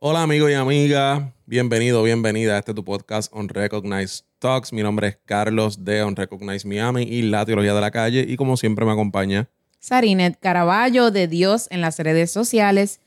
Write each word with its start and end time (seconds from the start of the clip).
Hola 0.00 0.22
amigo 0.22 0.48
y 0.48 0.54
amiga, 0.54 1.34
bienvenido, 1.44 2.04
bienvenida 2.04 2.54
a 2.54 2.58
este 2.60 2.72
tu 2.72 2.84
podcast 2.84 3.32
Unrecognized 3.34 4.26
Talks. 4.38 4.72
Mi 4.72 4.84
nombre 4.84 5.08
es 5.08 5.18
Carlos 5.24 5.84
de 5.84 6.04
Unrecognized 6.04 6.68
Miami 6.68 7.02
y 7.02 7.22
la 7.22 7.44
teología 7.44 7.74
de 7.74 7.80
la 7.80 7.90
calle 7.90 8.24
y 8.28 8.36
como 8.36 8.56
siempre 8.56 8.84
me 8.84 8.92
acompaña 8.92 9.48
Sarinet 9.80 10.38
Caraballo 10.38 11.10
de 11.10 11.26
Dios 11.26 11.66
en 11.72 11.80
las 11.80 11.98
redes 11.98 12.30
sociales 12.30 13.00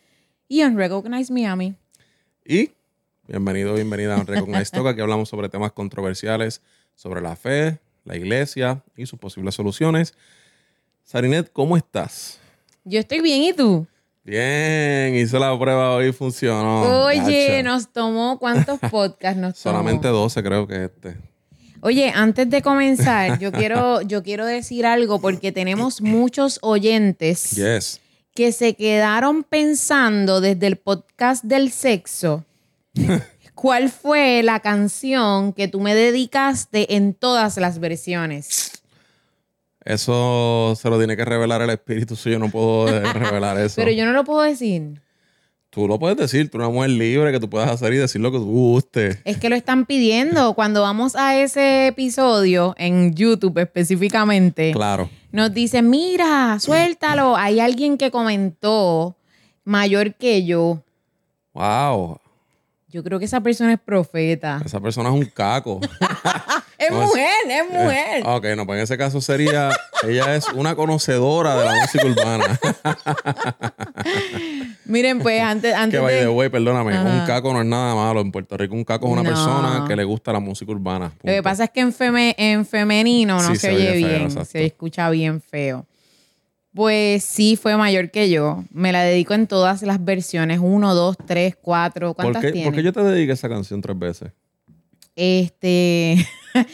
y 0.50 0.64
Unrecognized 0.64 1.34
Miami. 1.34 1.76
Y 2.44 2.72
bienvenido, 3.26 3.74
bienvenida 3.76 4.16
a 4.16 4.20
Unrecognized 4.20 4.74
Talk. 4.74 4.88
Aquí 4.88 5.00
hablamos 5.00 5.30
sobre 5.30 5.48
temas 5.48 5.72
controversiales, 5.72 6.62
sobre 6.96 7.22
la 7.22 7.38
fe, 7.38 7.80
la 8.04 8.18
iglesia 8.18 8.84
y 8.98 9.06
sus 9.06 9.18
posibles 9.18 9.56
soluciones. 9.56 10.14
Sarinet, 11.06 11.54
¿cómo 11.54 11.78
estás? 11.78 12.38
Yo 12.84 13.00
estoy 13.00 13.22
bien, 13.22 13.44
¿y 13.44 13.54
tú? 13.54 13.88
Bien, 14.24 15.16
hice 15.16 15.40
la 15.40 15.58
prueba 15.58 15.96
hoy 15.96 16.08
y 16.10 16.12
funcionó. 16.12 17.06
Oye, 17.06 17.48
Gacha. 17.50 17.64
nos 17.64 17.92
tomó 17.92 18.38
cuántos 18.38 18.80
podcasts 18.92 19.40
nos 19.40 19.60
tomó. 19.60 19.76
Solamente 19.78 20.08
12 20.08 20.44
creo 20.44 20.68
que 20.68 20.86
este. 20.86 21.18
Oye, 21.82 22.12
antes 22.14 22.48
de 22.50 22.62
comenzar, 22.62 23.40
yo 23.40 23.52
quiero, 23.52 24.02
yo 24.04 24.22
quiero 24.22 24.46
decir 24.46 24.86
algo 24.86 25.20
porque 25.20 25.52
tenemos 25.52 26.02
muchos 26.02 26.60
oyentes 26.62 27.52
Yes. 27.52 28.00
que 28.36 28.52
se 28.52 28.76
quedaron 28.76 29.44
pensando 29.44 30.40
desde 30.40 30.68
el 30.68 30.78
podcast 30.78 31.44
del 31.44 31.72
sexo. 31.72 32.46
¿Cuál 33.56 33.90
fue 33.90 34.42
la 34.44 34.60
canción 34.60 35.54
que 35.54 35.68
tú 35.68 35.80
me 35.82 35.96
dedicaste 35.96 36.96
en 36.96 37.14
todas 37.16 37.58
las 37.58 37.80
versiones? 37.80 38.81
Eso 39.84 40.74
se 40.80 40.90
lo 40.90 40.98
tiene 40.98 41.18
que 41.18 41.26
revelar 41.26 41.62
el 41.62 41.70
espíritu 41.72 42.16
suyo, 42.16 42.38
no 42.40 42.50
puedo 42.50 42.88
eh, 42.90 43.02
revelar 43.14 43.58
eso. 43.60 43.76
Pero 43.78 43.92
yo 43.92 44.06
no 44.06 44.12
lo 44.12 44.24
puedo 44.24 44.42
decir. 44.42 45.02
Tú 45.72 45.88
lo 45.88 45.98
puedes 45.98 46.18
decir, 46.18 46.52
tú 46.52 46.58
eres 46.58 46.68
una 46.68 46.76
mujer 46.76 46.90
libre 46.92 47.32
que 47.32 47.40
tú 47.40 47.50
puedas 47.50 47.72
hacer 47.72 47.94
y 47.94 47.98
decir 47.98 48.20
lo 48.20 48.30
que 48.32 48.38
tú 48.40 48.46
guste. 48.46 49.22
Es 49.24 49.38
que 49.38 49.48
lo 49.50 49.56
están 49.56 49.86
pidiendo. 49.86 50.54
Cuando 50.54 50.82
vamos 50.82 51.16
a 51.16 51.38
ese 51.40 51.88
episodio 51.88 52.76
en 52.78 53.16
YouTube 53.16 53.58
específicamente, 53.58 54.74
Claro. 54.74 55.10
nos 55.32 55.54
dicen, 55.54 55.90
mira, 55.90 56.60
suéltalo. 56.60 57.38
Hay 57.38 57.62
alguien 57.62 57.98
que 57.98 58.12
comentó 58.12 59.16
mayor 59.64 60.14
que 60.16 60.46
yo. 60.46 60.84
Wow. 61.54 62.20
Yo 62.90 63.02
creo 63.02 63.18
que 63.18 63.26
esa 63.26 63.40
persona 63.40 63.72
es 63.72 63.80
profeta. 63.80 64.62
Esa 64.66 64.82
persona 64.82 65.08
es 65.08 65.16
un 65.16 65.24
caco. 65.26 65.80
Es 66.82 66.92
mujer, 66.92 67.30
es 67.50 67.70
mujer. 67.70 68.24
ok, 68.26 68.46
no, 68.58 68.66
pues 68.66 68.78
en 68.78 68.84
ese 68.84 68.98
caso 68.98 69.22
sería, 69.22 69.70
ella 70.08 70.36
es 70.36 70.48
una 70.50 70.76
conocedora 70.76 71.56
de 71.56 71.66
la 71.66 71.74
música 71.76 72.06
urbana. 72.08 72.60
Miren, 74.86 75.20
pues 75.20 75.42
antes, 75.42 75.72
que 75.72 75.78
antes 75.78 76.02
by 76.02 76.14
the 76.14 76.20
de... 76.22 76.30
way, 76.30 76.50
perdóname, 76.50 76.94
Ajá. 76.96 77.04
un 77.22 77.26
caco 77.26 77.54
no 77.54 77.62
es 77.62 77.68
nada 77.68 77.96
malo. 77.96 78.22
En 78.22 78.32
Puerto 78.32 78.58
Rico 78.58 78.74
un 78.76 78.84
caco 78.84 79.06
es 79.08 79.14
una 79.14 79.24
No. 79.24 79.30
persona 79.30 79.86
que 79.88 79.96
le 79.96 80.04
gusta 80.04 80.34
la 80.34 80.40
música 80.40 80.72
urbana. 80.72 81.12
Lo 81.24 81.32
que 81.32 81.44
pasa 81.44 81.66
es 81.66 81.70
que 81.70 81.82
en, 81.82 81.94
feme- 81.94 82.36
en 82.38 82.66
femenino 82.66 83.42
no 83.42 83.50
Sí, 83.50 83.56
se, 83.56 83.68
se 83.70 83.76
oye 83.76 83.86
feo, 83.94 83.96
bien, 84.28 84.46
se 84.46 84.66
escucha 84.66 85.10
bien 85.10 85.42
feo. 85.42 85.86
Pues 86.74 87.24
sí, 87.26 87.58
fue 87.62 87.76
mayor 87.76 88.12
que 88.12 88.30
yo. 88.30 88.64
Me 88.72 88.92
la 88.94 89.04
dedico 89.04 89.34
en 89.34 89.46
todas 89.46 89.82
las 89.82 90.04
versiones. 90.04 90.60
Uno, 90.62 90.96
dos, 90.96 91.18
tres, 91.28 91.58
cuatro. 91.62 92.14
¿Por 92.14 92.24
¿Cuántas 92.26 92.42
qué, 92.44 92.52
tiene? 92.54 92.68
por 92.68 92.76
qué 92.76 92.84
yo 92.84 92.94
te 92.94 93.04
dediqué 93.04 93.34
esa 93.34 93.50
canción 93.50 93.82
tres 93.82 94.00
veces? 94.00 94.32
Este, 95.24 96.16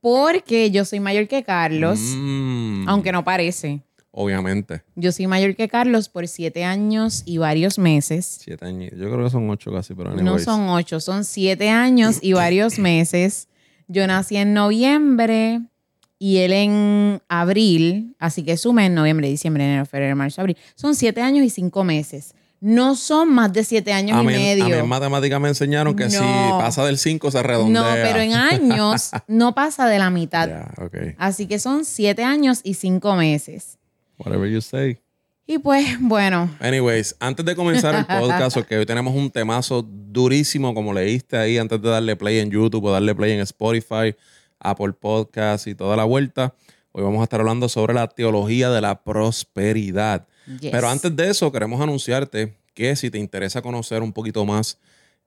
porque 0.00 0.70
yo 0.70 0.84
soy 0.84 1.00
mayor 1.00 1.26
que 1.26 1.42
Carlos, 1.42 1.98
Mm, 2.16 2.88
aunque 2.88 3.10
no 3.10 3.24
parece. 3.24 3.82
Obviamente. 4.12 4.82
Yo 4.94 5.10
soy 5.10 5.26
mayor 5.26 5.56
que 5.56 5.68
Carlos 5.68 6.08
por 6.08 6.28
siete 6.28 6.62
años 6.62 7.24
y 7.26 7.38
varios 7.38 7.80
meses. 7.80 8.38
Siete 8.44 8.64
años. 8.64 8.92
Yo 8.92 9.10
creo 9.10 9.24
que 9.24 9.30
son 9.30 9.50
ocho 9.50 9.72
casi, 9.72 9.92
pero 9.94 10.14
No 10.14 10.38
son 10.38 10.68
ocho, 10.68 11.00
son 11.00 11.24
siete 11.24 11.68
años 11.68 12.18
y 12.22 12.32
varios 12.32 12.78
meses. 12.78 13.48
Yo 13.88 14.06
nací 14.06 14.36
en 14.36 14.54
noviembre 14.54 15.62
y 16.18 16.36
él 16.38 16.52
en 16.52 17.22
abril, 17.28 18.14
así 18.20 18.44
que 18.44 18.56
sumen 18.56 18.94
noviembre, 18.94 19.28
diciembre, 19.28 19.64
enero, 19.64 19.84
febrero, 19.84 20.14
marzo, 20.14 20.40
abril. 20.42 20.56
Son 20.76 20.94
siete 20.94 21.20
años 21.22 21.44
y 21.44 21.50
cinco 21.50 21.82
meses. 21.82 22.34
No 22.60 22.96
son 22.96 23.32
más 23.32 23.52
de 23.52 23.64
siete 23.64 23.92
años 23.92 24.16
a 24.18 24.22
y 24.22 24.26
mí, 24.26 24.32
medio. 24.32 24.64
a 24.64 24.68
mí 24.68 24.74
en 24.74 24.88
matemáticas 24.88 25.40
me 25.40 25.48
enseñaron 25.48 25.94
que 25.94 26.08
si 26.10 26.18
No. 26.18 26.58
pasa 26.58 26.84
del 26.84 26.96
5 26.98 27.30
se 27.30 27.42
redondea. 27.42 27.82
no, 27.82 27.88
pero 27.92 28.20
en 28.20 28.32
años 28.34 29.10
no 29.28 29.54
pasa 29.54 29.86
de 29.86 29.98
la 29.98 30.10
mitad. 30.10 30.48
Así 31.18 31.46
que 31.46 31.58
son 31.58 31.84
siete 31.84 32.24
años 32.24 32.60
y 32.64 32.74
cinco 32.74 33.14
meses. 33.14 33.78
Whatever 34.18 34.50
you 34.50 34.60
say. 34.62 34.98
Y 35.48 35.58
pues, 35.58 35.86
bueno, 36.00 36.50
Anyways, 36.58 37.14
antes 37.20 37.44
de 37.46 37.54
comenzar 37.54 37.94
el 37.94 38.04
podcast, 38.20 38.56
porque 38.56 38.78
hoy 38.78 38.86
tenemos 38.86 39.14
un 39.14 39.30
temazo 39.30 39.82
durísimo, 39.86 40.74
como 40.74 40.92
leíste 40.92 41.36
ahí, 41.36 41.58
antes 41.58 41.80
de 41.80 41.88
darle 41.88 42.16
play 42.16 42.38
en 42.40 42.50
YouTube 42.50 42.84
o 42.86 42.90
darle 42.90 43.14
play 43.14 43.32
en 43.32 43.40
Spotify, 43.40 44.16
Apple 44.58 44.94
Podcasts 44.94 45.66
y 45.68 45.74
toda 45.76 45.94
la 45.96 46.02
vuelta. 46.04 46.54
Hoy 46.98 47.02
vamos 47.02 47.20
a 47.20 47.24
estar 47.24 47.40
hablando 47.40 47.68
sobre 47.68 47.92
la 47.92 48.08
teología 48.08 48.70
de 48.70 48.80
la 48.80 49.02
prosperidad. 49.02 50.26
yes. 50.46 50.70
Pero 50.72 50.88
antes 50.88 51.14
de 51.14 51.28
eso, 51.28 51.52
queremos 51.52 51.78
anunciarte 51.82 52.56
que 52.72 52.96
si 52.96 53.10
te 53.10 53.18
interesa 53.18 53.60
conocer 53.60 54.00
un 54.00 54.14
poquito 54.14 54.46
más 54.46 54.78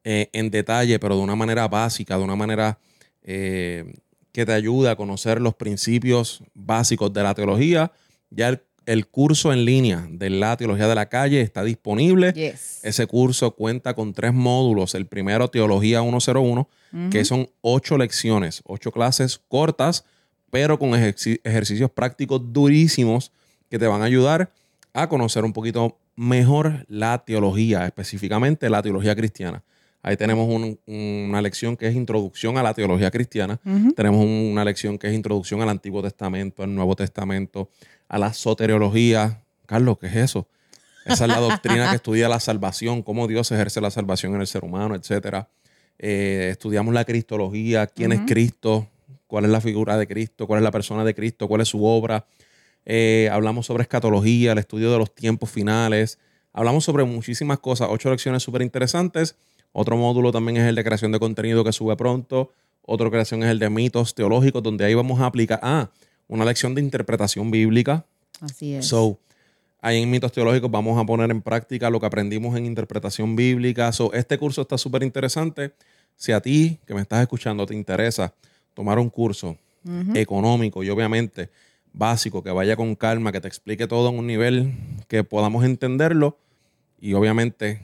eh, 0.03 0.31
en 0.33 0.49
detalle, 0.49 0.97
pero 0.97 1.15
de 1.15 1.21
una 1.21 1.35
manera 1.35 1.67
básica, 1.67 2.17
de 2.17 2.23
una 2.23 2.35
manera 2.35 2.79
eh, 3.21 3.85
que 4.31 4.47
te 4.47 4.51
ayude 4.51 4.89
a 4.89 4.95
conocer 4.95 5.39
los 5.39 5.53
principios 5.53 6.41
básicos 6.55 7.13
de 7.13 7.21
la 7.21 7.35
teología, 7.35 7.91
ya 8.31 8.49
el, 8.49 8.63
el 8.87 9.05
curso 9.05 9.53
en 9.53 9.63
línea 9.63 10.07
de 10.09 10.31
la 10.31 10.57
teología 10.57 10.87
de 10.87 10.95
la 10.95 11.07
calle 11.07 11.39
está 11.41 11.63
disponible. 11.63 12.33
Yes. 12.33 12.79
Ese 12.81 13.05
curso 13.05 13.51
cuenta 13.51 13.93
con 13.93 14.13
tres 14.13 14.33
módulos. 14.33 14.95
El 14.95 15.05
primero, 15.05 15.49
Teología 15.49 16.01
101, 16.01 16.67
que 17.11 17.23
son 17.25 17.47
ocho 17.61 17.95
lecciones, 17.99 18.63
ocho 18.65 18.91
clases 18.91 19.39
cortas, 19.47 20.03
pero 20.51 20.77
con 20.79 20.89
ejerci- 20.91 21.39
ejercicios 21.43 21.91
prácticos 21.91 22.41
durísimos 22.53 23.31
que 23.69 23.77
te 23.79 23.87
van 23.87 24.01
a 24.01 24.05
ayudar 24.05 24.51
a 24.93 25.07
conocer 25.09 25.43
un 25.45 25.53
poquito 25.53 25.97
mejor 26.15 26.85
la 26.89 27.23
teología, 27.25 27.85
específicamente 27.85 28.69
la 28.69 28.81
teología 28.81 29.15
cristiana. 29.15 29.63
Ahí 30.01 30.15
tenemos 30.17 30.47
un- 30.47 30.79
una 30.87 31.41
lección 31.41 31.75
que 31.75 31.87
es 31.87 31.95
Introducción 31.95 32.57
a 32.57 32.63
la 32.63 32.73
Teología 32.73 33.11
Cristiana. 33.11 33.59
Tenemos 33.95 34.21
un- 34.23 34.49
una 34.51 34.63
lección 34.63 34.97
que 34.97 35.07
es 35.07 35.13
Introducción 35.13 35.61
al 35.61 35.67
Antiguo 35.69 36.01
Testamento, 36.01 36.63
al 36.63 36.73
Nuevo 36.73 36.95
Testamento, 36.95 37.69
a 38.07 38.17
la 38.17 38.31
soteriología. 38.33 39.41
Carlos, 39.65 39.97
¿qué 39.99 40.07
es 40.07 40.15
eso? 40.15 40.47
Esa 41.05 41.25
es 41.25 41.29
la 41.29 41.39
doctrina 41.39 41.89
que 41.89 41.95
estudia 42.01 42.29
la 42.29 42.39
salvación, 42.39 43.03
cómo 43.03 43.27
Dios 43.27 43.51
ejerce 43.51 43.81
la 43.81 43.91
salvación 43.91 44.35
en 44.35 44.41
el 44.41 44.47
ser 44.47 44.63
humano, 44.63 44.95
etc. 44.95 45.45
estudiamos 45.97 46.93
la 46.93 47.03
cristología, 47.05 47.87
quién 47.87 48.11
es. 48.13 48.19
Cristo, 48.25 48.87
cuál 49.29 49.45
es 49.45 49.51
la 49.51 49.61
figura 49.61 49.95
de 49.95 50.07
Cristo, 50.07 50.47
cuál 50.47 50.57
es 50.57 50.63
la 50.63 50.71
persona 50.71 51.05
de 51.05 51.13
Cristo, 51.13 51.47
cuál 51.47 51.61
es 51.61 51.67
su 51.67 51.85
obra. 51.85 52.25
Eh, 52.83 53.29
hablamos 53.31 53.67
sobre 53.67 53.83
escatología, 53.83 54.53
el 54.53 54.57
estudio 54.57 54.91
de 54.91 54.97
los 54.97 55.13
tiempos 55.13 55.51
finales. 55.51 56.17
Hablamos 56.51 56.83
sobre 56.83 57.03
muchísimas 57.03 57.59
cosas, 57.59 57.89
ocho 57.91 58.09
lecciones 58.09 58.41
súper 58.41 58.63
interesantes. 58.63 59.35
Otro 59.71 59.95
módulo 59.97 60.31
también 60.31 60.57
es 60.57 60.67
el 60.67 60.73
de 60.73 60.83
creación 60.83 61.11
de 61.11 61.19
contenido 61.19 61.63
que 61.63 61.71
sube 61.71 61.95
pronto. 61.95 62.51
Otra 62.81 63.07
creación 63.11 63.43
es 63.43 63.49
el 63.49 63.59
de 63.59 63.69
mitos 63.69 64.15
teológicos, 64.15 64.63
donde 64.63 64.83
ahí 64.83 64.95
vamos 64.95 65.21
a 65.21 65.27
aplicar, 65.27 65.59
ah, 65.61 65.91
una 66.27 66.43
lección 66.43 66.73
de 66.73 66.81
interpretación 66.81 67.51
bíblica. 67.51 68.03
Así 68.41 68.73
es. 68.73 68.87
So, 68.87 69.19
ahí 69.79 70.01
en 70.01 70.09
mitos 70.09 70.31
teológicos 70.31 70.71
vamos 70.71 70.99
a 70.99 71.05
poner 71.05 71.29
en 71.29 71.43
práctica 71.43 71.91
lo 71.91 71.99
que 71.99 72.07
aprendimos 72.07 72.57
en 72.57 72.65
interpretación 72.65 73.35
bíblica. 73.35 73.91
So, 73.91 74.11
este 74.13 74.39
curso 74.39 74.63
está 74.63 74.79
súper 74.79 75.03
interesante. 75.03 75.75
Si 76.15 76.31
a 76.31 76.41
ti, 76.41 76.79
que 76.87 76.95
me 76.95 77.01
estás 77.01 77.21
escuchando, 77.21 77.67
te 77.67 77.75
interesa 77.75 78.33
tomar 78.79 78.97
un 78.97 79.09
curso 79.09 79.57
económico 80.15 80.85
y 80.85 80.89
obviamente 80.89 81.49
básico, 81.91 82.41
que 82.41 82.49
vaya 82.49 82.77
con 82.77 82.95
calma, 82.95 83.33
que 83.33 83.41
te 83.41 83.49
explique 83.49 83.87
todo 83.87 84.07
en 84.07 84.17
un 84.17 84.25
nivel 84.25 84.71
que 85.09 85.25
podamos 85.25 85.65
entenderlo 85.65 86.37
y 86.97 87.13
obviamente 87.13 87.81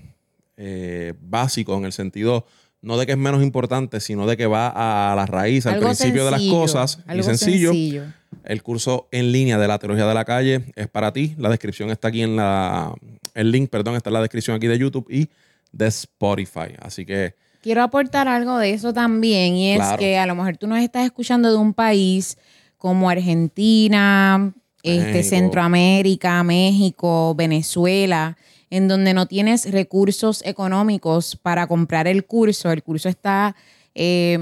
eh, 0.56 1.14
básico 1.20 1.76
en 1.78 1.84
el 1.84 1.92
sentido 1.92 2.46
no 2.82 2.98
de 2.98 3.06
que 3.06 3.12
es 3.12 3.18
menos 3.18 3.44
importante, 3.44 4.00
sino 4.00 4.26
de 4.26 4.38
que 4.38 4.46
va 4.48 4.70
a 5.12 5.14
la 5.18 5.26
raíz, 5.26 5.66
al 5.66 5.74
Algo 5.74 5.88
principio 5.88 6.24
de 6.24 6.32
las 6.32 6.42
cosas 6.44 7.00
y 7.14 7.24
sencillo. 7.24 7.72
sencillo. 7.72 8.04
El 8.46 8.64
curso 8.64 9.10
en 9.12 9.34
línea 9.34 9.58
de 9.58 9.68
la 9.68 9.78
teología 9.78 10.08
de 10.08 10.14
la 10.14 10.24
calle 10.24 10.62
es 10.78 10.88
para 10.88 11.12
ti. 11.12 11.36
La 11.38 11.50
descripción 11.50 11.90
está 11.90 12.08
aquí 12.08 12.22
en 12.22 12.38
la. 12.38 12.94
El 13.34 13.52
link, 13.52 13.70
perdón, 13.70 13.96
está 13.96 14.12
en 14.12 14.14
la 14.14 14.22
descripción 14.22 14.56
aquí 14.56 14.68
de 14.68 14.78
YouTube 14.78 15.08
y 15.10 15.28
de 15.74 15.88
Spotify. 15.88 16.74
Así 16.80 17.06
que 17.06 17.36
Quiero 17.66 17.82
aportar 17.82 18.28
algo 18.28 18.60
de 18.60 18.74
eso 18.74 18.94
también 18.94 19.56
y 19.56 19.72
es 19.72 19.80
Claro. 19.80 19.98
que 19.98 20.20
a 20.20 20.28
lo 20.28 20.36
mejor 20.36 20.56
tú 20.56 20.68
nos 20.68 20.78
estás 20.78 21.04
escuchando 21.04 21.50
de 21.50 21.58
un 21.58 21.74
país 21.74 22.38
como 22.78 23.10
Argentina, 23.10 24.54
este, 24.84 25.12
México. 25.14 25.30
Centroamérica, 25.30 26.44
México, 26.44 27.34
Venezuela, 27.34 28.38
en 28.70 28.88
donde 28.88 29.16
no 29.16 29.26
tienes 29.26 29.72
recursos 29.72 30.44
económicos 30.46 31.36
para 31.42 31.66
comprar 31.66 32.06
el 32.06 32.26
curso. 32.28 32.72
El 32.72 32.84
curso 32.84 33.10
está 33.10 33.56
eh, 33.96 34.38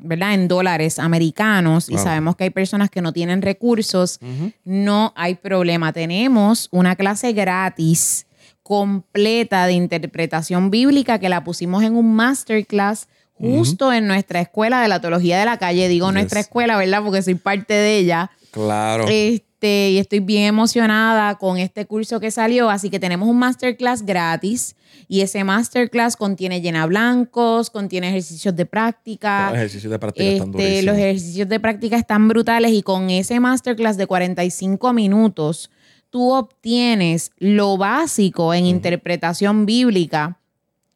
¿verdad? 0.00 0.34
En 0.34 0.48
dólares 0.48 0.98
americanos 0.98 1.88
y 1.88 1.98
sabemos 1.98 2.34
que 2.34 2.44
hay 2.44 2.50
personas 2.50 2.90
que 2.90 3.00
no 3.00 3.12
tienen 3.12 3.42
recursos, 3.42 4.18
no 4.64 5.12
hay 5.14 5.36
problema. 5.36 5.92
Tenemos 5.92 6.68
una 6.72 6.96
clase 6.96 7.32
gratis 7.32 8.26
completa 8.64 9.66
de 9.66 9.74
interpretación 9.74 10.70
bíblica 10.70 11.20
que 11.20 11.28
la 11.28 11.44
pusimos 11.44 11.84
en 11.84 11.94
un 11.94 12.14
masterclass 12.16 13.06
justo 13.34 13.92
en 13.92 14.06
nuestra 14.08 14.40
escuela 14.40 14.80
de 14.80 14.88
la 14.88 15.00
teología 15.00 15.38
de 15.38 15.44
la 15.44 15.58
calle. 15.58 15.86
Digo 15.88 16.10
nuestra 16.10 16.40
escuela, 16.40 16.76
¿verdad? 16.76 17.02
Porque 17.04 17.22
soy 17.22 17.34
parte 17.36 17.74
de 17.74 17.98
ella. 17.98 18.30
Claro. 18.50 19.06
Este, 19.08 19.90
y 19.90 19.98
estoy 19.98 20.20
bien 20.20 20.44
emocionada 20.44 21.34
con 21.36 21.58
este 21.58 21.84
curso 21.84 22.20
que 22.20 22.30
salió. 22.30 22.70
Así 22.70 22.88
que 22.90 22.98
tenemos 22.98 23.28
un 23.28 23.38
masterclass 23.38 24.04
gratis. 24.06 24.76
Y 25.08 25.20
ese 25.20 25.44
masterclass 25.44 26.16
contiene 26.16 26.62
llena 26.62 26.86
blancos, 26.86 27.68
contiene 27.68 28.08
ejercicios 28.08 28.56
de 28.56 28.64
práctica. 28.64 29.48
los 29.50 29.58
ejercicios 29.58 29.90
de 29.90 29.98
práctica 29.98 30.24
están 30.30 30.48
Este, 30.48 30.58
durísimos. 30.62 30.84
los 30.84 30.96
ejercicios 30.96 31.48
de 31.48 31.60
práctica 31.60 31.96
están 31.98 32.28
brutales 32.28 32.72
y 32.72 32.82
con 32.82 33.10
ese 33.10 33.40
masterclass 33.40 33.98
de 33.98 34.06
45 34.06 34.92
minutos, 34.94 35.70
tú 36.14 36.32
obtienes 36.32 37.32
lo 37.38 37.76
básico 37.76 38.54
en 38.54 38.66
interpretación 38.66 39.66
bíblica, 39.66 40.38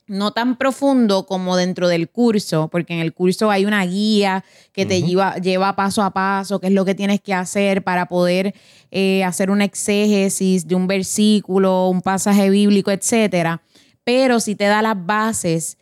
no 0.06 0.30
tan 0.30 0.56
profundo 0.56 1.26
como 1.26 1.56
dentro 1.56 1.88
del 1.88 2.08
curso, 2.08 2.68
porque 2.68 2.92
en 2.94 3.00
el 3.00 3.12
curso 3.12 3.50
hay 3.50 3.64
una 3.66 3.84
guía 3.84 4.44
que 4.72 4.86
te 4.86 5.02
lleva, 5.02 5.34
lleva 5.38 5.74
paso 5.74 6.04
a 6.04 6.12
paso, 6.12 6.60
qué 6.60 6.68
es 6.68 6.72
lo 6.72 6.84
que 6.84 6.94
tienes 6.94 7.20
que 7.20 7.34
hacer 7.34 7.82
para 7.82 8.06
poder 8.06 8.54
eh, 8.92 9.24
hacer 9.24 9.50
una 9.50 9.64
exégesis 9.64 10.68
de 10.68 10.76
un 10.76 10.86
versículo, 10.86 11.88
un 11.88 12.00
pasaje 12.00 12.48
bíblico, 12.48 12.92
etcétera. 12.92 13.60
Pero 14.04 14.38
si 14.38 14.54
te 14.54 14.66
da 14.66 14.82
las 14.82 15.04
bases 15.04 15.78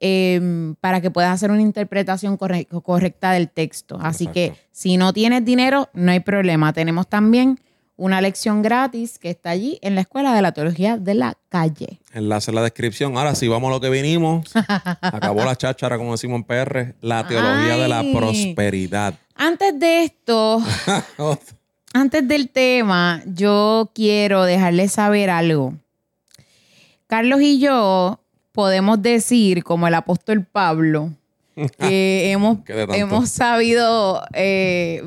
eh, 0.00 0.74
para 0.80 1.00
que 1.00 1.12
puedas 1.12 1.32
hacer 1.32 1.52
una 1.52 1.62
interpretación 1.62 2.36
corre- 2.36 2.66
correcta 2.82 3.30
del 3.30 3.50
texto. 3.50 4.00
Así 4.02 4.26
que 4.26 4.54
si 4.72 4.96
no 4.96 5.12
tienes 5.12 5.44
dinero, 5.44 5.88
no 5.94 6.10
hay 6.10 6.20
problema. 6.20 6.72
Tenemos 6.72 7.06
también 7.06 7.60
una 8.00 8.22
lección 8.22 8.62
gratis 8.62 9.18
que 9.18 9.28
está 9.28 9.50
allí 9.50 9.78
en 9.82 9.94
la 9.94 10.00
Escuela 10.00 10.34
de 10.34 10.40
la 10.40 10.52
Teología 10.52 10.96
de 10.96 11.12
la 11.12 11.36
Calle. 11.50 12.00
Enlace 12.14 12.50
en 12.50 12.54
la 12.54 12.62
descripción. 12.62 13.18
Ahora 13.18 13.34
sí, 13.34 13.46
vamos 13.46 13.68
a 13.68 13.72
lo 13.72 13.80
que 13.80 13.90
vinimos. 13.90 14.50
Acabó 15.02 15.44
la 15.44 15.54
cháchara, 15.54 15.98
como 15.98 16.12
decimos 16.12 16.36
en 16.38 16.44
PR. 16.44 16.94
La 17.02 17.28
teología 17.28 17.76
de 17.76 17.88
la 17.88 18.02
prosperidad. 18.10 19.14
Antes 19.34 19.78
de 19.78 20.04
esto, 20.04 20.62
antes 21.92 22.26
del 22.26 22.48
tema, 22.48 23.22
yo 23.26 23.90
quiero 23.94 24.44
dejarles 24.44 24.92
saber 24.92 25.28
algo. 25.28 25.74
Carlos 27.06 27.42
y 27.42 27.60
yo 27.60 28.18
podemos 28.52 29.02
decir, 29.02 29.62
como 29.62 29.86
el 29.86 29.94
apóstol 29.94 30.46
Pablo, 30.50 31.12
que 31.78 32.32
hemos, 32.32 32.60
hemos 32.66 33.28
sabido 33.28 34.22
eh, 34.32 35.02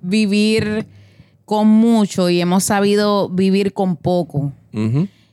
vivir 0.00 0.86
con 1.48 1.66
mucho 1.66 2.28
y 2.28 2.42
hemos 2.42 2.64
sabido 2.64 3.30
vivir 3.30 3.72
con 3.72 3.96
poco 3.96 4.52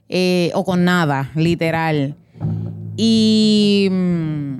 eh, 0.07 0.49
o 0.55 0.63
con 0.63 0.85
nada, 0.85 1.29
literal. 1.35 2.15
Y 2.95 3.89
mm, 3.91 4.57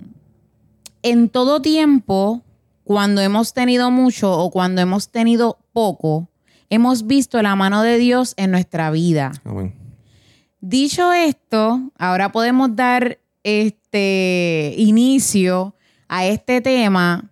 en 1.02 1.30
todo 1.30 1.62
tiempo, 1.62 2.44
cuando 2.84 3.22
hemos 3.22 3.54
tenido 3.54 3.90
mucho 3.90 4.38
o 4.38 4.52
cuando 4.52 4.82
hemos 4.82 5.08
tenido 5.12 5.58
poco, 5.72 6.28
hemos 6.70 7.08
visto 7.08 7.42
la 7.42 7.56
mano 7.56 7.84
de 7.84 8.00
Dios 8.00 8.34
en 8.36 8.52
nuestra 8.52 8.92
vida. 8.92 9.32
Amén. 9.46 9.74
Dicho 10.60 11.14
esto, 11.14 11.90
ahora 11.98 12.34
podemos 12.34 12.76
dar 12.76 13.18
este 13.44 14.74
inicio 14.76 15.74
a 16.10 16.26
este 16.26 16.60
tema, 16.60 17.32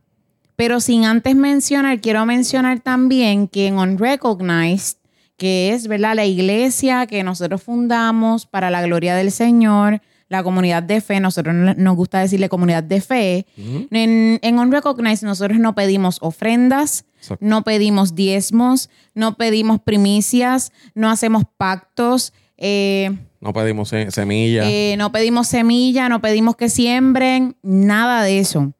pero 0.56 0.80
sin 0.80 1.06
antes 1.06 1.36
mencionar, 1.36 2.00
quiero 2.02 2.26
mencionar 2.26 2.80
también 2.80 3.48
que 3.48 3.68
en 3.68 3.78
Unrecognized, 3.78 4.98
que 5.38 5.72
es 5.74 5.88
¿verdad? 5.88 6.16
la 6.16 6.26
iglesia 6.26 7.06
que 7.08 7.24
nosotros 7.24 7.62
fundamos 7.64 8.46
para 8.46 8.70
la 8.70 8.82
gloria 8.82 9.16
del 9.16 9.32
Señor, 9.32 10.02
la 10.30 10.42
comunidad 10.44 10.82
de 10.84 11.02
fe, 11.02 11.20
nosotros 11.20 11.54
no- 11.54 11.74
nos 11.76 11.96
gusta 11.96 12.20
decirle 12.20 12.50
comunidad 12.50 12.84
de 12.84 13.02
fe. 13.02 13.46
Ujú. 13.58 13.88
En, 13.92 14.40
en 14.42 14.60
Unrecognized 14.60 15.26
nosotros 15.28 15.60
no 15.60 15.76
pedimos 15.76 16.18
ofrendas, 16.22 17.06
Exacto. 17.18 17.46
no 17.46 17.64
pedimos 17.64 18.16
diezmos, 18.16 18.90
no 19.14 19.36
pedimos 19.38 19.80
primicias, 19.82 20.72
no 20.96 21.10
hacemos 21.10 21.44
pactos. 21.58 22.34
eh, 22.58 23.12
No 23.42 23.54
pedimos 23.54 23.90
se- 23.90 24.10
semilla. 24.12 24.64
eh, 24.70 24.96
no 24.98 25.12
pedimos 25.12 25.48
semilla, 25.48 26.08
no 26.10 26.22
pedimos 26.22 26.56
que 26.56 26.70
siembren, 26.70 27.56
nada 27.62 28.24
de 28.24 28.40
eso. 28.40 28.74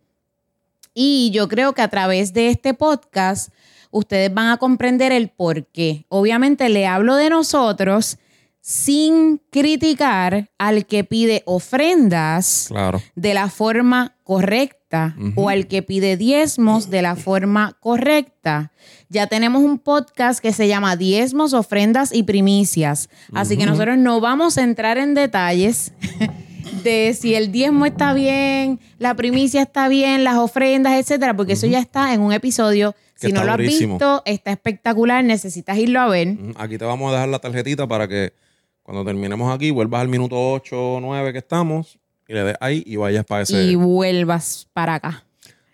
Y 0.94 1.32
yo 1.32 1.48
creo 1.48 1.74
que 1.74 1.82
a 1.82 1.88
través 1.88 2.34
de 2.34 2.50
este 2.50 2.74
podcast 2.74 3.52
ustedes 3.92 4.34
van 4.34 4.50
a 4.50 4.58
comprender 4.58 5.12
el 5.12 5.30
por 5.30 5.66
qué. 5.68 6.06
Obviamente 6.10 6.70
le 6.70 6.88
hablo 6.88 7.16
de 7.16 7.30
nosotros 7.30 8.18
sin 8.62 9.42
criticar 9.50 10.50
al 10.58 10.86
que 10.86 11.04
pide 11.04 11.44
ofrendas 11.46 12.68
claro. 12.70 13.02
de 13.14 13.34
la 13.34 13.50
forma 13.50 14.16
correcta 14.24 15.18
o 15.36 15.50
al 15.50 15.68
que 15.68 15.82
pide 15.82 16.18
diezmos 16.18 16.90
de 16.90 17.02
la 17.02 17.16
forma 17.16 17.78
correcta. 17.80 18.72
Ya 19.10 19.28
tenemos 19.28 19.64
un 19.64 19.80
podcast 19.80 20.40
que 20.40 20.54
se 20.54 20.68
llama 20.68 20.96
Diezmos, 20.96 21.54
Ofrendas 21.54 22.14
y 22.14 22.24
Primicias. 22.24 23.10
Así 23.34 23.58
que 23.58 23.66
nosotros 23.66 23.98
no 23.98 24.22
vamos 24.22 24.58
a 24.58 24.64
entrar 24.64 24.98
en 24.98 25.14
detalles 25.14 25.92
de 26.84 27.14
si 27.14 27.36
el 27.36 27.52
diezmo 27.52 27.86
está 27.86 28.14
bien, 28.14 28.80
la 28.98 29.16
primicia 29.16 29.62
está 29.62 29.88
bien, 29.88 30.24
las 30.24 30.38
ofrendas, 30.38 30.94
etcétera, 30.94 31.36
porque 31.36 31.54
eso 31.54 31.68
ya 31.68 31.80
está 31.80 32.14
en 32.14 32.22
un 32.22 32.34
episodio. 32.34 32.96
Que 33.20 33.28
Si 33.28 33.34
no 33.34 33.44
lo 33.44 33.54
has 33.54 33.58
visto, 33.58 34.22
está 34.26 34.52
espectacular, 34.52 35.24
necesitas 35.24 35.78
irlo 35.78 36.00
a 36.00 36.08
ver. 36.08 36.36
Aquí 36.58 36.78
te 36.78 36.86
vamos 36.86 37.10
a 37.10 37.14
dejar 37.14 37.30
la 37.30 37.40
tarjetita 37.40 37.88
para 37.88 38.08
que 38.08 38.34
cuando 38.82 39.06
terminemos 39.06 39.54
aquí 39.54 39.72
vuelvas 39.72 40.02
al 40.02 40.10
minuto 40.10 40.36
8 40.54 40.96
o 40.96 41.00
9 41.00 41.32
que 41.32 41.40
estamos 41.40 42.00
y 42.28 42.34
le 42.34 42.44
des 42.44 42.56
ahí 42.60 42.84
y 42.86 42.96
vayas 42.96 43.26
para 43.26 43.44
ese. 43.44 43.64
Y 43.64 43.76
vuelvas 43.76 44.68
para 44.74 44.96
acá. 44.96 45.24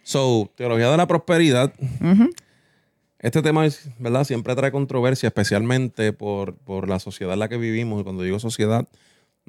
So, 0.03 0.51
teología 0.55 0.89
de 0.89 0.97
la 0.97 1.07
prosperidad. 1.07 1.73
Este 3.19 3.41
tema, 3.41 3.65
es, 3.65 3.89
¿verdad? 3.99 4.23
Siempre 4.23 4.55
trae 4.55 4.71
controversia, 4.71 5.27
especialmente 5.27 6.13
por, 6.13 6.55
por 6.55 6.87
la 6.87 6.99
sociedad 6.99 7.33
en 7.33 7.39
la 7.39 7.49
que 7.49 7.57
vivimos. 7.57 8.01
Y 8.01 8.03
cuando 8.03 8.23
digo 8.23 8.39
sociedad, 8.39 8.87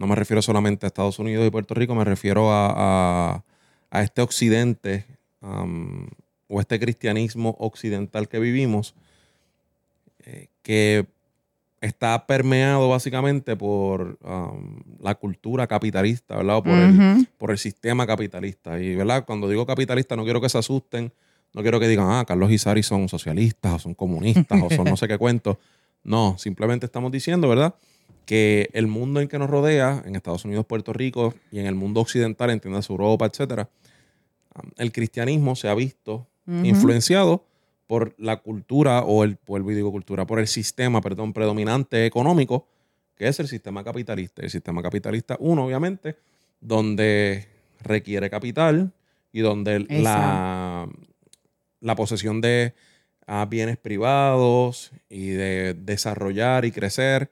no 0.00 0.06
me 0.06 0.14
refiero 0.17 0.41
solamente 0.43 0.87
a 0.87 0.88
Estados 0.88 1.19
Unidos 1.19 1.47
y 1.47 1.50
Puerto 1.50 1.75
Rico, 1.75 1.94
me 1.94 2.05
refiero 2.05 2.50
a, 2.50 2.73
a- 3.35 3.44
a 3.91 4.02
este 4.02 4.23
occidente 4.23 5.05
um, 5.43 6.06
o 6.49 6.61
este 6.61 6.79
cristianismo 6.81 7.55
occidental 7.58 8.29
que 8.29 8.38
vivimos, 8.38 8.94
eh, 10.25 10.49
que 10.62 11.06
está 11.81 12.26
permeado 12.26 12.88
básicamente 12.88 13.56
por 13.56 14.19
um, 14.23 14.79
la 15.00 15.14
cultura 15.14 15.67
capitalista, 15.67 16.37
¿verdad? 16.37 16.56
O 16.58 16.62
por, 16.62 16.79
el, 16.79 17.26
por 17.38 17.50
el 17.50 17.58
sistema 17.58 18.06
capitalista. 18.06 18.79
Y, 18.79 18.94
¿verdad? 18.94 19.24
Cuando 19.24 19.48
digo 19.48 19.65
capitalista, 19.67 20.15
no 20.17 20.24
quiero 20.24 20.41
que 20.41 20.48
se 20.48 20.58
asusten, 20.58 21.13
no 21.55 21.63
quiero 21.63 21.81
que 21.81 21.89
digan, 21.89 22.06
ah, 22.10 22.24
Carlos 22.27 22.51
y 22.53 22.58
Sari 22.58 22.82
son 22.82 23.08
socialistas, 23.08 23.72
o 23.72 23.79
son 23.79 23.94
comunistas, 23.94 24.60
o 24.63 24.69
son 24.70 24.84
no 24.84 24.96
sé 24.96 25.08
qué 25.08 25.17
cuento. 25.19 25.58
No, 26.05 26.36
simplemente 26.39 26.86
estamos 26.86 27.10
diciendo, 27.13 27.48
¿verdad? 27.48 27.74
Que 28.31 28.70
el 28.75 28.87
mundo 28.87 29.20
en 29.20 29.27
que 29.27 29.41
nos 29.41 29.51
rodea, 29.51 30.05
en 30.06 30.15
Estados 30.15 30.44
Unidos, 30.44 30.65
Puerto 30.65 30.93
Rico 30.93 31.34
y 31.51 31.58
en 31.58 31.67
el 31.67 31.75
mundo 31.75 32.01
occidental, 32.01 32.51
entiendas 32.51 32.89
Europa, 32.89 33.27
etcétera, 33.27 33.69
um, 34.55 34.70
el 34.77 34.93
cristianismo 34.93 35.56
se 35.56 35.69
ha 35.69 35.75
visto 35.75 36.29
influenciado 36.46 37.44
por 37.89 38.15
la 38.19 38.37
cultura 38.37 39.01
o 39.01 39.25
el, 39.25 39.37
vuelvo 39.49 39.72
y 39.72 39.75
digo 39.75 39.91
cultura, 39.91 40.29
por 40.29 40.39
el 40.39 40.46
sistema, 40.46 41.01
perdón, 41.01 41.32
predominante 41.32 42.06
económico, 42.06 42.69
que 43.17 43.27
es 43.27 43.41
el 43.41 43.49
sistema 43.49 43.82
capitalista. 43.82 44.43
El 44.43 44.51
sistema 44.51 44.81
capitalista, 44.81 45.37
uno, 45.41 45.67
obviamente, 45.67 46.15
donde 46.60 47.49
requiere 47.81 48.31
capital 48.31 48.93
y 49.32 49.41
donde 49.41 49.81
la, 49.81 50.89
la 51.81 51.96
posesión 51.96 52.41
de 52.41 52.75
ah, 53.27 53.44
bienes 53.51 53.77
privados 53.77 54.93
y 55.08 55.31
de 55.31 55.75
desarrollar 55.75 56.65
y 56.65 56.70
crecer 56.70 57.29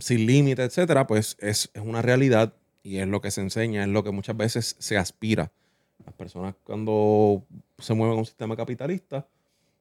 sin 0.00 0.26
límite, 0.26 0.62
etcétera, 0.62 1.06
pues 1.06 1.36
es, 1.40 1.70
es 1.74 1.82
una 1.82 2.02
realidad 2.02 2.54
y 2.82 2.98
es 2.98 3.06
lo 3.06 3.20
que 3.20 3.30
se 3.30 3.40
enseña, 3.40 3.82
es 3.82 3.88
lo 3.88 4.02
que 4.04 4.10
muchas 4.10 4.36
veces 4.36 4.76
se 4.78 4.96
aspira. 4.98 5.52
Las 6.04 6.14
personas 6.14 6.54
cuando 6.64 7.44
se 7.78 7.94
mueven 7.94 8.16
a 8.16 8.18
un 8.18 8.26
sistema 8.26 8.56
capitalista 8.56 9.26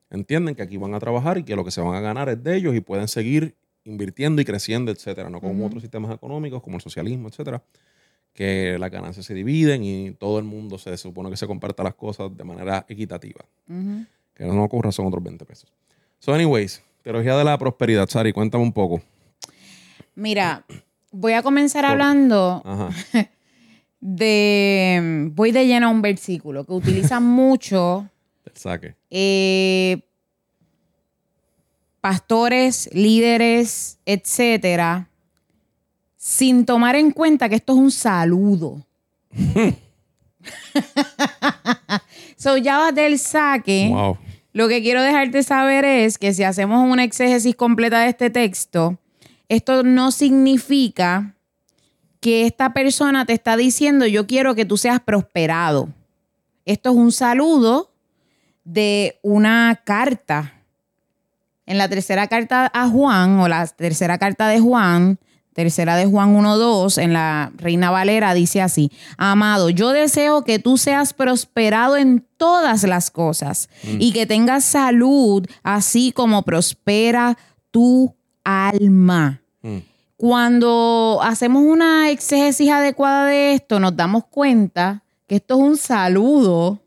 entienden 0.10 0.56
que 0.56 0.62
aquí 0.62 0.78
van 0.78 0.94
a 0.94 1.00
trabajar 1.00 1.38
y 1.38 1.44
que 1.44 1.56
lo 1.56 1.66
que 1.66 1.72
se 1.72 1.82
van 1.82 1.96
a 1.96 2.02
ganar 2.02 2.30
es 2.30 2.44
de 2.44 2.56
ellos 2.56 2.76
y 2.76 2.82
pueden 2.82 3.08
seguir 3.08 3.56
invirtiendo 3.84 4.42
y 4.42 4.46
creciendo, 4.46 4.92
etcétera, 4.92 5.30
no 5.30 5.42
como 5.42 5.66
otros 5.66 5.82
sistemas 5.82 6.14
económicos 6.14 6.62
como 6.62 6.76
el 6.76 6.82
socialismo, 6.82 7.30
etcétera, 7.30 7.64
que 8.34 8.78
las 8.80 8.92
ganancias 8.92 9.26
se 9.26 9.34
dividen 9.34 9.84
y 9.84 10.12
todo 10.12 10.38
el 10.38 10.46
mundo 10.46 10.78
se 10.78 10.96
supone 10.98 11.30
que 11.30 11.38
se 11.38 11.48
comparta 11.48 11.84
las 11.84 11.96
cosas 11.96 12.36
de 12.36 12.44
manera 12.44 12.86
equitativa. 12.88 13.44
Que 14.34 14.46
no 14.46 14.64
ocurra 14.64 14.92
son 14.92 15.08
otros 15.08 15.24
20 15.24 15.46
pesos. 15.46 15.72
So, 16.20 16.34
anyways, 16.34 16.84
teología 17.04 17.36
de 17.36 17.44
la 17.44 17.58
prosperidad, 17.58 18.08
Sari, 18.08 18.32
cuéntame 18.32 18.64
un 18.64 18.74
poco. 18.74 19.02
Mira, 20.22 20.64
voy 21.12 21.34
a 21.34 21.42
comenzar 21.42 21.84
Por- 21.84 21.92
hablando 21.92 22.62
Ajá. 22.64 22.90
de. 24.00 25.30
Voy 25.34 25.52
de 25.52 25.66
lleno 25.66 25.88
a 25.88 25.90
un 25.90 26.02
versículo 26.02 26.64
que 26.66 26.74
utilizan 26.74 27.24
mucho 27.28 28.08
El 28.46 28.56
saque. 28.56 28.96
eh, 29.10 30.02
pastores, 32.02 32.90
líderes, 32.94 33.98
etcétera, 34.06 35.08
sin 36.18 36.66
tomar 36.66 36.96
en 36.96 37.12
cuenta 37.12 37.50
que 37.50 37.56
esto 37.56 37.74
es 37.74 37.80
un 37.80 37.92
saludo. 37.92 38.86
so 42.38 42.58
ya 42.58 42.92
del 42.92 43.18
saque. 43.20 43.90
Wow. 43.92 44.18
Lo 44.54 44.68
que 44.68 44.82
quiero 44.82 45.02
dejarte 45.02 45.44
saber 45.44 45.86
es 45.86 46.18
que 46.18 46.34
si 46.34 46.44
hacemos 46.44 46.88
una 46.90 47.04
exégesis 47.06 47.56
completa 47.56 48.02
de 48.02 48.10
este 48.10 48.30
texto, 48.30 48.98
esto 49.52 49.84
no 49.84 50.12
significa 50.12 51.36
que 52.22 52.46
esta 52.46 52.72
persona 52.72 53.26
te 53.26 53.34
está 53.34 53.58
diciendo 53.58 54.06
yo 54.06 54.26
quiero 54.26 54.56
que 54.56 54.64
tú 54.64 54.78
seas 54.78 55.02
prosperado. 55.02 55.90
Esto 56.64 56.92
es 56.92 56.96
un 56.96 57.12
saludo 57.12 57.92
de 58.64 59.20
una 59.24 59.82
carta. 59.84 60.54
En 61.66 61.78
la 61.78 61.90
tercera 61.90 62.28
carta 62.28 62.72
a 62.74 62.88
Juan, 62.88 63.42
o 63.42 63.50
la 63.50 63.68
tercera 63.68 64.18
carta 64.18 64.48
de 64.48 64.62
Juan, 64.62 65.20
tercera 65.52 65.98
de 65.98 66.06
Juan 66.06 66.34
1.2, 66.34 67.02
en 67.02 67.12
la 67.12 67.52
Reina 67.58 67.92
Valera, 67.92 68.34
dice 68.34 68.62
así, 68.62 68.90
amado, 69.18 69.70
yo 69.70 69.90
deseo 69.90 70.46
que 70.46 70.60
tú 70.60 70.78
seas 70.78 71.12
prosperado 71.12 71.98
en 71.98 72.26
todas 72.38 72.84
las 72.84 73.12
cosas 73.12 73.68
y 73.84 74.14
que 74.14 74.26
tengas 74.26 74.64
salud, 74.64 75.46
así 75.62 76.14
como 76.14 76.44
prospera 76.44 77.38
tu 77.70 78.16
alma. 78.46 79.41
Mm. 79.62 79.78
Cuando 80.22 81.20
hacemos 81.24 81.64
una 81.64 82.12
exégesis 82.12 82.70
adecuada 82.70 83.26
de 83.26 83.54
esto, 83.54 83.80
nos 83.80 83.96
damos 83.96 84.26
cuenta 84.26 85.02
que 85.26 85.38
esto 85.38 85.56
es 85.56 85.62
un 85.62 85.78
saludo. 85.78 86.80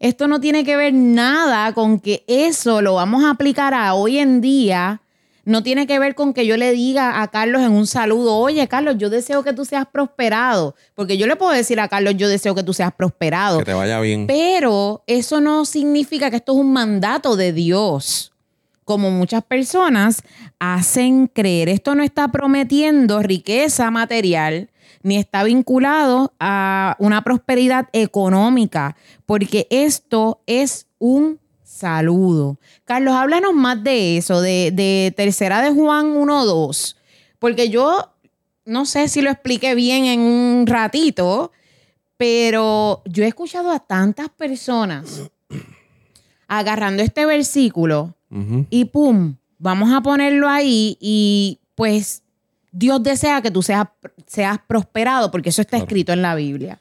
Esto 0.00 0.28
no 0.28 0.40
tiene 0.40 0.64
que 0.64 0.76
ver 0.76 0.94
nada 0.94 1.74
con 1.74 2.00
que 2.00 2.24
eso 2.26 2.80
lo 2.80 2.94
vamos 2.94 3.24
a 3.24 3.30
aplicar 3.30 3.74
a 3.74 3.92
hoy 3.92 4.16
en 4.16 4.40
día. 4.40 5.02
No 5.44 5.62
tiene 5.62 5.86
que 5.86 5.98
ver 5.98 6.14
con 6.14 6.32
que 6.32 6.46
yo 6.46 6.56
le 6.56 6.72
diga 6.72 7.20
a 7.20 7.28
Carlos 7.28 7.60
en 7.60 7.72
un 7.72 7.86
saludo, 7.86 8.36
oye 8.36 8.66
Carlos, 8.66 8.96
yo 8.96 9.10
deseo 9.10 9.42
que 9.42 9.52
tú 9.52 9.66
seas 9.66 9.84
prosperado. 9.86 10.74
Porque 10.94 11.18
yo 11.18 11.26
le 11.26 11.36
puedo 11.36 11.52
decir 11.52 11.80
a 11.80 11.88
Carlos, 11.88 12.14
yo 12.16 12.28
deseo 12.28 12.54
que 12.54 12.62
tú 12.62 12.72
seas 12.72 12.94
prosperado. 12.94 13.58
Que 13.58 13.64
te 13.66 13.74
vaya 13.74 14.00
bien. 14.00 14.26
Pero 14.26 15.02
eso 15.06 15.42
no 15.42 15.66
significa 15.66 16.30
que 16.30 16.36
esto 16.36 16.52
es 16.52 16.58
un 16.58 16.72
mandato 16.72 17.36
de 17.36 17.52
Dios 17.52 18.31
como 18.84 19.10
muchas 19.10 19.44
personas 19.44 20.22
hacen 20.58 21.26
creer. 21.26 21.68
Esto 21.68 21.94
no 21.94 22.02
está 22.02 22.28
prometiendo 22.28 23.22
riqueza 23.22 23.90
material 23.90 24.70
ni 25.02 25.16
está 25.16 25.42
vinculado 25.44 26.32
a 26.38 26.96
una 26.98 27.22
prosperidad 27.24 27.88
económica, 27.92 28.96
porque 29.26 29.66
esto 29.70 30.40
es 30.46 30.86
un 30.98 31.40
saludo. 31.64 32.58
Carlos, 32.84 33.14
háblanos 33.14 33.54
más 33.54 33.82
de 33.82 34.16
eso, 34.16 34.40
de, 34.40 34.70
de 34.72 35.12
Tercera 35.16 35.60
de 35.60 35.70
Juan 35.70 36.14
1.2, 36.14 36.96
porque 37.38 37.68
yo 37.68 38.12
no 38.64 38.86
sé 38.86 39.08
si 39.08 39.22
lo 39.22 39.30
expliqué 39.30 39.74
bien 39.74 40.04
en 40.04 40.20
un 40.20 40.66
ratito, 40.66 41.50
pero 42.16 43.02
yo 43.04 43.24
he 43.24 43.28
escuchado 43.28 43.72
a 43.72 43.80
tantas 43.80 44.28
personas 44.28 45.22
agarrando 46.46 47.02
este 47.02 47.26
versículo 47.26 48.14
Y 48.70 48.86
pum, 48.86 49.36
vamos 49.58 49.92
a 49.92 50.00
ponerlo 50.00 50.48
ahí 50.48 50.96
y 51.00 51.60
pues 51.74 52.22
Dios 52.70 53.02
desea 53.02 53.42
que 53.42 53.50
tú 53.50 53.62
seas, 53.62 53.86
seas 54.26 54.58
prosperado 54.66 55.30
porque 55.30 55.50
eso 55.50 55.60
está 55.60 55.72
Claro. 55.76 55.84
escrito 55.84 56.12
en 56.14 56.22
la 56.22 56.34
Biblia. 56.34 56.80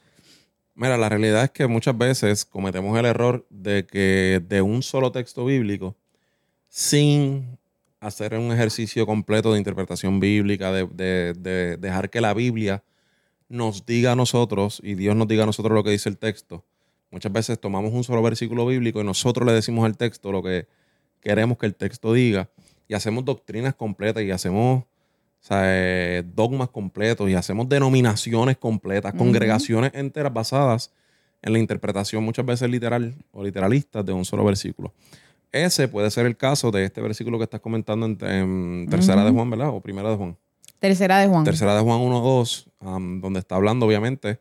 Mira, 0.76 0.98
la 0.98 1.10
realidad 1.10 1.44
es 1.44 1.52
que 1.52 1.68
muchas 1.68 1.98
veces 1.98 2.46
cometemos 2.46 2.98
el 2.98 3.06
error 3.06 3.46
de 3.50 3.86
que 3.86 4.42
de 4.48 4.62
un 4.62 4.82
solo 4.82 5.12
texto 5.12 5.44
bíblico, 5.46 5.96
sin 6.70 7.58
hacer 8.00 8.34
un 8.36 8.52
ejercicio 8.52 9.06
completo 9.06 9.52
de 9.52 9.60
interpretación 9.60 10.20
bíblica, 10.20 10.72
de, 10.72 10.88
de- 10.88 11.34
de 11.38 11.78
dejar 11.78 12.10
que 12.10 12.22
la 12.22 12.34
Biblia 12.34 12.84
nos 13.50 13.86
diga 13.86 14.14
a 14.14 14.16
nosotros 14.16 14.80
y 14.84 14.96
Dios 14.96 15.16
nos 15.16 15.28
diga 15.28 15.44
a 15.44 15.46
nosotros 15.46 15.76
lo 15.76 15.84
que 15.84 15.92
dice 15.92 16.08
el 16.10 16.18
texto. 16.18 16.64
Muchas 17.12 17.32
veces 17.34 17.60
tomamos 17.60 17.92
un 17.92 18.04
solo 18.06 18.22
versículo 18.24 18.66
bíblico 18.66 19.02
y 19.02 19.04
nosotros 19.04 19.46
le 19.46 19.52
decimos 19.54 19.84
al 19.86 19.98
texto 19.98 20.32
lo 20.32 20.42
que 20.42 20.68
queremos 21.22 21.58
que 21.58 21.66
el 21.66 21.76
texto 21.76 22.14
diga 22.14 22.50
y 22.88 22.94
hacemos 22.94 23.24
doctrinas 23.24 23.76
completas 23.76 24.24
y 24.24 24.32
hacemos 24.32 24.84
o 24.84 25.44
sea, 25.44 25.62
eh, 25.66 26.24
dogmas 26.36 26.70
completos 26.70 27.30
y 27.30 27.34
hacemos 27.34 27.68
denominaciones 27.68 28.58
completas, 28.58 29.14
congregaciones 29.14 29.92
enteras 29.96 30.32
basadas 30.32 30.92
en 31.42 31.54
la 31.54 31.60
interpretación 31.60 32.24
muchas 32.24 32.46
veces 32.46 32.70
literal 32.70 33.16
o 33.32 33.44
literalista 33.44 34.04
de 34.04 34.14
un 34.14 34.26
solo 34.26 34.44
versículo. 34.46 34.94
Ese 35.52 35.88
puede 35.88 36.12
ser 36.12 36.26
el 36.26 36.38
caso 36.38 36.72
de 36.72 36.86
este 36.86 37.02
versículo 37.02 37.38
que 37.38 37.44
estás 37.44 37.60
comentando 37.60 38.06
en, 38.06 38.18
en 38.22 38.88
tercera 38.90 39.26
de. 39.26 39.32
Juan, 39.32 39.50
¿verdad? 39.50 39.70
O 39.70 39.82
primera 39.82 40.10
de 40.10 40.16
Juan. 40.16 40.38
Tercera 40.80 41.20
de 41.20 41.28
Juan. 41.28 41.44
Tercera 41.44 41.76
de 41.76 41.82
Juan 41.82 42.00
1.2, 42.00 42.68
um, 42.80 43.22
donde 43.22 43.40
está 43.40 43.56
hablando, 43.56 43.86
obviamente, 43.86 44.40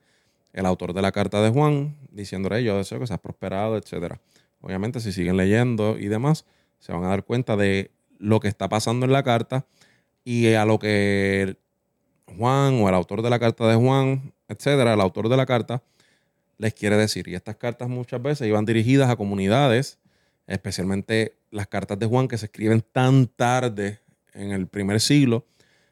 el 0.52 0.66
autor 0.66 0.92
de 0.92 1.02
la 1.02 1.12
carta 1.12 1.42
de 1.42 1.50
Juan, 1.50 1.96
diciéndole, 2.12 2.62
yo 2.62 2.76
deseo 2.76 3.00
que 3.00 3.06
seas 3.06 3.20
prosperado, 3.20 3.76
etcétera. 3.76 4.20
Obviamente, 4.60 5.00
si 5.00 5.12
siguen 5.12 5.36
leyendo 5.36 5.98
y 5.98 6.06
demás, 6.06 6.46
se 6.80 6.92
van 6.92 7.04
a 7.04 7.08
dar 7.08 7.24
cuenta 7.24 7.56
de 7.56 7.92
lo 8.18 8.40
que 8.40 8.48
está 8.48 8.68
pasando 8.68 9.06
en 9.06 9.12
la 9.12 9.22
carta 9.22 9.66
y 10.24 10.52
a 10.54 10.64
lo 10.64 10.78
que 10.78 11.56
Juan 12.36 12.82
o 12.82 12.88
el 12.88 12.94
autor 12.94 13.22
de 13.22 13.30
la 13.30 13.38
carta 13.38 13.68
de 13.68 13.76
Juan, 13.76 14.32
etcétera, 14.48 14.94
el 14.94 15.00
autor 15.00 15.28
de 15.28 15.36
la 15.36 15.46
carta, 15.46 15.82
les 16.58 16.74
quiere 16.74 16.96
decir. 16.96 17.28
Y 17.28 17.34
estas 17.34 17.56
cartas 17.56 17.88
muchas 17.88 18.20
veces 18.20 18.48
iban 18.48 18.64
dirigidas 18.64 19.10
a 19.10 19.16
comunidades, 19.16 19.98
especialmente 20.46 21.36
las 21.50 21.66
cartas 21.66 21.98
de 21.98 22.06
Juan 22.06 22.28
que 22.28 22.38
se 22.38 22.46
escriben 22.46 22.84
tan 22.92 23.26
tarde 23.26 24.00
en 24.34 24.52
el 24.52 24.66
primer 24.66 25.00
siglo, 25.00 25.46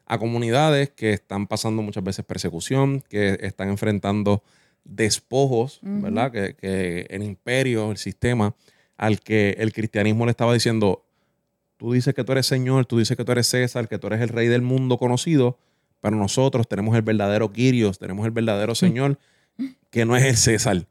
a 0.07 0.18
comunidades 0.18 0.90
que 0.90 1.12
están 1.12 1.47
pasando 1.47 1.83
muchas 1.83 2.04
veces 2.04 2.25
persecución, 2.25 3.02
que 3.09 3.38
están 3.42 3.68
enfrentando 3.68 4.42
despojos. 4.85 5.80
¿verdad? 5.83 6.33
Que, 6.33 6.54
que 6.54 7.07
el 7.11 7.23
imperio, 7.23 7.90
el 7.90 7.99
sistema 7.99 8.54
al 8.99 9.21
que 9.21 9.57
el 9.59 9.73
cristianismo 9.73 10.26
le 10.26 10.33
estaba 10.33 10.52
diciendo, 10.52 11.05
tú 11.78 11.93
dices 11.93 12.12
que 12.14 12.25
tú 12.25 12.33
eres 12.33 12.45
Señor, 12.47 12.85
tú 12.85 12.99
dices 12.99 13.17
que 13.17 13.25
tú 13.25 13.33
eres 13.33 13.47
César, 13.47 13.88
que 13.88 13.99
tú 13.99 14.09
eres 14.09 14.21
el 14.21 14.28
rey 14.28 14.49
del 14.49 14.61
mundo 14.62 14.99
conocido, 14.99 15.57
pero 16.00 16.17
nosotros 16.17 16.69
tenemos 16.69 16.95
el 16.97 17.02
verdadero 17.02 17.50
Kyrios, 17.52 17.99
tenemos 17.99 18.26
el 18.26 18.33
verdadero 18.33 18.75
Señor, 18.75 19.19
que 19.90 20.05
no 20.05 20.17
es 20.17 20.25
el 20.25 20.37
César. 20.37 20.85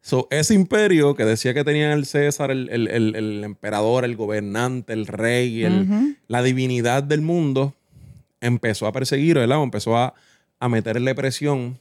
So, 0.00 0.28
ese 0.30 0.54
imperio 0.54 1.14
que 1.16 1.24
decía 1.24 1.52
que 1.54 1.64
tenían 1.64 1.90
el 1.90 2.06
César, 2.06 2.50
el, 2.50 2.68
el- 2.70 2.88
el- 2.88 3.14
el 3.16 3.44
emperador, 3.44 4.04
el 4.04 4.14
gobernante, 4.16 4.92
el 4.92 5.06
rey, 5.06 5.64
Ujú. 5.66 6.14
la 6.28 6.42
divinidad 6.42 7.02
del 7.02 7.20
mundo, 7.20 7.74
empezó 8.40 8.86
a 8.86 8.92
perseguir, 8.92 9.34
¿verdad? 9.36 9.62
Empezó 9.62 9.96
a, 9.96 10.14
a 10.60 10.68
meterle 10.68 11.14
presión 11.14 11.78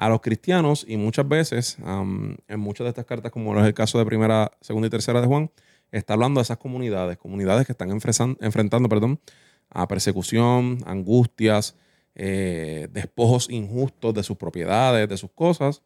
a 0.00 0.08
los 0.08 0.22
cristianos 0.22 0.86
y 0.88 0.96
muchas 0.96 1.28
veces, 1.28 1.76
en 1.78 2.58
muchas 2.58 2.86
de 2.86 2.88
estas 2.88 3.04
cartas, 3.04 3.30
como 3.30 3.54
es 3.60 3.66
el 3.66 3.74
caso 3.74 3.98
de 3.98 4.06
primera, 4.06 4.50
segunda 4.62 4.86
y 4.86 4.90
tercera 4.90 5.20
de 5.20 5.26
Juan, 5.26 5.50
está 5.92 6.14
hablando 6.14 6.40
de 6.40 6.44
esas 6.44 6.56
comunidades, 6.56 7.18
comunidades 7.18 7.66
que 7.66 7.72
están 7.72 7.90
enfrentando, 7.90 8.88
perdón, 8.88 9.20
a 9.68 9.86
persecución, 9.88 10.78
angustias, 10.86 11.76
eh, 12.14 12.88
despojos 12.90 13.50
injustos 13.50 14.14
de 14.14 14.22
sus 14.22 14.38
propiedades, 14.38 15.06
de 15.06 15.18
sus 15.18 15.32
cosas. 15.32 15.82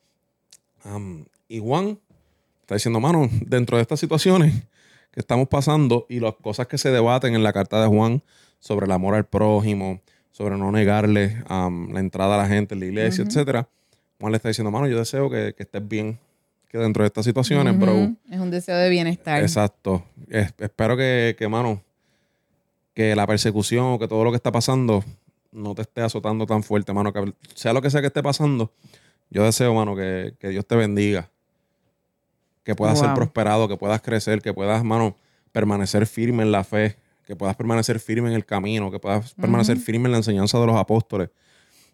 Am, 0.84 1.24
y 1.48 1.58
Juan 1.58 1.98
está 2.60 2.76
diciendo, 2.76 3.00
mano, 3.00 3.28
dentro 3.44 3.78
de 3.78 3.82
estas 3.82 3.98
situaciones 3.98 4.54
que 5.10 5.18
estamos 5.18 5.48
pasando 5.48 6.06
y 6.08 6.20
las 6.20 6.34
cosas 6.34 6.68
que 6.68 6.78
se 6.78 6.92
debaten 6.92 7.34
en 7.34 7.42
la 7.42 7.52
carta 7.52 7.82
de 7.82 7.88
Juan 7.88 8.22
sobre 8.60 8.86
el 8.86 8.92
amor 8.92 9.16
al 9.16 9.26
prójimo, 9.26 10.02
sobre 10.30 10.56
no 10.56 10.70
negarle 10.70 11.42
la 11.48 11.98
entrada 11.98 12.36
a 12.36 12.38
la 12.38 12.46
gente 12.46 12.74
en 12.74 12.80
la 12.80 12.86
iglesia, 12.86 13.24
etcétera, 13.24 13.68
Juan 14.20 14.32
le 14.32 14.36
está 14.36 14.48
diciendo, 14.48 14.70
mano, 14.70 14.86
yo 14.86 14.98
deseo 14.98 15.28
que, 15.30 15.54
que 15.56 15.62
estés 15.64 15.86
bien, 15.86 16.18
que 16.68 16.78
dentro 16.78 17.02
de 17.02 17.08
estas 17.08 17.24
situaciones, 17.24 17.78
bro. 17.78 18.12
Es 18.30 18.38
un 18.40 18.50
deseo 18.50 18.76
de 18.76 18.88
bienestar. 18.88 19.42
Exacto. 19.42 20.04
Es- 20.28 20.54
espero 20.58 20.96
que, 20.96 21.34
que, 21.38 21.48
mano, 21.48 21.82
que 22.94 23.14
la 23.16 23.26
persecución 23.26 23.84
o 23.86 23.98
que 23.98 24.08
todo 24.08 24.24
lo 24.24 24.30
que 24.30 24.36
está 24.36 24.52
pasando 24.52 25.04
no 25.52 25.74
te 25.74 25.82
esté 25.82 26.00
azotando 26.02 26.46
tan 26.46 26.62
fuerte, 26.62 26.92
mano. 26.92 27.12
Que 27.12 27.32
sea 27.54 27.72
lo 27.72 27.82
que 27.82 27.90
sea 27.90 28.00
que 28.00 28.08
esté 28.08 28.22
pasando, 28.22 28.72
yo 29.30 29.44
deseo, 29.44 29.74
mano, 29.74 29.94
que, 29.96 30.34
que 30.38 30.48
Dios 30.48 30.66
te 30.66 30.76
bendiga. 30.76 31.30
Que 32.62 32.74
puedas 32.74 32.98
ser 32.98 33.08
prosperado, 33.14 33.68
que 33.68 33.76
puedas 33.76 34.00
crecer, 34.00 34.40
que 34.40 34.54
puedas, 34.54 34.82
mano, 34.84 35.16
permanecer 35.52 36.06
firme 36.06 36.42
en 36.44 36.50
la 36.52 36.64
fe, 36.64 36.96
que 37.26 37.36
puedas 37.36 37.54
permanecer 37.56 38.00
firme 38.00 38.28
en 38.30 38.34
el 38.34 38.46
camino, 38.46 38.90
que 38.90 38.98
puedas 38.98 39.34
permanecer 39.34 39.76
firme 39.76 40.06
en 40.06 40.12
la 40.12 40.18
enseñanza 40.18 40.58
de 40.58 40.66
los 40.66 40.76
apóstoles, 40.76 41.28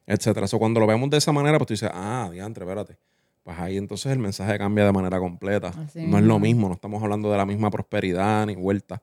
etcétera. 0.07 0.47
Eso 0.47 0.59
cuando 0.59 0.81
lo 0.81 0.87
vemos 0.87 1.11
de 1.11 1.19
esa 1.19 1.33
manera, 1.33 1.59
pues 1.59 1.69
tú 1.69 1.75
dices, 1.75 1.91
ah, 1.93 2.29
diantre, 2.33 2.65
espérate. 2.65 2.97
Pues 3.43 3.59
ahí 3.59 3.77
entonces 3.77 4.13
el 4.13 4.19
mensaje 4.19 4.59
cambia 4.59 4.85
de 4.85 4.93
manera 4.93 5.19
completa. 5.19 5.69
Así 5.69 6.07
no 6.07 6.19
es 6.19 6.25
lo 6.25 6.39
mismo. 6.39 6.69
no 6.69 6.75
estamos 6.75 7.03
hablando 7.03 7.31
de 7.31 7.39
la 7.39 7.47
misma 7.47 7.71
prosperidad 7.71 8.47
ni 8.47 8.55
vuelta. 8.55 9.03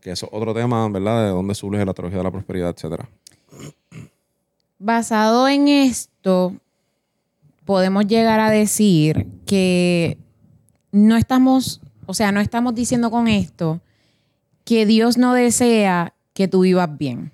Que 0.00 0.10
eso 0.12 0.26
es 0.26 0.32
otro 0.32 0.54
tema, 0.54 0.88
¿verdad? 0.88 1.24
De 1.24 1.30
dónde 1.30 1.54
surge 1.54 1.84
la 1.84 1.92
teología 1.94 2.18
de 2.18 2.24
la 2.24 2.30
prosperidad, 2.30 2.70
etcétera. 2.70 3.08
Basado 4.78 5.48
en 5.48 5.68
esto, 5.68 6.54
podemos 7.64 8.06
llegar 8.06 8.40
a 8.40 8.50
decir 8.50 9.26
que 9.46 10.18
no 10.92 11.16
estamos, 11.16 11.80
o 12.06 12.14
sea, 12.14 12.32
no 12.32 12.40
estamos 12.40 12.74
diciendo 12.74 13.10
con 13.10 13.28
esto 13.28 13.80
que 14.64 14.86
Dios 14.86 15.16
no 15.16 15.34
desea 15.34 16.14
que 16.32 16.48
tú 16.48 16.60
vivas 16.60 16.96
bien. 16.96 17.32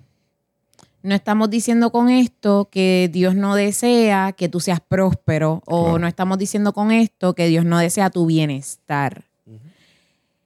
No 1.03 1.13
estamos 1.13 1.49
diciendo 1.49 1.91
con 1.91 2.09
esto 2.09 2.69
que 2.71 3.09
Dios 3.11 3.35
no 3.35 3.55
desea 3.55 4.31
que 4.31 4.47
tú 4.47 4.61
seas 4.61 4.79
próspero 4.79 5.61
o 5.65 5.83
Claro. 5.83 5.99
no 5.99 6.07
estamos 6.07 6.37
diciendo 6.37 6.71
con 6.73 6.91
esto 6.91 7.33
que 7.35 7.47
Dios 7.47 7.65
no 7.65 7.77
desea 7.77 8.09
tu 8.09 8.25
bienestar. 8.25 9.25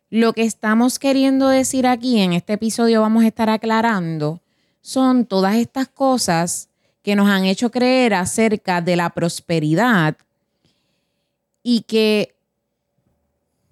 Lo 0.10 0.34
que 0.34 0.44
estamos 0.44 1.00
queriendo 1.00 1.48
decir 1.50 1.86
aquí 1.86 2.20
en 2.20 2.34
este 2.34 2.54
episodio 2.54 3.02
vamos 3.02 3.24
a 3.24 3.28
estar 3.28 3.50
aclarando 3.50 4.42
son 4.82 5.26
todas 5.26 5.56
estas 5.56 5.90
cosas 5.90 6.70
que 7.04 7.16
nos 7.16 7.30
han 7.30 7.44
hecho 7.46 7.70
creer 7.72 8.14
acerca 8.14 8.82
de 8.82 8.96
la 8.96 9.10
prosperidad 9.12 10.16
y 11.62 11.82
que 11.82 12.36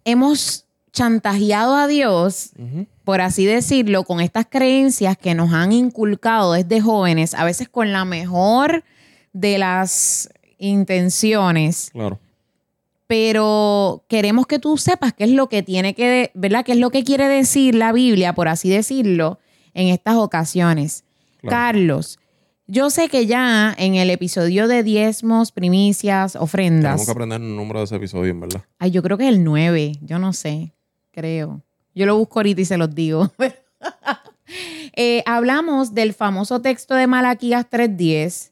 hemos 0.04 0.65
chantajeado 0.92 1.75
a 1.75 1.88
Dios. 1.88 2.51
Por 3.06 3.22
así 3.22 3.46
decirlo, 3.46 4.04
con 4.04 4.20
estas 4.20 4.46
creencias 4.50 5.16
que 5.18 5.34
nos 5.36 5.54
han 5.54 5.72
inculcado 5.72 6.54
desde 6.54 6.82
jóvenes, 6.82 7.34
a 7.36 7.46
veces 7.46 7.70
con 7.70 7.94
la 7.94 8.04
mejor 8.04 8.84
de 9.32 9.58
las 9.58 10.30
intenciones, 10.58 11.90
Claro. 11.94 12.20
pero 13.08 14.04
queremos 14.10 14.48
que 14.48 14.60
tú 14.60 14.78
sepas 14.78 15.14
qué 15.14 15.26
es 15.26 15.32
lo 15.32 15.48
que 15.50 15.62
tiene 15.64 15.94
que, 15.94 16.32
¿verdad? 16.34 16.66
¿Qué 16.66 16.72
es 16.74 16.80
lo 16.80 16.90
que 16.90 17.04
quiere 17.04 17.28
decir 17.28 17.76
la 17.76 17.92
Biblia, 17.92 18.34
por 18.34 18.48
así 18.48 18.70
decirlo, 18.70 19.40
en 19.74 19.88
estas 19.90 20.16
ocasiones? 20.16 21.04
Claro. 21.42 21.56
Carlos, 21.56 22.20
yo 22.68 22.90
sé 22.90 23.10
que 23.10 23.28
ya 23.28 23.76
en 23.78 23.94
el 23.96 24.10
episodio 24.10 24.68
de 24.68 24.82
diezmos, 24.82 25.52
primicias, 25.52 26.36
ofrendas, 26.36 26.84
Tenemos 26.94 27.06
que 27.06 27.12
aprender 27.12 27.42
el 27.42 27.56
número 27.56 27.80
de 27.80 27.86
ese 27.86 27.96
episodio, 27.98 28.32
en 28.32 28.40
verdad. 28.40 28.64
Ay, 28.80 28.90
yo 28.92 29.04
creo 29.04 29.18
que 29.18 29.26
es 29.28 29.36
el 29.36 29.44
9, 29.44 30.00
yo 30.02 30.18
no 30.18 30.34
sé, 30.34 30.74
creo. 31.12 31.62
Yo 31.96 32.06
lo 32.06 32.18
busco 32.18 32.40
ahorita 32.40 32.62
y 32.62 32.66
se 32.66 32.78
los 32.78 32.94
digo. 32.94 33.32
Eh, 34.98 35.24
hablamos 35.25 35.94
del 35.94 36.14
famoso 36.14 36.62
texto 36.62 36.94
de 36.96 37.08
Malaquías 37.08 37.66
3.10. 37.70 38.52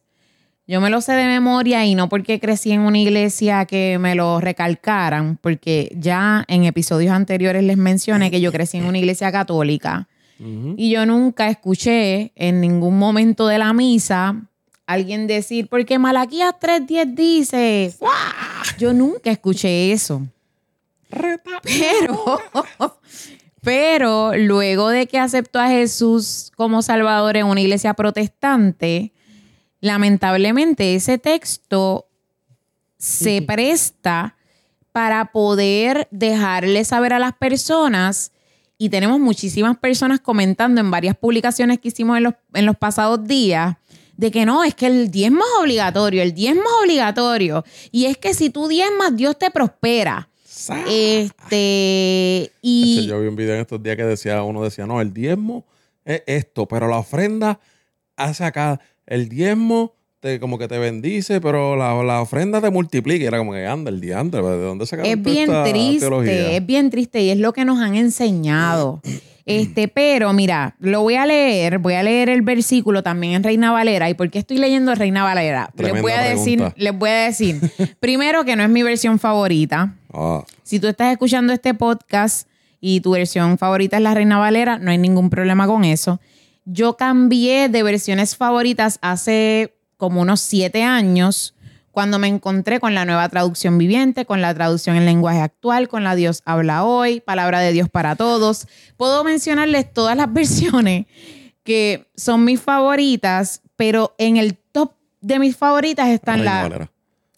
Yo 0.68 0.82
me 0.82 0.90
lo 0.90 1.00
sé 1.00 1.14
de 1.14 1.26
memoria 1.26 1.86
y 1.86 1.96
no 1.96 2.10
porque 2.10 2.40
crecí 2.40 2.72
en 2.72 2.82
una 2.82 2.98
iglesia 2.98 3.64
que 3.66 3.98
me 4.00 4.16
lo 4.16 4.42
recalcaran, 4.42 5.38
porque 5.40 5.96
ya 5.96 6.44
en 6.48 6.66
episodios 6.66 7.14
anteriores 7.14 7.64
les 7.64 7.78
mencioné 7.78 8.32
que 8.32 8.42
yo 8.42 8.52
crecí 8.52 8.78
en 8.78 8.86
una 8.86 8.98
iglesia 8.98 9.32
católica 9.32 10.10
y 10.76 10.90
yo 10.90 11.06
nunca 11.06 11.50
escuché 11.50 12.34
en 12.36 12.60
ningún 12.60 12.98
momento 12.98 13.48
de 13.48 13.60
la 13.60 13.72
misa 13.72 14.42
alguien 14.86 15.28
decir, 15.28 15.68
porque 15.70 16.00
Malaquías 16.00 16.56
3.10 16.60 17.16
dice, 17.16 17.94
yo 18.78 18.94
nunca 18.94 19.32
escuché 19.32 19.94
eso. 19.94 20.28
Pero, 21.64 22.42
pero 23.62 24.38
luego 24.38 24.90
de 24.90 25.08
que 25.08 25.20
aceptó 25.20 25.60
a 25.60 25.70
Jesús 25.70 26.52
como 26.56 26.82
Salvador 26.82 27.38
en 27.38 27.46
una 27.46 27.62
iglesia 27.62 27.94
protestante, 27.94 29.14
lamentablemente 29.80 30.96
ese 30.96 31.18
texto 31.18 32.08
se 32.98 33.42
presta 33.42 34.36
para 34.92 35.32
poder 35.32 36.08
dejarle 36.12 36.86
saber 36.86 37.14
a 37.14 37.20
las 37.20 37.34
personas 37.34 38.32
y 38.78 38.90
tenemos 38.90 39.20
muchísimas 39.20 39.78
personas 39.78 40.20
comentando 40.20 40.82
en 40.82 40.92
varias 40.92 41.16
publicaciones 41.16 41.80
que 41.80 41.88
hicimos 41.88 42.18
en 42.18 42.24
los, 42.24 42.34
en 42.54 42.66
los 42.66 42.78
pasados 42.78 43.26
días 43.26 43.78
de 44.18 44.32
que 44.32 44.46
no, 44.46 44.64
es 44.64 44.76
que 44.76 44.88
el 44.88 45.10
diezmo 45.10 45.40
es 45.40 45.62
obligatorio, 45.62 46.22
el 46.22 46.34
diezmo 46.34 46.64
es 46.64 46.84
obligatorio. 46.84 47.64
Y 47.92 48.06
es 48.06 48.18
que 48.18 48.34
si 48.34 48.50
tú 48.50 48.68
diezmas, 48.68 49.16
Dios 49.16 49.38
te 49.38 49.52
prospera. 49.52 50.30
Este, 50.88 52.52
y 52.62 53.08
Yo 53.08 53.20
vi 53.20 53.28
un 53.28 53.36
video 53.36 53.56
en 53.56 53.62
estos 53.62 53.82
días 53.82 53.96
que 53.96 54.04
decía, 54.04 54.44
uno 54.44 54.64
decía, 54.64 54.86
no, 54.86 55.02
el 55.02 55.14
diezmo 55.14 55.66
es 56.06 56.24
esto, 56.28 56.68
pero 56.68 56.88
la 56.88 56.98
ofrenda 56.98 57.60
hace 58.16 58.44
acá, 58.44 58.80
el 59.06 59.30
diezmo 59.30 59.94
te, 60.20 60.40
como 60.40 60.58
que 60.58 60.68
te 60.68 60.78
bendice, 60.78 61.42
pero 61.42 61.76
la, 61.76 62.02
la 62.04 62.22
ofrenda 62.22 62.62
te 62.62 62.70
multiplica. 62.70 63.24
Y 63.24 63.28
era 63.28 63.38
como 63.38 63.54
que 63.54 63.66
anda, 63.66 63.90
el 63.90 64.00
diantre, 64.00 64.42
¿de 64.42 64.64
dónde 64.64 64.86
sacaron 64.86 65.12
es 65.12 65.22
bien 65.22 65.50
esta 65.50 65.64
triste, 65.64 66.00
teología? 66.00 66.52
es 66.52 66.66
bien 66.66 66.90
triste 66.90 67.22
y 67.22 67.30
es 67.30 67.38
lo 67.38 67.54
que 67.54 67.66
nos 67.66 67.80
han 67.80 67.96
enseñado. 67.96 69.02
Este, 69.46 69.90
pero 69.90 70.32
mira, 70.32 70.76
lo 70.80 71.02
voy 71.02 71.16
a 71.16 71.26
leer, 71.26 71.80
voy 71.80 71.96
a 71.96 72.04
leer 72.04 72.30
el 72.30 72.44
versículo 72.44 73.04
también 73.04 73.34
en 73.34 73.44
Reina 73.44 73.74
Valera. 73.74 74.10
¿Y 74.10 74.14
por 74.14 74.30
qué 74.30 74.40
estoy 74.40 74.58
leyendo 74.58 74.96
Reina 74.96 75.24
Valera? 75.24 75.70
Les 75.78 76.02
voy 76.02 76.14
a 76.14 76.22
decir, 76.22 76.64
les 76.78 76.98
voy 76.98 77.10
a 77.10 77.26
decir, 77.26 77.60
primero 78.00 78.46
que 78.46 78.56
no 78.56 78.64
es 78.64 78.70
mi 78.70 78.84
versión 78.84 79.20
favorita. 79.20 79.96
Ah, 80.14 80.44
Si 80.64 80.80
tú 80.80 80.88
estás 80.88 81.12
escuchando 81.12 81.54
este 81.54 81.74
podcast 81.74 82.48
y 82.80 83.02
tu 83.02 83.12
versión 83.12 83.58
favorita 83.58 83.98
es 83.98 84.04
la 84.04 84.14
Reina 84.14 84.38
Valera, 84.38 84.78
no 84.78 84.92
hay 84.92 84.98
ningún 84.98 85.30
problema 85.30 85.68
con 85.68 85.84
eso. 85.84 86.20
Yo 86.66 86.96
cambié 86.96 87.70
de 87.70 87.84
versiones 87.84 88.36
favoritas 88.36 89.00
hace 89.02 89.76
como 89.98 90.22
unos 90.22 90.40
siete 90.42 90.84
años 90.84 91.56
cuando 91.92 92.18
me 92.18 92.28
encontré 92.28 92.80
con 92.80 92.96
la 92.96 93.06
nueva 93.06 93.30
traducción 93.30 93.78
viviente, 93.78 94.26
con 94.26 94.42
la 94.42 94.54
traducción 94.54 94.96
en 94.96 95.06
lenguaje 95.06 95.40
actual, 95.42 95.88
con 95.88 96.04
la 96.04 96.16
Dios 96.16 96.42
habla 96.44 96.84
hoy, 96.84 97.20
palabra 97.20 97.60
de 97.60 97.72
Dios 97.72 97.88
para 97.88 98.16
todos. 98.16 98.68
Puedo 98.98 99.24
mencionarles 99.24 99.94
todas 99.94 100.18
las 100.18 100.32
versiones 100.34 101.06
que 101.64 102.10
son 102.16 102.46
mis 102.46 102.60
favoritas, 102.60 103.62
pero 103.76 104.16
en 104.18 104.38
el 104.38 104.58
top 104.58 104.94
de 105.22 105.40
mis 105.40 105.56
favoritas 105.56 106.10
están 106.10 106.44
la, 106.44 106.64
Valera. 106.64 106.92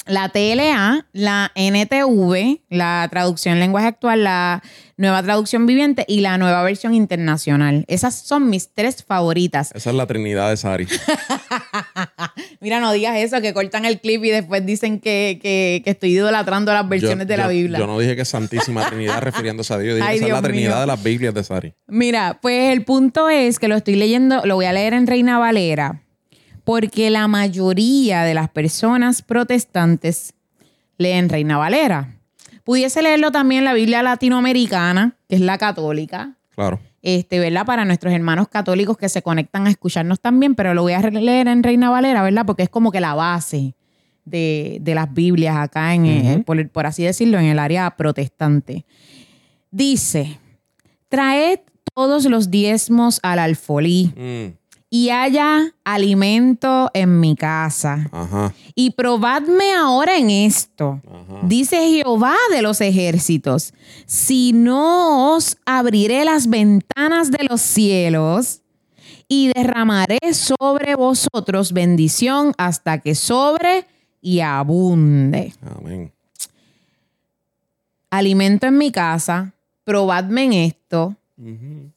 La 0.06 0.30
TLA, 0.30 1.08
la 1.14 1.52
NTV, 1.56 2.62
la 2.70 3.08
traducción 3.10 3.56
en 3.56 3.60
lenguaje 3.60 3.88
actual, 3.88 4.24
la 4.24 4.62
nueva 4.98 5.22
traducción 5.24 5.66
viviente 5.66 6.06
y 6.08 6.22
la 6.22 6.38
nueva 6.38 6.64
versión 6.64 6.94
internacional. 6.94 7.84
Esas 7.88 8.16
son 8.16 8.50
mis 8.50 8.70
tres 8.74 9.04
favoritas. 9.04 9.72
Esa 9.76 9.90
es 9.90 9.96
la 9.96 10.06
Trinidad 10.06 10.50
de 10.50 10.58
Sari. 10.58 10.88
Mira, 12.62 12.80
no 12.80 12.92
digas 12.92 13.18
eso, 13.18 13.42
que 13.42 13.54
cortan 13.54 13.86
el 13.86 14.00
clip 14.00 14.24
y 14.24 14.30
después 14.30 14.66
dicen 14.66 15.00
que, 15.00 15.40
que- 15.42 15.82
que 15.84 15.92
estoy 15.92 16.12
idolatrando 16.12 16.74
las 16.74 16.88
versiones 16.88 17.26
Yo- 17.26 17.30
de 17.30 17.38
la 17.38 17.44
yo- 17.44 17.50
Biblia. 17.50 17.80
Yo 17.80 17.88
no 17.88 18.00
dije 18.00 18.16
que 18.16 18.22
es 18.24 18.30
Santísima 18.30 18.86
Trinidad 18.90 19.22
refiriéndose 19.22 19.74
a 19.74 19.78
Dios. 19.78 19.90
Yo 19.92 19.96
dije 19.96 20.08
Ay, 20.08 20.20
que 20.20 20.26
esa 20.26 20.36
es 20.38 20.42
la 20.42 20.48
Trinidad 20.48 20.72
mío. 20.72 20.80
de 20.82 20.88
las 20.88 21.04
Biblias 21.04 21.34
de 21.34 21.44
Sari. 21.44 21.74
Mira, 21.88 22.40
pues 22.42 22.74
el 22.74 22.84
punto 22.86 23.30
es 23.30 23.60
que 23.60 23.68
lo 23.68 23.76
estoy 23.76 23.96
leyendo, 23.96 24.46
lo 24.46 24.56
voy 24.56 24.66
a 24.66 24.74
leer 24.74 24.94
en 24.94 25.08
Reina 25.08 25.38
Valera, 25.40 26.02
porque 26.66 27.10
la 27.10 27.28
mayoría 27.30 28.24
de 28.24 28.34
las 28.34 28.50
personas 28.50 29.22
protestantes 29.22 30.34
leen 30.98 31.30
Reina 31.30 31.58
Valera. 31.58 32.18
Pudiese 32.64 33.02
leerlo 33.02 33.32
también 33.32 33.64
la 33.64 33.74
Biblia 33.74 34.02
latinoamericana, 34.04 35.16
que 35.30 35.36
es 35.36 35.42
la 35.42 35.58
católica, 35.58 36.36
Claro. 36.56 36.80
este, 37.04 37.40
¿verdad? 37.40 37.66
Para 37.66 37.86
nuestros 37.86 38.12
hermanos 38.14 38.48
católicos 38.48 38.98
que 38.98 39.08
se 39.08 39.22
conectan 39.22 39.68
a 39.68 39.70
escucharnos 39.70 40.20
también, 40.20 40.56
pero 40.56 40.74
lo 40.74 40.82
voy 40.82 40.94
a 40.94 41.02
leer 41.02 41.48
en 41.48 41.62
Reina 41.62 41.90
Valera, 41.92 42.24
¿verdad? 42.24 42.46
Porque 42.46 42.64
es 42.64 42.70
como 42.70 42.92
que 42.92 43.00
la 43.00 43.14
base 43.14 43.76
de, 44.24 44.80
de 44.82 44.96
las 44.96 45.14
Biblias 45.14 45.56
acá, 45.58 45.94
en, 45.94 46.06
eh, 46.08 46.44
por, 46.44 46.68
por 46.70 46.88
así 46.88 47.04
decirlo, 47.04 47.38
en 47.38 47.46
el 47.46 47.60
área 47.60 47.92
protestante. 47.96 48.86
Dice, 49.70 50.40
traed 51.10 51.60
todos 51.94 52.26
los 52.26 52.50
diezmos 52.50 53.20
al 53.24 53.40
alfolí 53.40 54.12
Mm, 54.16 54.58
y 54.96 55.10
haya 55.10 55.74
alimento 55.84 56.90
en 56.94 57.20
mi 57.20 57.36
casa. 57.36 58.10
ajá. 58.14 58.54
Y 58.76 58.92
probadme 58.92 59.74
ahora 59.74 60.18
en 60.18 60.30
esto. 60.30 61.02
Ajá. 61.06 61.40
Dice 61.44 61.76
Jehová 61.90 62.36
de 62.50 62.62
los 62.62 62.80
ejércitos, 62.80 63.74
si 64.06 64.54
no 64.54 65.36
os 65.36 65.58
abriré 65.66 66.24
las 66.24 66.48
ventanas 66.50 67.30
de 67.30 67.44
los 67.50 67.60
cielos 67.62 68.62
y 69.28 69.52
derramaré 69.54 70.20
sobre 70.32 70.96
vosotros 70.96 71.74
bendición 71.74 72.54
hasta 72.58 73.00
que 73.00 73.16
sobre 73.16 73.86
y 74.22 74.40
abunde. 74.40 75.54
Amén. 75.78 76.14
Alimento 78.12 78.68
en 78.68 78.78
mi 78.78 78.94
casa, 78.94 79.54
probadme 79.84 80.46
en 80.46 80.54
esto. 80.54 81.18
Ujú. 81.38 81.92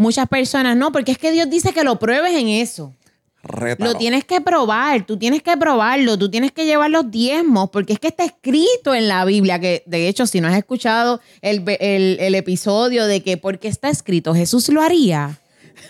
Muchas 0.00 0.26
personas, 0.28 0.76
no, 0.78 0.92
porque 0.92 1.12
es 1.12 1.18
que 1.18 1.30
Dios 1.30 1.50
dice 1.50 1.74
que 1.74 1.84
lo 1.84 1.98
pruebes 1.98 2.32
en 2.34 2.48
eso. 2.48 2.94
Rétalo. 3.42 3.92
Lo 3.92 3.98
tienes 3.98 4.24
que 4.24 4.40
probar, 4.40 5.04
tú 5.04 5.18
tienes 5.18 5.42
que 5.42 5.54
probarlo, 5.58 6.18
tú 6.18 6.30
tienes 6.30 6.52
que 6.52 6.64
llevar 6.64 6.90
los 6.90 7.10
diezmos, 7.10 7.68
porque 7.70 7.92
es 7.92 7.98
que 7.98 8.08
está 8.08 8.24
escrito 8.24 8.94
en 8.94 9.08
la 9.08 9.24
Biblia, 9.26 9.58
que 9.58 9.82
de 9.86 10.08
hecho 10.08 10.26
si 10.26 10.40
no 10.40 10.48
has 10.48 10.56
escuchado 10.56 11.20
el, 11.42 11.62
el- 11.80 12.16
el 12.20 12.34
episodio 12.34 13.06
de 13.06 13.22
que 13.22 13.36
porque 13.36 13.68
está 13.68 13.90
escrito 13.90 14.34
Jesús 14.34 14.68
lo 14.70 14.80
haría, 14.80 15.38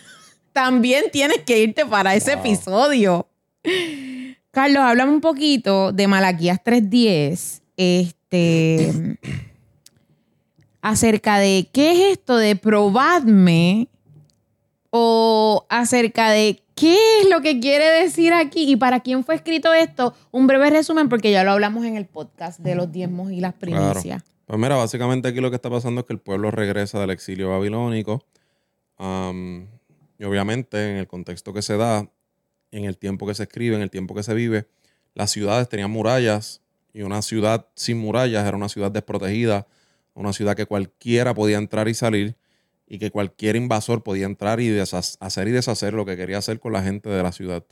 también 0.53 1.05
tienes 1.12 1.38
que 1.46 1.61
irte 1.61 1.87
para 1.87 2.14
ese 2.16 2.35
Wow. 2.35 2.44
episodio. 2.44 3.27
Carlos, 4.51 4.83
háblame 4.83 5.12
un 5.12 5.20
poquito 5.20 5.92
de 5.92 6.09
Malaquías 6.09 6.59
3.10, 6.64 7.61
este, 7.77 9.18
acerca 10.83 11.38
de 11.38 11.68
qué 11.73 11.92
es 11.92 12.18
esto 12.18 12.37
de 12.37 12.57
probadme 12.57 13.88
o 14.90 15.66
acerca 15.68 16.31
de 16.31 16.62
qué 16.74 16.96
es 17.20 17.29
lo 17.31 17.40
que 17.40 17.61
quiere 17.61 17.85
decir 18.03 18.33
aquí 18.33 18.70
y 18.70 18.76
para 18.76 19.00
quién 19.00 19.24
fue 19.24 19.35
escrito 19.35 19.72
esto. 19.72 20.14
Un 20.31 20.46
breve 20.46 20.70
resumen 20.70 21.09
porque 21.09 21.31
ya 21.31 21.44
lo 21.44 21.53
hablamos 21.53 21.85
en 21.85 21.96
el 21.96 22.07
podcast 22.07 22.61
de 22.61 22.74
los 22.74 22.90
diezmos 22.90 23.31
y 23.33 23.40
las 23.40 23.55
primicias. 23.55 24.22
Pues 24.46 24.59
mira, 24.59 24.76
básicamente 24.76 25.29
aquí 25.29 25.40
lo 25.40 25.50
que 25.50 25.57
está 25.57 25.70
pasando 25.70 26.00
es 26.00 26.07
que 26.07 26.12
el 26.12 26.18
pueblo 26.18 26.50
regresa 26.50 26.98
del 26.98 27.11
exilio 27.11 27.50
babilónico. 27.50 28.24
Am, 28.96 29.68
y 30.18 30.24
obviamente, 30.24 30.90
en 30.90 30.96
el 30.96 31.07
contexto 31.07 31.53
que 31.53 31.62
se 31.62 31.76
da, 31.76 32.11
en 32.72 32.85
el 32.85 32.98
tiempo 32.98 33.26
que 33.26 33.35
se 33.35 33.44
escribe, 33.44 33.76
en 33.76 33.83
el 33.83 33.90
tiempo 33.90 34.14
que 34.14 34.22
se 34.22 34.35
vive, 34.35 34.66
las 35.14 35.31
ciudades 35.31 35.68
tenían 35.68 35.90
murallas 35.90 36.62
y 36.92 37.03
una 37.03 37.22
ciudad 37.22 37.66
sin 37.74 37.98
murallas 37.98 38.46
era 38.46 38.57
una 38.57 38.68
ciudad 38.68 38.90
desprotegida, 38.90 39.66
una 40.14 40.33
ciudad 40.33 40.57
que 40.57 40.66
cualquiera 40.66 41.33
podía 41.35 41.59
entrar 41.59 41.88
y 41.88 41.94
salir 41.94 42.37
y 42.90 42.98
que 42.98 43.12
cualquier 43.12 43.55
invasor 43.55 44.03
podía 44.03 44.26
entrar 44.26 44.61
y 44.61 44.76
hacer 44.81 45.48
y 45.48 45.53
deshacer 45.53 45.94
lo 45.94 46.05
que 46.05 46.16
quería 46.16 46.38
hacer 46.38 46.59
con 46.59 46.72
la 46.72 46.83
gente 46.83 47.09
de 47.09 47.22
la 47.22 47.31
ciudad. 47.31 47.64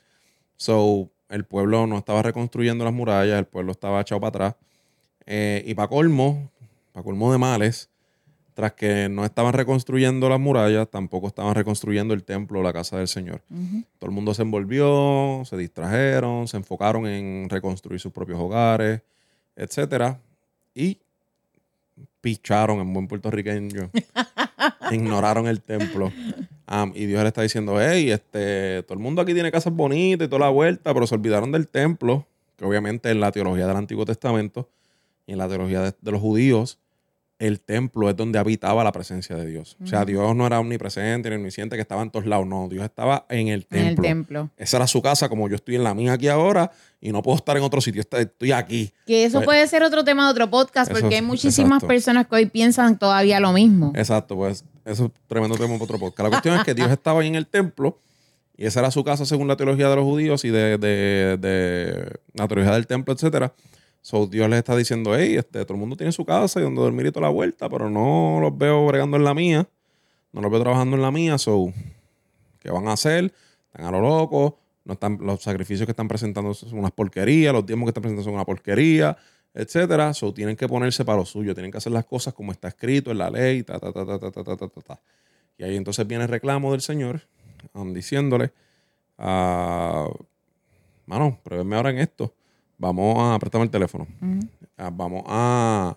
So, 0.56 1.10
el 1.28 1.44
pueblo 1.44 1.88
no 1.88 1.98
estaba 1.98 2.22
reconstruyendo 2.22 2.84
las 2.84 2.94
murallas, 2.94 3.36
el 3.36 3.46
pueblo 3.46 3.72
estaba 3.72 4.00
echado 4.00 4.20
para 4.20 4.28
atrás. 4.28 4.54
Eh, 5.26 5.64
y 5.66 5.74
para 5.74 5.88
colmo, 5.88 6.48
para 6.92 7.02
colmo 7.02 7.32
de 7.32 7.38
males, 7.38 7.90
tras 8.54 8.74
que 8.74 9.08
no 9.08 9.24
estaban 9.24 9.54
reconstruyendo 9.54 10.28
las 10.28 10.38
murallas, 10.38 10.88
tampoco 10.88 11.26
estaban 11.26 11.56
reconstruyendo 11.56 12.14
el 12.14 12.22
templo, 12.22 12.62
la 12.62 12.72
casa 12.72 12.96
del 12.96 13.08
Señor. 13.08 13.42
Todo 13.98 14.10
el 14.10 14.14
mundo 14.14 14.34
se 14.34 14.42
envolvió, 14.42 15.42
se 15.46 15.56
distrajeron, 15.56 16.46
se 16.46 16.58
enfocaron 16.58 17.08
en 17.08 17.48
reconstruir 17.50 17.98
sus 17.98 18.12
propios 18.12 18.38
hogares, 18.38 19.02
etc. 19.56 20.14
Y 20.76 20.98
picharon 22.20 22.80
en 22.80 22.92
buen 22.92 23.08
puertorriqueño. 23.08 23.90
ignoraron 24.90 25.46
el 25.46 25.60
templo. 25.60 26.12
y 26.94 27.06
Dios 27.06 27.22
le 27.22 27.28
está 27.28 27.42
diciendo, 27.42 27.80
hey, 27.80 28.10
este, 28.10 28.82
todo 28.84 28.94
el 28.94 29.02
mundo 29.02 29.22
aquí 29.22 29.34
tiene 29.34 29.50
casas 29.50 29.72
bonitas 29.72 30.26
y 30.26 30.28
toda 30.28 30.46
la 30.46 30.50
vuelta, 30.50 30.92
pero 30.94 31.06
se 31.06 31.14
olvidaron 31.14 31.52
del 31.52 31.68
templo, 31.68 32.26
que 32.56 32.64
obviamente 32.64 33.10
en 33.10 33.20
la 33.20 33.32
teología 33.32 33.66
del 33.66 33.76
Antiguo 33.76 34.04
Testamento 34.04 34.68
y 35.26 35.32
en 35.32 35.38
la 35.38 35.48
teología 35.48 35.82
de 35.82 36.10
los 36.10 36.20
judíos, 36.20 36.78
el 37.38 37.60
templo 37.60 38.10
es 38.10 38.16
donde 38.16 38.38
habitaba 38.38 38.82
la 38.82 38.90
presencia 38.90 39.36
de 39.36 39.46
Dios. 39.46 39.76
O 39.82 39.86
sea, 39.86 40.04
Dios 40.04 40.34
no 40.34 40.44
era 40.44 40.58
omnipresente 40.58 41.30
ni 41.30 41.36
omnisciente 41.36 41.76
que 41.76 41.82
estaba 41.82 42.02
en 42.02 42.10
todos 42.10 42.26
lados. 42.26 42.48
No, 42.48 42.68
Dios 42.68 42.84
estaba 42.84 43.26
en 43.28 43.46
el 43.46 43.64
templo. 43.64 43.80
En 43.80 43.86
el 43.86 43.96
templo. 43.96 44.50
Esa 44.56 44.78
era 44.78 44.88
su 44.88 45.00
casa, 45.02 45.28
como 45.28 45.48
yo 45.48 45.54
estoy 45.54 45.76
en 45.76 45.84
la 45.84 45.94
mía 45.94 46.14
aquí 46.14 46.26
ahora 46.26 46.72
y 47.00 47.12
no 47.12 47.22
puedo 47.22 47.36
estar 47.36 47.56
en 47.56 47.62
otro 47.62 47.80
sitio. 47.80 48.02
Estoy 48.02 48.52
aquí. 48.52 48.92
Que 49.06 49.24
eso 49.24 49.38
pues, 49.38 49.46
puede 49.46 49.66
ser 49.68 49.82
otro 49.82 50.04
tema 50.04 50.24
de 50.26 50.32
otro 50.32 50.50
podcast 50.50 50.90
porque 50.90 51.16
hay 51.16 51.22
muchísimas 51.22 51.84
personas 51.84 52.26
que 52.26 52.36
hoy 52.36 52.46
piensan 52.46 52.98
todavía 52.98 53.40
lo 53.40 53.52
mismo. 53.52 53.92
Exacto, 53.94 54.36
pues 54.36 54.64
eso 54.84 55.06
es 55.06 55.10
tremendo 55.26 55.56
tema 55.56 55.74
para 55.74 55.84
otro 55.84 55.98
podcast. 55.98 56.24
La 56.24 56.30
cuestión 56.30 56.56
es 56.56 56.64
que 56.64 56.74
Dios 56.74 56.90
estaba 56.90 57.20
ahí 57.20 57.28
en 57.28 57.34
el 57.34 57.46
templo 57.46 57.98
y 58.56 58.66
esa 58.66 58.80
era 58.80 58.90
su 58.90 59.04
casa 59.04 59.24
según 59.24 59.46
la 59.46 59.56
teología 59.56 59.88
de 59.88 59.96
los 59.96 60.04
judíos 60.04 60.44
y 60.44 60.50
de, 60.50 60.78
de, 60.78 61.36
de 61.36 62.20
la 62.34 62.48
teología 62.48 62.74
del 62.74 62.86
templo, 62.86 63.14
etcétera. 63.14 63.52
So, 64.00 64.26
Dios 64.26 64.48
les 64.48 64.58
está 64.58 64.74
diciendo, 64.74 65.16
hey, 65.16 65.36
este, 65.36 65.64
todo 65.64 65.74
el 65.74 65.80
mundo 65.80 65.96
tiene 65.96 66.12
su 66.12 66.24
casa 66.24 66.60
y 66.60 66.62
donde 66.62 66.80
dormir 66.80 67.06
y 67.06 67.12
toda 67.12 67.26
la 67.26 67.32
vuelta, 67.32 67.68
pero 67.68 67.90
no 67.90 68.38
los 68.40 68.56
veo 68.56 68.86
bregando 68.86 69.16
en 69.16 69.24
la 69.24 69.34
mía. 69.34 69.68
No 70.32 70.40
los 70.40 70.50
veo 70.50 70.60
trabajando 70.60 70.96
en 70.96 71.02
la 71.02 71.10
mía. 71.10 71.38
So, 71.38 71.72
¿qué 72.60 72.70
van 72.70 72.88
a 72.88 72.92
hacer? 72.92 73.32
Están 73.66 73.86
a 73.86 73.90
lo 73.90 74.00
loco. 74.00 74.58
No 74.88 74.94
están, 74.94 75.18
los 75.20 75.40
sacrificios 75.40 75.86
que 75.86 75.92
están 75.92 76.08
presentando 76.08 76.52
son 76.52 76.80
unas 76.80 76.90
porquerías. 76.90 77.52
Los 77.52 77.64
tiempos 77.64 77.86
que 77.86 77.90
están 77.90 78.02
presentando 78.02 78.24
son 78.24 78.34
una 78.34 78.44
porquería, 78.44 79.16
etcétera. 79.54 80.12
So, 80.14 80.34
tienen 80.34 80.56
que 80.56 80.66
ponerse 80.66 81.04
para 81.04 81.18
lo 81.18 81.26
suyo. 81.26 81.54
Tienen 81.54 81.70
que 81.70 81.78
hacer 81.78 81.92
las 81.92 82.06
cosas 82.06 82.34
como 82.34 82.50
está 82.50 82.66
escrito 82.66 83.12
en 83.12 83.18
la 83.18 83.30
ley. 83.30 83.62
Ta, 83.62 83.78
ta, 83.78 83.92
ta, 83.92 84.04
ta, 84.04 84.18
ta, 84.18 84.42
ta, 84.42 84.56
ta, 84.56 84.68
ta, 84.68 85.00
Y 85.56 85.62
ahí 85.62 85.76
entonces 85.76 86.04
viene 86.06 86.24
el 86.24 86.30
reclamo 86.30 86.72
del 86.72 86.80
Señor 86.80 87.20
um, 87.74 87.94
diciéndole, 87.94 88.50
uh, 89.18 90.10
mano, 91.06 91.38
pruébenme 91.44 91.76
ahora 91.76 91.90
en 91.90 91.98
esto 91.98 92.34
vamos 92.78 93.16
a, 93.18 93.38
préstame 93.38 93.64
el 93.64 93.70
teléfono, 93.70 94.06
ah, 94.78 94.90
vamos 94.92 95.24
a, 95.26 95.96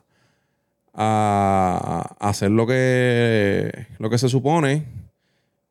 a, 0.93 2.15
hacer 2.19 2.51
lo 2.51 2.65
que, 2.65 3.88
lo 3.99 4.10
que 4.10 4.17
se 4.17 4.27
supone 4.27 4.84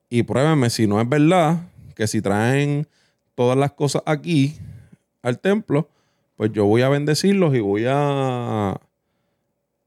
y 0.08 0.22
pruébenme 0.22 0.70
si 0.70 0.86
no 0.86 1.00
es 1.00 1.08
verdad 1.08 1.58
que 1.94 2.06
si 2.06 2.22
traen 2.22 2.86
todas 3.40 3.56
las 3.56 3.72
cosas 3.72 4.02
aquí 4.04 4.52
al 5.22 5.38
templo, 5.38 5.88
pues 6.36 6.52
yo 6.52 6.66
voy 6.66 6.82
a 6.82 6.90
bendecirlos 6.90 7.54
y 7.54 7.60
voy 7.60 7.86
a, 7.88 8.78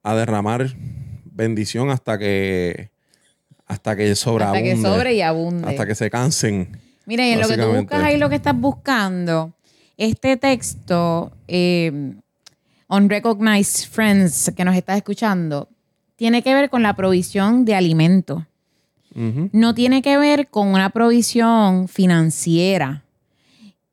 a 0.02 0.16
derramar 0.16 0.76
bendición 1.26 1.92
hasta 1.92 2.18
que 2.18 2.90
hasta 3.68 3.96
que 3.96 4.16
sobreabunde. 4.16 4.72
Hasta 4.72 4.82
que 4.82 4.82
sobre 4.82 5.14
y 5.14 5.22
abunde. 5.22 5.70
Hasta 5.70 5.86
que 5.86 5.94
se 5.94 6.10
cansen. 6.10 6.80
Mira, 7.06 7.28
y 7.28 7.34
en 7.34 7.42
lo 7.42 7.48
que 7.48 7.58
tú 7.58 7.68
buscas 7.68 8.02
ahí, 8.02 8.18
lo 8.18 8.28
que 8.28 8.38
estás 8.38 8.60
buscando, 8.60 9.54
este 9.98 10.36
texto, 10.36 11.32
eh, 11.48 12.16
Unrecognized 12.88 13.88
Friends, 13.88 14.52
que 14.58 14.66
nos 14.66 14.76
estás 14.76 14.98
escuchando, 14.98 15.70
tiene 16.16 16.42
que 16.42 16.56
ver 16.56 16.72
con 16.72 16.82
la 16.82 16.96
provisión 16.96 17.66
de 17.66 17.76
alimento. 17.76 18.48
No 19.14 19.76
tiene 19.76 20.02
que 20.02 20.18
ver 20.18 20.48
con 20.48 20.70
una 20.70 20.90
provisión 20.90 21.88
financiera. 21.88 23.04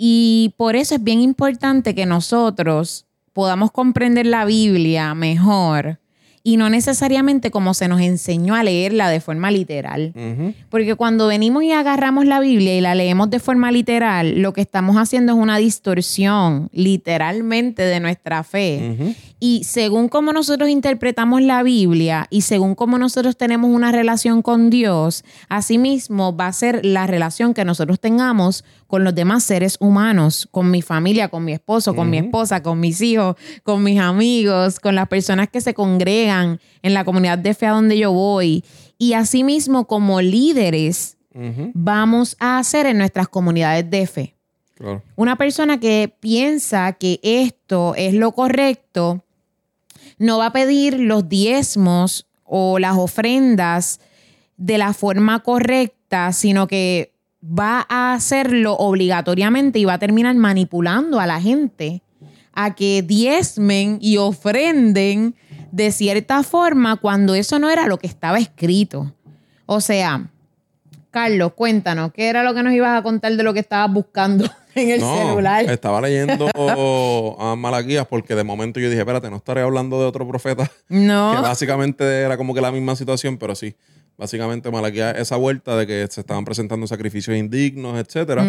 Y 0.02 0.54
por 0.56 0.76
eso 0.76 0.94
es 0.94 1.04
bien 1.04 1.20
importante 1.20 1.94
que 1.94 2.06
nosotros 2.06 3.04
podamos 3.34 3.70
comprender 3.70 4.24
la 4.24 4.46
Biblia 4.46 5.14
mejor 5.14 5.98
y 6.42 6.56
no 6.56 6.70
necesariamente 6.70 7.50
como 7.50 7.74
se 7.74 7.86
nos 7.86 8.00
enseñó 8.00 8.54
a 8.54 8.62
leerla 8.62 9.10
de 9.10 9.20
forma 9.20 9.50
literal. 9.50 10.14
Porque 10.70 10.94
cuando 10.94 11.26
venimos 11.26 11.64
y 11.64 11.72
agarramos 11.72 12.24
la 12.24 12.40
Biblia 12.40 12.74
y 12.78 12.80
la 12.80 12.94
leemos 12.94 13.28
de 13.28 13.40
forma 13.40 13.70
literal, 13.70 14.40
lo 14.40 14.54
que 14.54 14.62
estamos 14.62 14.96
haciendo 14.96 15.34
es 15.34 15.38
una 15.38 15.58
distorsión 15.58 16.70
literalmente 16.72 17.82
de 17.82 18.00
nuestra 18.00 18.42
fe. 18.42 19.14
Y 19.42 19.64
según 19.64 20.10
cómo 20.10 20.34
nosotros 20.34 20.68
interpretamos 20.68 21.40
la 21.40 21.62
Biblia 21.62 22.26
y 22.28 22.42
según 22.42 22.74
cómo 22.74 22.98
nosotros 22.98 23.38
tenemos 23.38 23.70
una 23.70 23.90
relación 23.90 24.42
con 24.42 24.68
Dios, 24.68 25.24
asimismo 25.48 26.36
va 26.36 26.48
a 26.48 26.52
ser 26.52 26.84
la 26.84 27.06
relación 27.06 27.54
que 27.54 27.64
nosotros 27.64 27.98
tengamos 27.98 28.66
con 28.86 29.02
los 29.02 29.14
demás 29.14 29.42
seres 29.42 29.78
humanos, 29.80 30.46
con 30.50 30.70
mi 30.70 30.82
familia, 30.82 31.28
con 31.28 31.46
mi 31.46 31.52
esposo, 31.52 31.96
con 31.96 32.10
mi 32.10 32.18
esposa, 32.18 32.62
con 32.62 32.80
mis 32.80 33.00
hijos, 33.00 33.36
con 33.62 33.82
mis 33.82 33.98
amigos, 33.98 34.78
con 34.78 34.94
las 34.94 35.08
personas 35.08 35.48
que 35.48 35.62
se 35.62 35.72
congregan 35.72 36.60
en 36.82 36.92
la 36.92 37.06
comunidad 37.06 37.38
de 37.38 37.54
fe 37.54 37.66
a 37.66 37.70
donde 37.70 37.96
yo 37.96 38.12
voy. 38.12 38.62
Y 38.98 39.14
asimismo, 39.14 39.86
como 39.86 40.20
líderes, 40.20 41.16
vamos 41.72 42.36
a 42.40 42.58
hacer 42.58 42.84
en 42.84 42.98
nuestras 42.98 43.28
comunidades 43.28 43.88
de 43.88 44.06
fe. 44.06 44.34
Una 45.16 45.36
persona 45.36 45.80
que 45.80 46.14
piensa 46.20 46.92
que 46.92 47.20
esto 47.22 47.94
es 47.96 48.14
lo 48.14 48.32
correcto, 48.32 49.24
no 50.20 50.36
va 50.36 50.46
a 50.46 50.52
pedir 50.52 51.00
los 51.00 51.28
diezmos 51.28 52.26
o 52.44 52.78
las 52.78 52.96
ofrendas 52.96 54.00
de 54.58 54.76
la 54.76 54.92
forma 54.92 55.40
correcta, 55.42 56.32
sino 56.34 56.68
que 56.68 57.14
va 57.42 57.86
a 57.88 58.12
hacerlo 58.12 58.74
obligatoriamente 58.74 59.78
y 59.78 59.86
va 59.86 59.94
a 59.94 59.98
terminar 59.98 60.36
manipulando 60.36 61.20
a 61.20 61.26
la 61.26 61.40
gente 61.40 62.02
a 62.52 62.74
que 62.74 63.02
diezmen 63.02 63.98
y 64.02 64.18
ofrenden 64.18 65.36
de 65.72 65.90
cierta 65.90 66.42
forma 66.42 66.96
cuando 66.96 67.34
eso 67.34 67.58
no 67.58 67.70
era 67.70 67.86
lo 67.86 67.98
que 67.98 68.06
estaba 68.06 68.38
escrito. 68.38 69.14
O 69.64 69.80
sea, 69.80 70.30
Carlos, 71.10 71.54
cuéntanos, 71.54 72.12
¿qué 72.12 72.28
era 72.28 72.42
lo 72.42 72.52
que 72.52 72.62
nos 72.62 72.74
ibas 72.74 72.98
a 72.98 73.02
contar 73.02 73.34
de 73.36 73.42
lo 73.42 73.54
que 73.54 73.60
estabas 73.60 73.90
buscando 73.90 74.44
en 74.74 74.90
el 74.90 75.00
celular? 75.00 75.70
Estaba 75.70 76.00
leyendo 76.00 76.48
a 77.38 77.56
Malaquías 77.56 78.06
porque 78.06 78.34
de 78.34 78.44
momento 78.44 78.80
yo 78.80 78.88
dije, 78.88 79.00
espérate, 79.00 79.30
no 79.30 79.36
estaré 79.36 79.62
hablando 79.62 80.00
de 80.00 80.06
otro 80.06 80.26
profeta. 80.26 80.70
No. 80.88 81.32
Que 81.36 81.42
básicamente 81.42 82.04
era 82.20 82.36
como 82.36 82.54
que 82.54 82.60
la 82.60 82.72
misma 82.72 82.96
situación, 82.96 83.38
pero 83.38 83.54
sí. 83.54 83.74
Básicamente, 84.16 84.70
Malaquía, 84.70 85.12
esa 85.12 85.36
vuelta 85.36 85.76
de 85.78 85.86
que 85.86 86.06
se 86.10 86.20
estaban 86.20 86.44
presentando 86.44 86.86
sacrificios 86.86 87.34
indignos, 87.38 87.98
etcétera. 87.98 88.44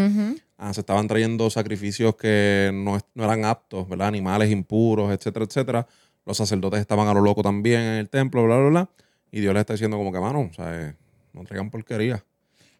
Ah, 0.57 0.73
se 0.73 0.81
estaban 0.81 1.07
trayendo 1.07 1.49
sacrificios 1.49 2.15
que 2.17 2.71
no, 2.73 2.99
eran 3.15 3.45
aptos, 3.45 3.87
¿verdad? 3.87 4.07
Animales 4.09 4.51
impuros, 4.51 5.13
etcétera, 5.13 5.45
etcétera. 5.45 5.87
Los 6.25 6.35
sacerdotes 6.35 6.81
estaban 6.81 7.07
a 7.07 7.13
lo 7.13 7.21
loco 7.21 7.41
también 7.41 7.79
en 7.79 7.93
el 7.93 8.09
templo, 8.09 8.43
bla, 8.43 8.57
bla, 8.57 8.69
bla. 8.69 8.89
Y 9.31 9.39
Dios 9.39 9.53
les 9.53 9.61
está 9.61 9.73
diciendo 9.73 9.95
como 9.97 10.11
que, 10.11 10.19
mano, 10.19 10.49
o 10.51 10.53
sea, 10.53 10.75
eh, 10.77 10.93
no 11.31 11.45
traigan 11.45 11.69
porquería. 11.69 12.21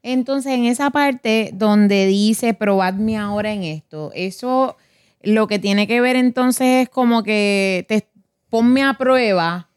Entonces, 0.03 0.53
en 0.53 0.65
esa 0.65 0.89
parte 0.89 1.51
donde 1.53 2.07
dice, 2.07 2.53
probadme 2.53 3.17
ahora 3.17 3.53
en 3.53 3.63
esto, 3.63 4.11
eso 4.15 4.77
lo 5.21 5.47
que 5.47 5.59
tiene 5.59 5.87
que 5.87 6.01
ver 6.01 6.15
entonces 6.15 6.83
es 6.83 6.89
como 6.89 7.21
que 7.23 7.85
te 7.87 8.07
ponme 8.49 8.83
a 8.83 8.95
prueba 8.95 9.69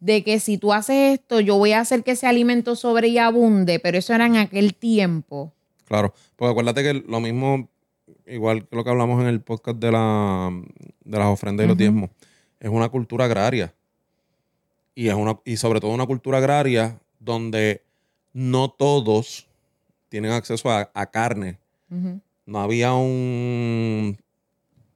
de 0.00 0.22
que 0.22 0.38
si 0.40 0.58
tú 0.58 0.72
haces 0.72 1.18
esto, 1.18 1.40
yo 1.40 1.56
voy 1.56 1.72
a 1.72 1.80
hacer 1.80 2.04
que 2.04 2.12
ese 2.12 2.26
alimento 2.26 2.76
sobre 2.76 3.08
y 3.08 3.18
abunde, 3.18 3.80
pero 3.80 3.98
eso 3.98 4.14
era 4.14 4.26
en 4.26 4.36
aquel 4.36 4.74
tiempo. 4.74 5.52
Claro, 5.86 6.14
porque 6.36 6.50
acuérdate 6.50 6.82
que 6.82 6.94
lo 6.94 7.20
mismo, 7.20 7.68
igual 8.26 8.66
que 8.68 8.76
lo 8.76 8.84
que 8.84 8.90
hablamos 8.90 9.20
en 9.20 9.28
el 9.28 9.40
podcast 9.40 9.78
de, 9.78 9.90
la, 9.90 10.50
de 11.04 11.18
las 11.18 11.26
ofrendas 11.26 11.64
y 11.64 11.68
los 11.68 11.76
diezmos, 11.76 12.10
es 12.60 12.70
una 12.70 12.88
cultura 12.88 13.24
agraria. 13.24 13.74
Y, 14.94 15.08
es 15.08 15.14
una, 15.14 15.38
y 15.44 15.56
sobre 15.56 15.80
todo 15.80 15.90
una 15.90 16.06
cultura 16.06 16.38
agraria 16.38 16.98
donde 17.18 17.82
no 18.32 18.70
todos 18.70 19.46
tienen 20.16 20.32
acceso 20.32 20.70
a, 20.70 21.06
carne. 21.10 21.58
No 22.46 22.58
había 22.60 22.94
un 22.94 24.16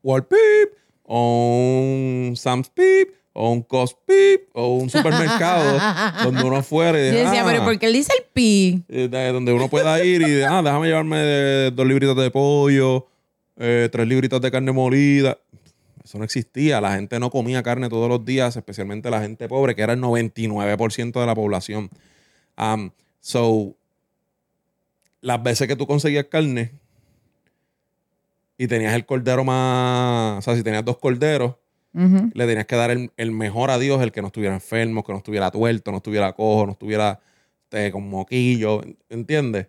Wall 0.03 0.27
Peep 0.27 0.71
o 1.03 2.29
un 2.31 2.37
Sam's 2.37 2.71
Peep 2.71 3.11
o 3.35 3.53
un 3.53 3.61
Costpip 3.63 4.49
o 4.55 4.77
un 4.79 4.89
supermercado 4.91 5.79
donde 6.25 6.43
uno 6.43 6.63
fuera 6.63 6.99
y 6.99 7.13
Yo 7.13 7.19
decía, 7.19 7.43
ah, 7.43 7.47
pero 7.47 7.65
¿por 7.65 7.79
qué 7.79 7.87
él 7.87 7.93
dice 7.93 8.13
el 8.19 8.25
pi? 8.33 8.83
eh, 8.89 9.09
de- 9.09 9.33
donde 9.33 9.53
uno 9.53 9.69
pueda 9.69 10.03
ir 10.03 10.23
y 10.23 10.41
ah, 10.43 10.63
déjame 10.63 10.87
llevarme 10.89 11.19
de- 11.19 11.71
dos 11.71 11.87
libritos 11.87 12.17
de 12.17 12.31
pollo, 12.31 13.07
eh, 13.59 13.91
tres 13.93 14.09
libritos 14.09 14.41
de 14.41 14.51
carne 14.51 14.73
molida. 14.73 15.37
Eso 16.03 16.17
no 16.17 16.25
existía. 16.25 16.81
La 16.81 16.95
gente 16.95 17.21
no 17.21 17.29
comía 17.31 17.63
carne 17.63 17.91
todos 17.91 18.09
los 18.09 18.25
días, 18.25 18.57
especialmente 18.57 19.11
la 19.11 19.21
gente 19.21 19.49
pobre, 19.49 19.75
que 19.75 19.83
era 19.83 19.93
el 19.93 20.01
99% 20.01 21.21
de 21.21 21.27
la 21.27 21.35
población. 21.35 21.91
Um, 22.57 22.91
so, 23.21 23.77
las 25.21 25.43
veces 25.43 25.69
que 25.69 25.77
tú 25.77 25.87
conseguías 25.87 26.27
carne 26.27 26.73
y 28.57 28.67
tenías 28.67 28.95
el 28.95 29.07
cordero 29.07 29.45
más, 29.45 30.39
o 30.39 30.43
sea, 30.43 30.57
si 30.57 30.63
tenías 30.63 30.85
dos 30.85 30.99
corderos, 30.99 31.57
le 31.93 32.47
tenías 32.47 32.67
que 32.67 32.77
dar 32.77 32.91
el, 32.91 33.11
el 33.17 33.33
mejor 33.33 33.71
a 33.71 33.79
Dios, 33.79 34.01
el 34.03 34.13
que 34.13 34.21
no 34.21 34.29
estuviera 34.29 34.55
enfermo, 34.55 35.03
que 35.03 35.13
no 35.13 35.19
estuviera 35.19 35.51
tuerto, 35.51 35.91
no 35.91 35.97
estuviera 35.97 36.33
cojo, 36.33 36.67
no 36.67 36.73
estuviera 36.73 37.21
eh, 37.73 37.91
con 37.93 38.09
moquillo, 38.09 38.83
¿entiendes? 39.09 39.69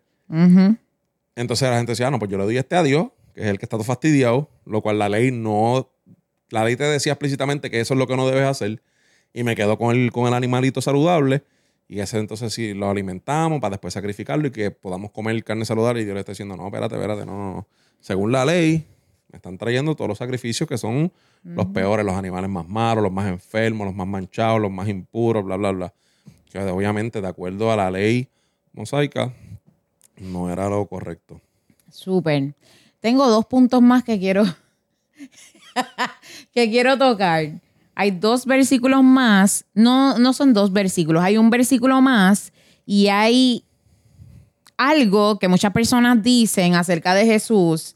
Entonces 1.36 1.70
la 1.70 1.78
gente 1.78 1.94
decía, 1.94 2.08
ah, 2.08 2.12
no, 2.12 2.20
pues 2.20 2.30
yo 2.30 2.38
le 2.38 2.44
doy 2.44 2.58
este 2.58 2.76
a 2.76 2.84
Dios, 2.84 3.08
que 3.34 3.42
es 3.42 3.48
el 3.48 3.58
que 3.58 3.66
está 3.66 3.78
todo 3.78 3.86
fastidiado, 3.86 4.50
lo 4.66 4.82
cual 4.82 5.00
la 5.00 5.10
ley 5.10 5.32
no, 5.32 5.90
la 6.50 6.64
ley 6.66 6.76
te 6.76 6.84
decía 6.84 7.14
explícitamente 7.14 7.72
que 7.72 7.80
eso 7.80 7.94
es 7.94 7.98
lo 7.98 8.08
que 8.08 8.16
no 8.16 8.28
debes 8.28 8.46
hacer, 8.46 8.82
y 9.34 9.44
me 9.44 9.56
quedo 9.56 9.78
con 9.78 9.96
el, 9.96 10.12
con 10.12 10.28
el 10.28 10.34
animalito 10.34 10.82
saludable, 10.82 11.44
y 11.92 12.00
ese 12.00 12.20
entonces 12.20 12.54
sí 12.54 12.74
lo 12.74 12.90
alimentamos 12.90 13.60
para 13.60 13.72
después 13.72 13.94
sacrificarlo 13.94 14.48
y 14.48 14.52
que 14.52 14.72
podamos 14.72 15.12
comer 15.12 15.44
carne 15.44 15.66
saludable, 15.66 16.00
y 16.00 16.06
Dios 16.06 16.14
le 16.14 16.22
está 16.22 16.32
diciendo, 16.32 16.56
no, 16.56 16.68
espérate, 16.68 16.96
espérate, 16.96 17.26
no, 17.26 17.34
no, 17.34 17.54
no. 17.54 17.68
Según 18.00 18.32
la 18.32 18.46
ley, 18.46 18.88
me 19.28 19.36
están 19.36 19.58
trayendo 19.58 19.94
todos 19.94 20.08
los 20.08 20.18
sacrificios 20.18 20.70
que 20.70 20.78
son 20.78 21.12
los 21.44 21.66
peores, 21.66 22.06
los 22.06 22.16
animales 22.16 22.50
más 22.50 22.66
malos, 22.66 23.04
los 23.04 23.12
más 23.12 23.28
enfermos, 23.28 23.86
los 23.86 23.94
más 23.94 24.08
manchados, 24.08 24.62
los 24.62 24.72
más 24.72 24.88
impuros, 24.88 25.44
bla, 25.44 25.58
bla, 25.58 25.72
bla. 25.72 25.94
Que 26.50 26.60
obviamente, 26.60 27.20
de 27.20 27.28
acuerdo 27.28 27.74
a 27.74 27.76
la 27.76 27.92
ley 27.92 28.30
mosaica, 28.72 29.34
no 30.16 30.50
era 30.50 30.70
lo 30.70 30.86
correcto. 30.86 31.42
Súper. 31.90 32.56
Tengo 33.02 33.28
dos 33.28 33.46
puntos 33.48 33.82
más 33.82 34.06
que 34.06 34.18
quiero 34.18 34.46
que 36.54 36.70
quiero 36.70 36.98
tocar. 36.98 37.60
Hay 38.02 38.10
dos 38.10 38.48
versículos 38.48 39.04
más. 39.04 39.66
No, 39.76 40.18
no 40.18 40.34
son 40.34 40.54
dos 40.54 40.74
versículos. 40.74 41.24
Hay 41.24 41.38
un 41.38 41.52
versículo 41.52 42.02
más 42.02 42.52
y 42.84 43.10
hay 43.10 43.64
algo 44.76 45.38
que 45.38 45.48
muchas 45.48 45.72
personas 45.72 46.24
dicen 46.24 46.74
acerca 46.74 47.14
de 47.14 47.28
Jesús 47.28 47.96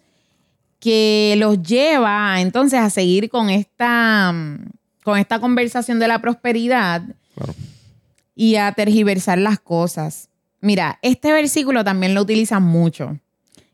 que 0.80 1.34
los 1.40 1.60
lleva 1.64 2.40
entonces 2.40 2.80
a 2.80 2.92
seguir 2.92 3.30
con 3.32 3.50
esta, 3.50 4.32
con 5.04 5.18
esta 5.18 5.40
conversación 5.40 5.98
de 5.98 6.08
la 6.08 6.20
prosperidad 6.20 7.02
Claro. 7.36 7.56
y 8.36 8.58
a 8.58 8.72
tergiversar 8.74 9.40
las 9.40 9.60
cosas. 9.60 10.30
Mira, 10.62 11.00
este 11.02 11.32
versículo 11.32 11.84
también 11.84 12.14
lo 12.14 12.22
utilizan 12.22 12.62
mucho. 12.62 13.18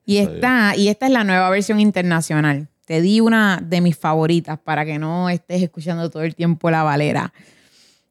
Y 0.05 0.13
Sí. 0.13 0.19
esta, 0.21 0.75
y 0.77 0.87
esta 0.87 1.07
es 1.07 1.11
la 1.11 1.25
nueva 1.25 1.49
versión 1.49 1.81
internacional. 1.81 2.69
Te 2.91 2.99
di 2.99 3.21
una 3.21 3.63
de 3.65 3.79
mis 3.79 3.97
favoritas 3.97 4.59
para 4.59 4.83
que 4.83 4.99
no 4.99 5.29
estés 5.29 5.63
escuchando 5.63 6.09
todo 6.09 6.23
el 6.23 6.35
tiempo 6.35 6.69
la 6.69 6.83
valera. 6.83 7.31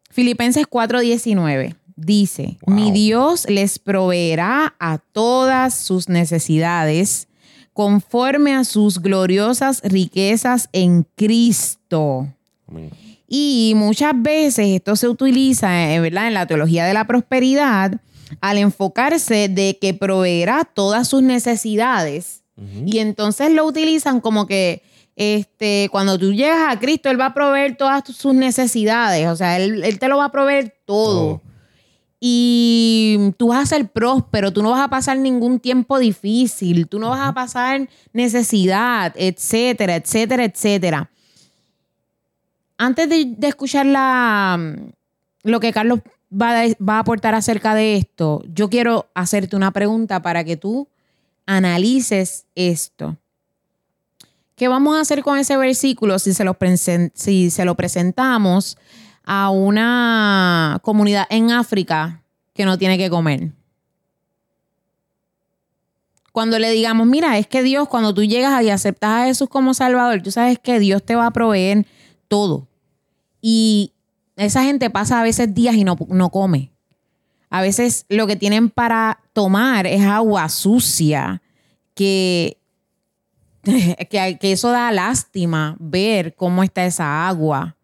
Filipenses 0.08 0.64
4:19 0.66 1.76
dice, 1.96 2.56
Wow. 2.62 2.74
mi 2.74 2.90
Dios 2.90 3.44
les 3.46 3.78
proveerá 3.78 4.74
a 4.80 4.96
todas 4.96 5.74
sus 5.74 6.08
necesidades 6.08 7.28
conforme 7.74 8.54
a 8.54 8.64
sus 8.64 9.02
gloriosas 9.02 9.82
riquezas 9.84 10.70
en 10.72 11.06
Cristo. 11.14 12.28
Amén. 12.66 12.88
Y 13.28 13.74
muchas 13.76 14.14
veces 14.16 14.66
esto 14.66 14.96
se 14.96 15.08
utiliza 15.10 15.92
eh, 15.92 16.00
¿verdad? 16.00 16.28
en 16.28 16.32
la 16.32 16.46
teología 16.46 16.86
de 16.86 16.94
la 16.94 17.06
prosperidad 17.06 18.00
al 18.40 18.56
enfocarse 18.56 19.50
de 19.50 19.76
que 19.78 19.92
proveerá 19.92 20.64
todas 20.64 21.06
sus 21.06 21.20
necesidades. 21.22 22.39
Y 22.84 22.98
entonces 22.98 23.52
lo 23.52 23.64
utilizan 23.64 24.20
como 24.20 24.46
que 24.46 24.82
este, 25.16 25.88
cuando 25.90 26.18
tú 26.18 26.32
llegas 26.32 26.74
a 26.74 26.78
Cristo, 26.78 27.10
Él 27.10 27.20
va 27.20 27.26
a 27.26 27.34
proveer 27.34 27.76
todas 27.76 28.04
tus- 28.04 28.16
sus 28.16 28.34
necesidades. 28.34 29.26
O 29.28 29.36
sea, 29.36 29.56
Él, 29.58 29.82
Él 29.84 29.98
te 29.98 30.08
lo 30.08 30.18
va 30.18 30.26
a 30.26 30.32
proveer 30.32 30.74
todo. 30.84 31.40
Y 32.20 33.32
tú 33.38 33.48
vas 33.48 33.62
a 33.62 33.66
ser 33.76 33.88
próspero, 33.88 34.52
tú 34.52 34.62
no 34.62 34.70
vas 34.72 34.82
a 34.82 34.88
pasar 34.88 35.16
ningún 35.18 35.58
tiempo 35.58 35.98
difícil, 35.98 36.86
tú 36.86 36.98
no 36.98 37.08
vas 37.10 37.26
a 37.26 37.32
pasar 37.32 37.88
necesidad, 38.12 39.14
etcétera, 39.16 39.96
etcétera, 39.96 40.44
etcétera. 40.44 41.10
Antes 42.76 43.08
de, 43.08 43.24
de 43.36 43.48
escuchar 43.48 43.86
la, 43.86 44.58
lo 45.44 45.60
que 45.60 45.72
Carlos 45.72 46.00
va 46.30 46.62
va 46.86 46.96
a 46.96 47.00
aportar 47.00 47.34
acerca 47.34 47.74
de 47.74 47.96
esto, 47.96 48.42
yo 48.52 48.68
quiero 48.68 49.08
hacerte 49.14 49.56
una 49.56 49.70
pregunta 49.70 50.20
para 50.22 50.44
que 50.44 50.56
tú 50.58 50.88
analices 51.50 52.46
esto. 52.54 53.16
¿Qué 54.54 54.68
vamos 54.68 54.96
a 54.96 55.00
hacer 55.00 55.22
con 55.22 55.36
ese 55.36 55.56
versículo 55.56 56.18
si 56.18 56.32
se 56.32 56.44
lo, 56.44 56.54
presentamos 57.74 58.78
a 59.24 59.50
una 59.50 60.78
comunidad 60.82 61.26
en 61.28 61.50
África 61.50 62.22
que 62.54 62.64
no 62.64 62.78
tiene 62.78 62.98
que 62.98 63.10
comer? 63.10 63.50
Cuando 66.30 66.58
le 66.60 66.70
digamos, 66.70 67.08
mira, 67.08 67.36
es 67.36 67.48
que 67.48 67.64
Dios, 67.64 67.88
cuando 67.88 68.14
tú 68.14 68.22
llegas 68.22 68.62
y 68.62 68.70
aceptas 68.70 69.10
a 69.10 69.24
Jesús 69.24 69.48
como 69.48 69.74
Salvador, 69.74 70.22
tú 70.22 70.30
sabes 70.30 70.58
que 70.60 70.78
Dios 70.78 71.04
te 71.04 71.16
va 71.16 71.26
a 71.26 71.32
proveer 71.32 71.84
todo. 72.28 72.68
Y 73.40 73.92
esa 74.36 74.62
gente 74.62 74.88
pasa 74.88 75.18
a 75.18 75.24
veces 75.24 75.52
días 75.52 75.74
y 75.74 75.82
no, 75.82 75.96
no 76.10 76.30
come. 76.30 76.69
A 77.50 77.60
veces 77.60 78.06
lo 78.08 78.28
que 78.28 78.36
tienen 78.36 78.70
para 78.70 79.20
tomar 79.32 79.86
es 79.86 80.02
agua 80.02 80.48
sucia, 80.48 81.42
que, 81.94 82.56
que, 83.64 84.38
eso 84.52 84.70
da 84.70 84.90
lástima 84.92 85.76
ver 85.80 86.34
cómo 86.34 86.62
está 86.62 86.86
esa 86.86 87.28
agua. 87.28 87.76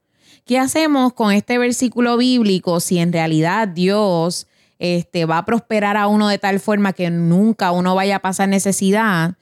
¿Qué 0.44 0.58
hacemos 0.60 1.12
con 1.12 1.32
este 1.32 1.58
versículo 1.58 2.16
bíblico 2.16 2.78
si 2.78 2.98
en 2.98 3.12
realidad 3.12 3.66
Dios 3.66 4.46
este, 4.78 5.24
va 5.24 5.38
a 5.38 5.44
prosperar 5.44 5.96
a 5.96 6.06
uno 6.06 6.28
de 6.28 6.38
tal 6.38 6.60
forma 6.60 6.92
que 6.92 7.10
nunca 7.10 7.72
uno 7.72 7.96
vaya 7.96 8.16
a 8.16 8.20
pasar 8.20 8.48
necesidad? 8.48 9.34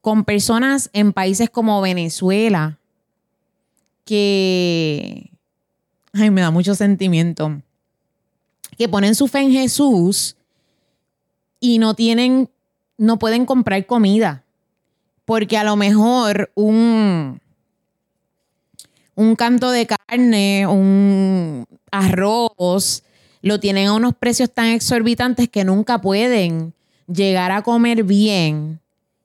Con 0.00 0.24
personas 0.24 0.88
en 0.94 1.12
países 1.12 1.50
como 1.50 1.82
Venezuela, 1.82 2.78
que, 4.06 5.30
ay, 6.14 6.30
me 6.30 6.40
da 6.40 6.50
mucho 6.50 6.74
sentimiento, 6.74 7.60
que 8.76 8.88
ponen 8.88 9.14
su 9.14 9.28
fe 9.28 9.40
en 9.40 9.52
Jesús 9.52 10.36
y 11.60 11.78
no 11.78 11.94
tienen, 11.94 12.50
no 12.98 13.18
pueden 13.18 13.46
comprar 13.46 13.86
comida. 13.86 14.44
Porque 15.24 15.58
a 15.58 15.64
lo 15.64 15.76
mejor 15.76 16.50
un, 16.54 17.40
un 19.14 19.36
canto 19.36 19.70
de 19.70 19.86
carne, 19.86 20.66
un 20.66 21.66
arroz, 21.90 23.02
lo 23.42 23.60
tienen 23.60 23.88
a 23.88 23.94
unos 23.94 24.14
precios 24.14 24.52
tan 24.52 24.66
exorbitantes 24.66 25.48
que 25.48 25.64
nunca 25.64 26.00
pueden 26.00 26.74
llegar 27.06 27.52
a 27.52 27.62
comer 27.62 28.04
bien 28.04 28.80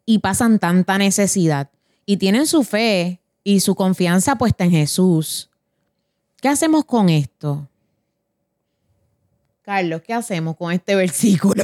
y 0.06 0.20
pasan 0.20 0.60
tanta 0.60 0.98
necesidad. 0.98 1.70
Y 2.06 2.18
tienen 2.18 2.48
su 2.48 2.64
fe 2.64 3.20
y 3.44 3.60
su 3.60 3.76
confianza 3.76 4.38
puesta 4.38 4.64
en 4.64 4.72
Jesús. 4.72 5.50
¿Qué 6.42 6.50
hacemos 6.50 6.86
con 6.86 7.10
esto? 7.10 7.68
Carlos, 9.62 10.02
¿qué 10.02 10.14
hacemos 10.14 10.56
con 10.58 10.72
este 10.72 10.96
versículo? 10.96 11.64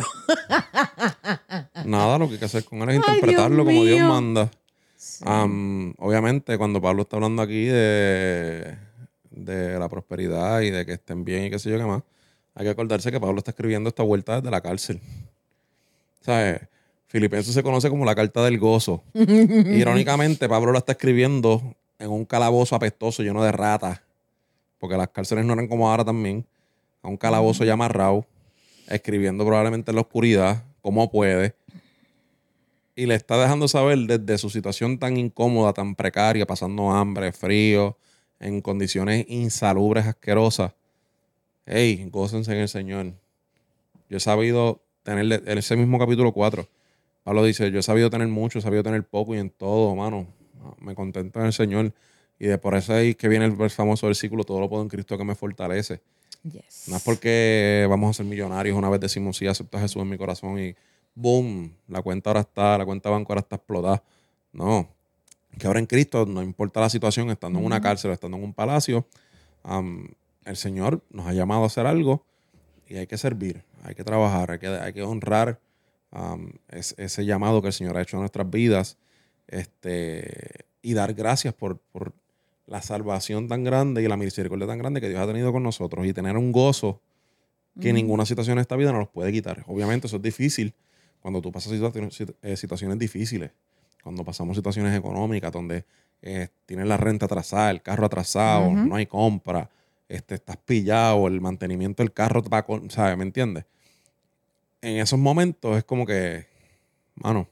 Nada, 1.85 2.17
lo 2.17 2.27
que 2.27 2.33
hay 2.33 2.39
que 2.39 2.45
hacer 2.45 2.63
con 2.63 2.81
él 2.83 2.89
es 2.89 2.95
Ay, 2.95 3.15
interpretarlo 3.15 3.63
Dios 3.63 3.65
como 3.65 3.85
Dios 3.85 3.99
manda. 4.01 4.51
Am, 5.25 5.93
obviamente, 5.97 6.57
cuando 6.57 6.81
Pablo 6.81 7.03
está 7.03 7.17
hablando 7.17 7.41
aquí 7.41 7.65
de, 7.65 8.77
de 9.31 9.79
la 9.79 9.89
prosperidad 9.89 10.61
y 10.61 10.69
de 10.69 10.85
que 10.85 10.93
estén 10.93 11.23
bien 11.23 11.45
y 11.45 11.49
qué 11.49 11.59
sé 11.59 11.71
yo 11.71 11.77
qué 11.77 11.85
más, 11.85 12.03
hay 12.53 12.65
que 12.65 12.71
acordarse 12.71 13.11
que 13.11 13.19
Pablo 13.19 13.39
está 13.39 13.51
escribiendo 13.51 13.89
esta 13.89 14.03
vuelta 14.03 14.37
desde 14.37 14.51
la 14.51 14.61
cárcel. 14.61 14.99
¿Sabes? 16.21 16.61
Filipenses 17.07 17.53
se 17.53 17.63
conoce 17.63 17.89
como 17.89 18.05
la 18.05 18.15
carta 18.15 18.43
del 18.43 18.59
gozo. 18.59 19.03
Irónicamente, 19.13 20.47
Pablo 20.49 20.71
la 20.71 20.79
está 20.79 20.91
escribiendo 20.91 21.75
en 21.99 22.09
un 22.11 22.25
calabozo 22.25 22.75
apestoso 22.75 23.23
lleno 23.23 23.43
de 23.43 23.51
ratas, 23.51 24.01
porque 24.77 24.97
las 24.97 25.07
cárceles 25.09 25.45
no 25.45 25.53
eran 25.53 25.67
como 25.67 25.89
ahora 25.89 26.03
también, 26.03 26.45
a 27.07 27.09
un 27.09 27.17
calabozo 27.17 27.63
ya 27.63 27.73
amarrado, 27.73 28.27
escribiendo 28.89 29.45
probablemente 29.45 29.91
en 29.91 29.95
la 29.95 30.01
oscuridad, 30.01 30.65
como 30.81 31.09
puede, 31.09 31.55
y 32.95 33.05
le 33.05 33.15
está 33.15 33.41
dejando 33.41 33.67
saber 33.69 33.97
desde 33.99 34.37
su 34.37 34.49
situación 34.49 34.99
tan 34.99 35.15
incómoda, 35.15 35.71
tan 35.71 35.95
precaria, 35.95 36.45
pasando 36.45 36.91
hambre, 36.91 37.31
frío, 37.31 37.97
en 38.39 38.59
condiciones 38.59 39.25
insalubres, 39.29 40.05
asquerosas. 40.05 40.73
Hey, 41.65 42.09
gócense 42.11 42.51
en 42.51 42.59
el 42.59 42.67
Señor. 42.67 43.13
Yo 44.09 44.17
he 44.17 44.19
sabido 44.19 44.83
tener, 45.03 45.43
en 45.47 45.57
ese 45.57 45.77
mismo 45.77 45.99
capítulo 45.99 46.33
4, 46.33 46.67
Pablo 47.23 47.43
dice, 47.43 47.71
yo 47.71 47.79
he 47.79 47.83
sabido 47.83 48.09
tener 48.09 48.27
mucho, 48.27 48.59
he 48.59 48.61
sabido 48.61 48.83
tener 48.83 49.05
poco 49.05 49.33
y 49.33 49.37
en 49.37 49.49
todo, 49.49 49.95
mano. 49.95 50.27
Me 50.79 50.93
contento 50.93 51.39
en 51.39 51.45
el 51.45 51.53
Señor. 51.53 51.93
Y 52.37 52.47
de 52.47 52.57
por 52.57 52.75
eso 52.75 52.93
ahí 52.93 53.15
que 53.15 53.29
viene 53.29 53.45
el 53.45 53.69
famoso 53.69 54.07
versículo, 54.07 54.43
todo 54.43 54.59
lo 54.59 54.69
puedo 54.69 54.83
en 54.83 54.89
Cristo 54.89 55.17
que 55.17 55.23
me 55.23 55.35
fortalece. 55.35 56.01
Yes. 56.43 56.85
No 56.87 56.95
es 56.97 57.03
porque 57.03 57.85
vamos 57.89 58.09
a 58.09 58.13
ser 58.13 58.25
millonarios, 58.25 58.77
una 58.77 58.89
vez 58.89 58.99
decimos 59.01 59.37
sí, 59.37 59.47
acepto 59.47 59.77
a 59.77 59.81
Jesús 59.81 60.01
en 60.01 60.09
mi 60.09 60.17
corazón 60.17 60.59
y 60.59 60.75
boom, 61.15 61.73
la 61.87 62.01
cuenta 62.01 62.29
ahora 62.29 62.41
está, 62.41 62.77
la 62.77 62.85
cuenta 62.85 63.09
banco 63.09 63.33
ahora 63.33 63.41
está 63.41 63.55
explotada. 63.57 64.03
No, 64.53 64.87
que 65.57 65.67
ahora 65.67 65.79
en 65.79 65.85
Cristo, 65.87 66.25
no 66.25 66.41
importa 66.43 66.79
la 66.79 66.89
situación, 66.89 67.29
estando 67.29 67.59
en 67.59 67.65
una 67.65 67.81
cárcel, 67.81 68.11
estando 68.11 68.37
en 68.37 68.43
un 68.43 68.53
palacio, 68.53 69.07
am, 69.63 70.07
el 70.45 70.55
Señor 70.55 71.03
nos 71.09 71.25
ha 71.27 71.33
llamado 71.33 71.63
a 71.63 71.67
hacer 71.67 71.85
algo 71.87 72.23
y 72.87 72.95
hay 72.95 73.07
que 73.07 73.17
servir, 73.17 73.63
hay 73.83 73.95
que 73.95 74.03
trabajar, 74.03 74.51
hay 74.51 74.59
que, 74.59 74.67
hay 74.67 74.93
que 74.93 75.01
honrar 75.03 75.59
am, 76.11 76.51
es- 76.69 76.95
ese 76.97 77.25
llamado 77.25 77.61
que 77.61 77.67
el 77.67 77.73
Señor 77.73 77.97
ha 77.97 78.01
hecho 78.01 78.15
en 78.17 78.21
nuestras 78.21 78.49
vidas 78.49 78.97
este, 79.47 80.65
y 80.81 80.93
dar 80.93 81.13
gracias 81.13 81.53
por, 81.53 81.77
por 81.79 82.13
la 82.67 82.81
salvación 82.81 83.47
tan 83.47 83.63
grande 83.63 84.03
y 84.03 84.07
la 84.07 84.17
misericordia 84.17 84.67
tan 84.67 84.77
grande 84.77 85.01
que 85.01 85.09
Dios 85.09 85.19
ha 85.19 85.27
tenido 85.27 85.51
con 85.51 85.63
nosotros 85.63 86.05
y 86.05 86.13
tener 86.13 86.37
un 86.37 86.51
gozo 86.51 87.01
que 87.79 87.93
ninguna 87.93 88.25
situación 88.25 88.57
en 88.57 88.61
esta 88.61 88.75
vida 88.75 88.91
nos 88.91 88.99
los 89.01 89.09
puede 89.09 89.31
quitar. 89.31 89.63
Obviamente 89.67 90.07
eso 90.07 90.17
es 90.17 90.21
difícil 90.21 90.73
cuando 91.21 91.41
tú 91.41 91.51
pasas 91.51 91.71
situaciones, 91.71 92.23
eh, 92.41 92.57
situaciones 92.57 92.97
difíciles, 92.99 93.51
cuando 94.03 94.23
pasamos 94.23 94.55
situaciones 94.55 94.97
económicas 94.97 95.51
donde 95.51 95.85
eh, 96.21 96.49
tienes 96.65 96.87
la 96.87 96.97
renta 96.97 97.25
atrasada, 97.25 97.69
el 97.69 97.81
carro 97.81 98.05
atrasado, 98.05 98.71
no 98.71 98.95
hay 98.95 99.05
compra, 99.05 99.69
este, 100.09 100.35
estás 100.35 100.57
pillado, 100.57 101.27
el 101.27 101.41
mantenimiento 101.41 102.01
del 102.01 102.13
carro 102.13 102.43
¿sabes? 102.89 103.17
¿Me 103.17 103.23
entiendes? 103.23 103.65
En 104.81 104.97
esos 104.97 105.19
momentos 105.19 105.77
es 105.77 105.83
como 105.83 106.05
que, 106.05 106.47
mano, 107.15 107.47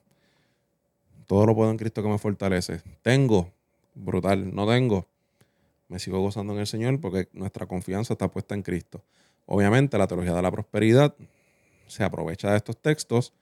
todo 1.27 1.45
lo 1.45 1.55
puedo 1.55 1.71
en 1.71 1.77
Cristo 1.77 2.01
que 2.01 2.09
me 2.09 2.17
fortalece. 2.17 2.81
Tengo, 3.01 3.51
brutal, 3.95 4.53
no 4.53 4.67
tengo. 4.67 5.07
Me 5.87 5.99
sigo 5.99 6.19
gozando 6.19 6.53
en 6.53 6.59
el 6.59 6.67
Señor 6.67 6.99
porque 6.99 7.29
nuestra 7.33 7.65
confianza 7.65 8.13
está 8.13 8.27
puesta 8.27 8.53
en 8.55 8.61
Cristo. 8.61 9.03
Obviamente, 9.45 9.97
la 9.97 10.07
teología 10.07 10.33
de 10.33 10.41
la 10.41 10.51
prosperidad 10.51 11.15
se 11.87 12.03
aprovecha 12.03 12.51
de 12.51 12.57
estos 12.57 12.77
textos 12.81 13.33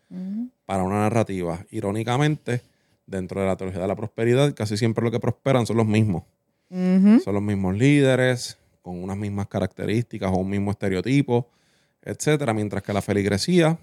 para 0.66 0.84
una 0.84 1.00
narrativa. 1.00 1.66
Irónicamente, 1.72 2.62
dentro 3.08 3.42
de 3.42 3.48
la 3.48 3.56
teología 3.56 3.82
de 3.82 3.88
la 3.88 3.96
prosperidad, 3.96 4.54
casi 4.54 4.78
siempre 4.78 5.04
lo 5.04 5.12
que 5.12 5.20
prosperan 5.20 5.66
son 5.66 5.78
los 5.78 5.86
mismos. 5.86 6.24
Son 6.70 7.34
los 7.34 7.42
mismos 7.44 7.76
líderes, 7.78 8.58
con 8.82 9.02
unas 9.02 9.16
mismas 9.16 9.48
características 9.48 10.30
o 10.32 10.36
un 10.36 10.50
mismo 10.50 10.72
estereotipo, 10.72 11.50
etcétera. 12.02 12.54
Mientras 12.54 12.84
que 12.84 12.92
la 12.92 13.02
feligresía 13.02 13.80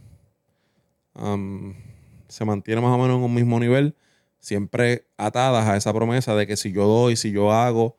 se 2.28 2.44
mantiene 2.44 2.80
más 2.82 2.92
o 2.92 2.98
menos 2.98 3.16
en 3.16 3.22
un 3.22 3.34
mismo 3.34 3.58
nivel, 3.58 3.94
siempre 4.40 5.04
atadas 5.16 5.68
a 5.68 5.76
esa 5.76 5.92
promesa 5.92 6.34
de 6.34 6.46
que 6.46 6.56
si 6.56 6.72
yo 6.72 6.86
doy, 6.86 7.16
si 7.16 7.30
yo 7.30 7.52
hago, 7.52 7.96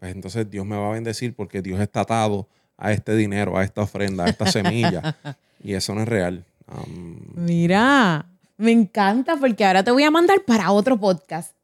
pues 0.00 0.14
entonces 0.14 0.50
Dios 0.50 0.66
me 0.66 0.76
va 0.76 0.88
a 0.88 0.92
bendecir 0.92 1.34
porque 1.34 1.62
Dios 1.62 1.80
está 1.80 2.00
atado 2.00 2.48
a 2.76 2.92
este 2.92 3.14
dinero, 3.14 3.56
a 3.56 3.64
esta 3.64 3.82
ofrenda, 3.82 4.24
a 4.24 4.28
esta 4.28 4.46
semilla. 4.46 5.16
y 5.62 5.74
eso 5.74 5.94
no 5.94 6.02
es 6.02 6.08
real. 6.08 6.44
Am, 6.66 7.18
Mira, 7.34 8.26
me 8.56 8.72
encanta 8.72 9.36
porque 9.36 9.64
ahora 9.64 9.82
te 9.84 9.90
voy 9.90 10.02
a 10.02 10.10
mandar 10.10 10.42
para 10.46 10.70
otro 10.72 10.98
podcast. 10.98 11.54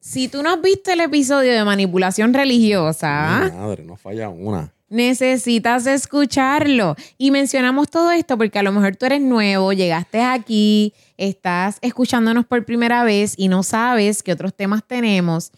Si 0.00 0.28
tú 0.28 0.42
no 0.42 0.50
has 0.50 0.62
visto 0.62 0.92
el 0.92 1.00
episodio 1.00 1.52
de 1.52 1.64
manipulación 1.64 2.32
religiosa, 2.32 3.50
madre, 3.54 3.82
no 3.84 3.96
falla 3.96 4.28
una. 4.28 4.72
necesitas 4.88 5.86
escucharlo. 5.86 6.94
Y 7.18 7.30
mencionamos 7.30 7.90
todo 7.90 8.12
esto 8.12 8.38
porque 8.38 8.58
a 8.58 8.62
lo 8.62 8.72
mejor 8.72 8.96
tú 8.96 9.06
eres 9.06 9.20
nuevo, 9.20 9.72
llegaste 9.72 10.22
aquí, 10.22 10.94
estás 11.18 11.78
escuchándonos 11.82 12.46
por 12.46 12.64
primera 12.64 13.04
vez 13.04 13.34
y 13.36 13.48
no 13.48 13.62
sabes 13.62 14.22
qué 14.22 14.32
otros 14.32 14.54
temas 14.54 14.82
tenemos. 14.86 15.52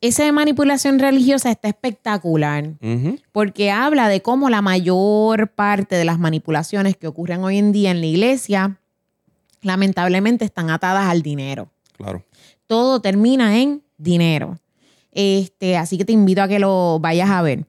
Ese 0.00 0.24
de 0.24 0.32
manipulación 0.32 0.98
religiosa 0.98 1.50
está 1.50 1.68
espectacular 1.68 2.74
porque 3.32 3.70
habla 3.70 4.08
de 4.08 4.20
cómo 4.20 4.50
la 4.50 4.60
mayor 4.60 5.48
parte 5.48 5.94
de 5.94 6.04
las 6.04 6.18
manipulaciones 6.18 6.96
que 6.96 7.06
ocurren 7.06 7.42
hoy 7.44 7.58
en 7.58 7.72
día 7.72 7.90
en 7.90 8.00
la 8.00 8.06
iglesia 8.06 8.80
lamentablemente 9.62 10.44
están 10.44 10.68
atadas 10.68 11.06
al 11.06 11.22
dinero. 11.22 11.70
Claro. 11.96 12.24
Todo 12.66 13.00
termina 13.00 13.58
en 13.58 13.82
dinero. 13.96 14.58
Este, 15.12 15.76
así 15.76 15.96
que 15.96 16.04
te 16.04 16.12
invito 16.12 16.42
a 16.42 16.48
que 16.48 16.58
lo 16.58 16.98
vayas 17.00 17.30
a 17.30 17.40
ver. 17.40 17.64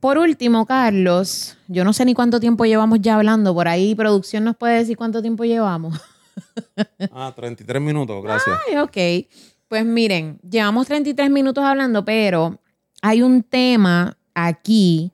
Por 0.00 0.18
último, 0.18 0.66
Carlos, 0.66 1.56
yo 1.68 1.84
no 1.84 1.92
sé 1.92 2.04
ni 2.04 2.14
cuánto 2.14 2.40
tiempo 2.40 2.64
llevamos 2.64 3.00
ya 3.00 3.16
hablando. 3.16 3.52
Por 3.52 3.68
ahí 3.68 3.94
producción 3.94 4.44
nos 4.44 4.56
puede 4.56 4.78
decir 4.78 4.96
cuánto 4.96 5.20
tiempo 5.20 5.44
llevamos. 5.44 6.00
Ah, 7.12 7.32
33 7.34 7.80
minutos, 7.80 8.22
gracias. 8.22 8.56
Ay, 8.68 8.76
ok. 8.76 9.28
Pues 9.68 9.84
miren, 9.84 10.38
llevamos 10.48 10.86
33 10.86 11.30
minutos 11.30 11.64
hablando, 11.64 12.04
pero 12.04 12.60
hay 13.02 13.22
un 13.22 13.42
tema 13.42 14.16
aquí 14.34 15.12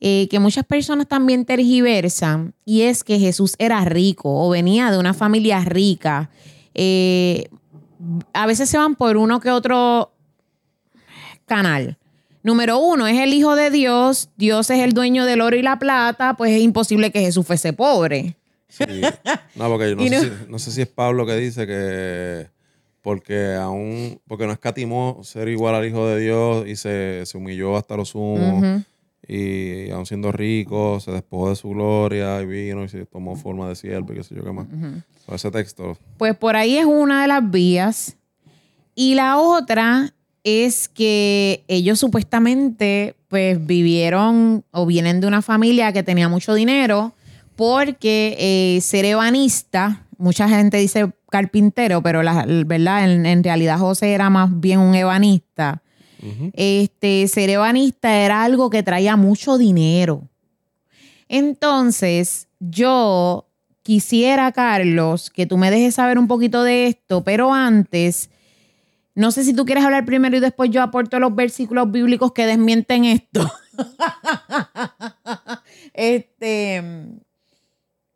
eh, 0.00 0.28
que 0.30 0.38
muchas 0.38 0.64
personas 0.64 1.06
también 1.08 1.44
tergiversan 1.44 2.54
y 2.64 2.82
es 2.82 3.04
que 3.04 3.18
Jesús 3.18 3.54
era 3.58 3.84
rico 3.84 4.30
o 4.44 4.50
venía 4.50 4.90
de 4.90 4.98
una 4.98 5.14
familia 5.14 5.60
rica. 5.60 6.30
Eh, 6.74 7.48
a 8.32 8.46
veces 8.46 8.68
se 8.68 8.78
van 8.78 8.96
por 8.96 9.16
uno 9.16 9.40
que 9.40 9.50
otro 9.50 10.12
canal. 11.46 11.98
Número 12.42 12.78
uno, 12.78 13.06
es 13.06 13.20
el 13.20 13.32
Hijo 13.34 13.54
de 13.54 13.70
Dios, 13.70 14.30
Dios 14.36 14.70
es 14.70 14.80
el 14.80 14.92
dueño 14.92 15.24
del 15.24 15.40
oro 15.40 15.54
y 15.54 15.62
la 15.62 15.78
plata, 15.78 16.34
pues 16.34 16.50
es 16.52 16.62
imposible 16.62 17.12
que 17.12 17.20
Jesús 17.20 17.46
fuese 17.46 17.72
pobre. 17.72 18.36
Sí. 18.72 19.02
No, 19.54 19.68
porque 19.68 19.90
yo 19.90 19.96
no, 19.96 20.02
sé 20.08 20.10
no- 20.10 20.20
Si, 20.20 20.30
no 20.50 20.58
sé 20.58 20.70
si 20.70 20.80
es 20.82 20.88
Pablo 20.88 21.26
que 21.26 21.36
dice 21.36 21.66
que 21.66 22.48
porque 23.02 23.54
aún, 23.54 24.20
porque 24.28 24.46
no 24.46 24.52
escatimó 24.52 25.20
ser 25.24 25.48
igual 25.48 25.74
al 25.74 25.86
Hijo 25.86 26.06
de 26.06 26.20
Dios 26.20 26.66
y 26.68 26.76
se, 26.76 27.26
se 27.26 27.36
humilló 27.36 27.76
hasta 27.76 27.96
lo 27.96 28.04
sumo 28.04 28.62
y 29.26 29.90
aún 29.90 30.06
siendo 30.06 30.32
rico 30.32 30.98
se 31.00 31.10
despojó 31.10 31.50
de 31.50 31.56
su 31.56 31.70
gloria 31.70 32.40
y 32.40 32.46
vino 32.46 32.84
y 32.84 32.88
se 32.88 33.04
tomó 33.06 33.36
forma 33.36 33.68
de 33.68 33.74
siervo 33.76 34.12
y 34.12 34.16
qué 34.16 34.24
sé 34.24 34.34
yo 34.34 34.44
qué 34.44 34.52
más. 34.52 34.66
So, 35.26 35.34
ese 35.34 35.50
texto, 35.50 35.96
Pues 36.16 36.36
por 36.36 36.56
ahí 36.56 36.76
es 36.78 36.84
una 36.86 37.22
de 37.22 37.28
las 37.28 37.48
vías. 37.50 38.16
Y 38.94 39.14
la 39.14 39.38
otra 39.38 40.12
es 40.44 40.88
que 40.88 41.64
ellos 41.68 41.98
supuestamente 42.00 43.14
pues 43.28 43.64
vivieron 43.64 44.64
o 44.70 44.86
vienen 44.86 45.20
de 45.20 45.26
una 45.26 45.40
familia 45.42 45.92
que 45.92 46.02
tenía 46.02 46.28
mucho 46.28 46.54
dinero 46.54 47.12
porque 47.56 48.36
eh, 48.38 48.80
ser 48.80 49.04
ebanista, 49.04 50.06
mucha 50.18 50.48
gente 50.48 50.76
dice 50.76 51.12
carpintero, 51.30 52.02
pero 52.02 52.22
la 52.22 52.44
verdad 52.46 53.10
en, 53.10 53.26
en 53.26 53.42
realidad 53.42 53.78
José 53.78 54.12
era 54.12 54.30
más 54.30 54.60
bien 54.60 54.80
un 54.80 54.94
ebanista. 54.94 55.82
Este, 56.52 57.26
ser 57.26 57.50
ebanista 57.50 58.14
era 58.14 58.44
algo 58.44 58.70
que 58.70 58.84
traía 58.84 59.16
mucho 59.16 59.58
dinero. 59.58 60.28
Entonces, 61.28 62.48
yo 62.60 63.48
quisiera, 63.82 64.52
Carlos, 64.52 65.30
que 65.30 65.46
tú 65.46 65.56
me 65.56 65.70
dejes 65.70 65.96
saber 65.96 66.18
un 66.18 66.28
poquito 66.28 66.62
de 66.62 66.86
esto, 66.86 67.24
pero 67.24 67.52
antes, 67.52 68.30
no 69.14 69.32
sé 69.32 69.42
si 69.42 69.52
tú 69.52 69.64
quieres 69.64 69.84
hablar 69.84 70.04
primero 70.04 70.36
y 70.36 70.40
después 70.40 70.70
yo 70.70 70.82
aporto 70.82 71.18
los 71.18 71.34
versículos 71.34 71.90
bíblicos 71.90 72.32
que 72.32 72.46
desmienten 72.46 73.04
esto. 73.04 73.50
este, 75.92 76.82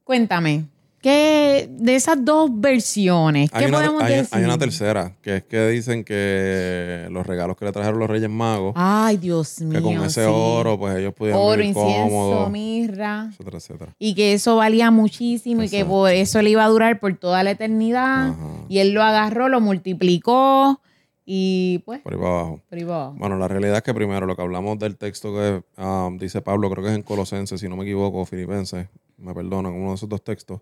cuéntame, 0.07 0.66
¿qué 1.03 1.69
de 1.69 1.97
esas 1.97 2.25
dos 2.25 2.49
versiones, 2.53 3.51
qué 3.51 3.59
hay, 3.59 3.64
una, 3.66 3.79
podemos 3.79 4.03
hay- 4.05 4.12
hay 4.12 4.19
decir? 4.21 4.45
una 4.45 4.57
tercera, 4.57 5.16
que 5.21 5.37
es 5.38 5.42
que 5.45 5.66
dicen 5.69 6.05
que 6.05 7.09
los 7.11 7.27
regalos 7.27 7.57
que 7.57 7.64
le 7.64 7.73
trajeron 7.73 7.99
los 7.99 8.09
Reyes 8.09 8.31
Magos, 8.31 8.73
Ay, 8.77 9.16
Dios 9.16 9.61
mío. 9.61 9.73
que 9.79 9.83
con 9.83 10.05
ese 10.05 10.23
sí. 10.25 10.31
oro, 10.33 10.79
pues 10.79 10.97
ellos 10.97 11.12
pudieron 11.12 11.40
oro, 11.42 11.57
vivir 11.57 11.66
incienso, 11.77 12.03
cómodos, 12.05 12.51
mirra. 12.53 13.27
etcétera, 13.33 13.59
etcétera. 13.59 13.92
Y 13.99 14.14
que 14.14 14.33
eso 14.33 14.55
valía 14.57 14.90
muchísimo 14.92 15.64
y 15.64 15.69
que 15.69 15.85
por 15.85 16.11
eso 16.12 16.40
le 16.40 16.51
iba 16.51 16.64
a 16.64 16.69
durar 16.69 17.01
por 17.01 17.14
toda 17.16 17.42
la 17.42 17.51
eternidad. 17.51 18.29
Ajá. 18.29 18.37
Y 18.69 18.79
él 18.79 18.92
lo 18.92 19.03
agarró, 19.03 19.49
lo 19.49 19.61
multiplicó 19.61 20.81
y 21.25 21.83
pues, 21.85 22.01
Por 22.03 22.12
ahí 22.14 22.19
para 22.21 22.31
abajo. 22.31 22.61
por 22.69 22.79
ahí 22.79 22.85
va. 22.85 23.09
Bueno, 23.11 23.37
la 23.37 23.49
realidad 23.49 23.79
es 23.79 23.83
que 23.83 23.92
primero 23.92 24.27
lo 24.27 24.37
que 24.37 24.42
hablamos 24.42 24.79
del 24.79 24.97
texto 24.97 25.33
que 25.35 25.62
ah, 25.77 26.09
dice 26.19 26.40
Pablo, 26.42 26.71
creo 26.71 26.85
que 26.85 26.90
es 26.90 26.97
en 26.97 27.03
Colosenses, 27.03 27.61
si 27.61 27.69
no 27.69 27.77
me 27.77 27.83
equivoco, 27.83 28.21
o 28.21 28.25
Filipenses, 28.27 28.87
me 29.16 29.35
perdonan, 29.35 29.72
uno 29.72 29.90
de 29.90 29.94
esos 29.96 30.09
dos 30.09 30.22
textos, 30.22 30.61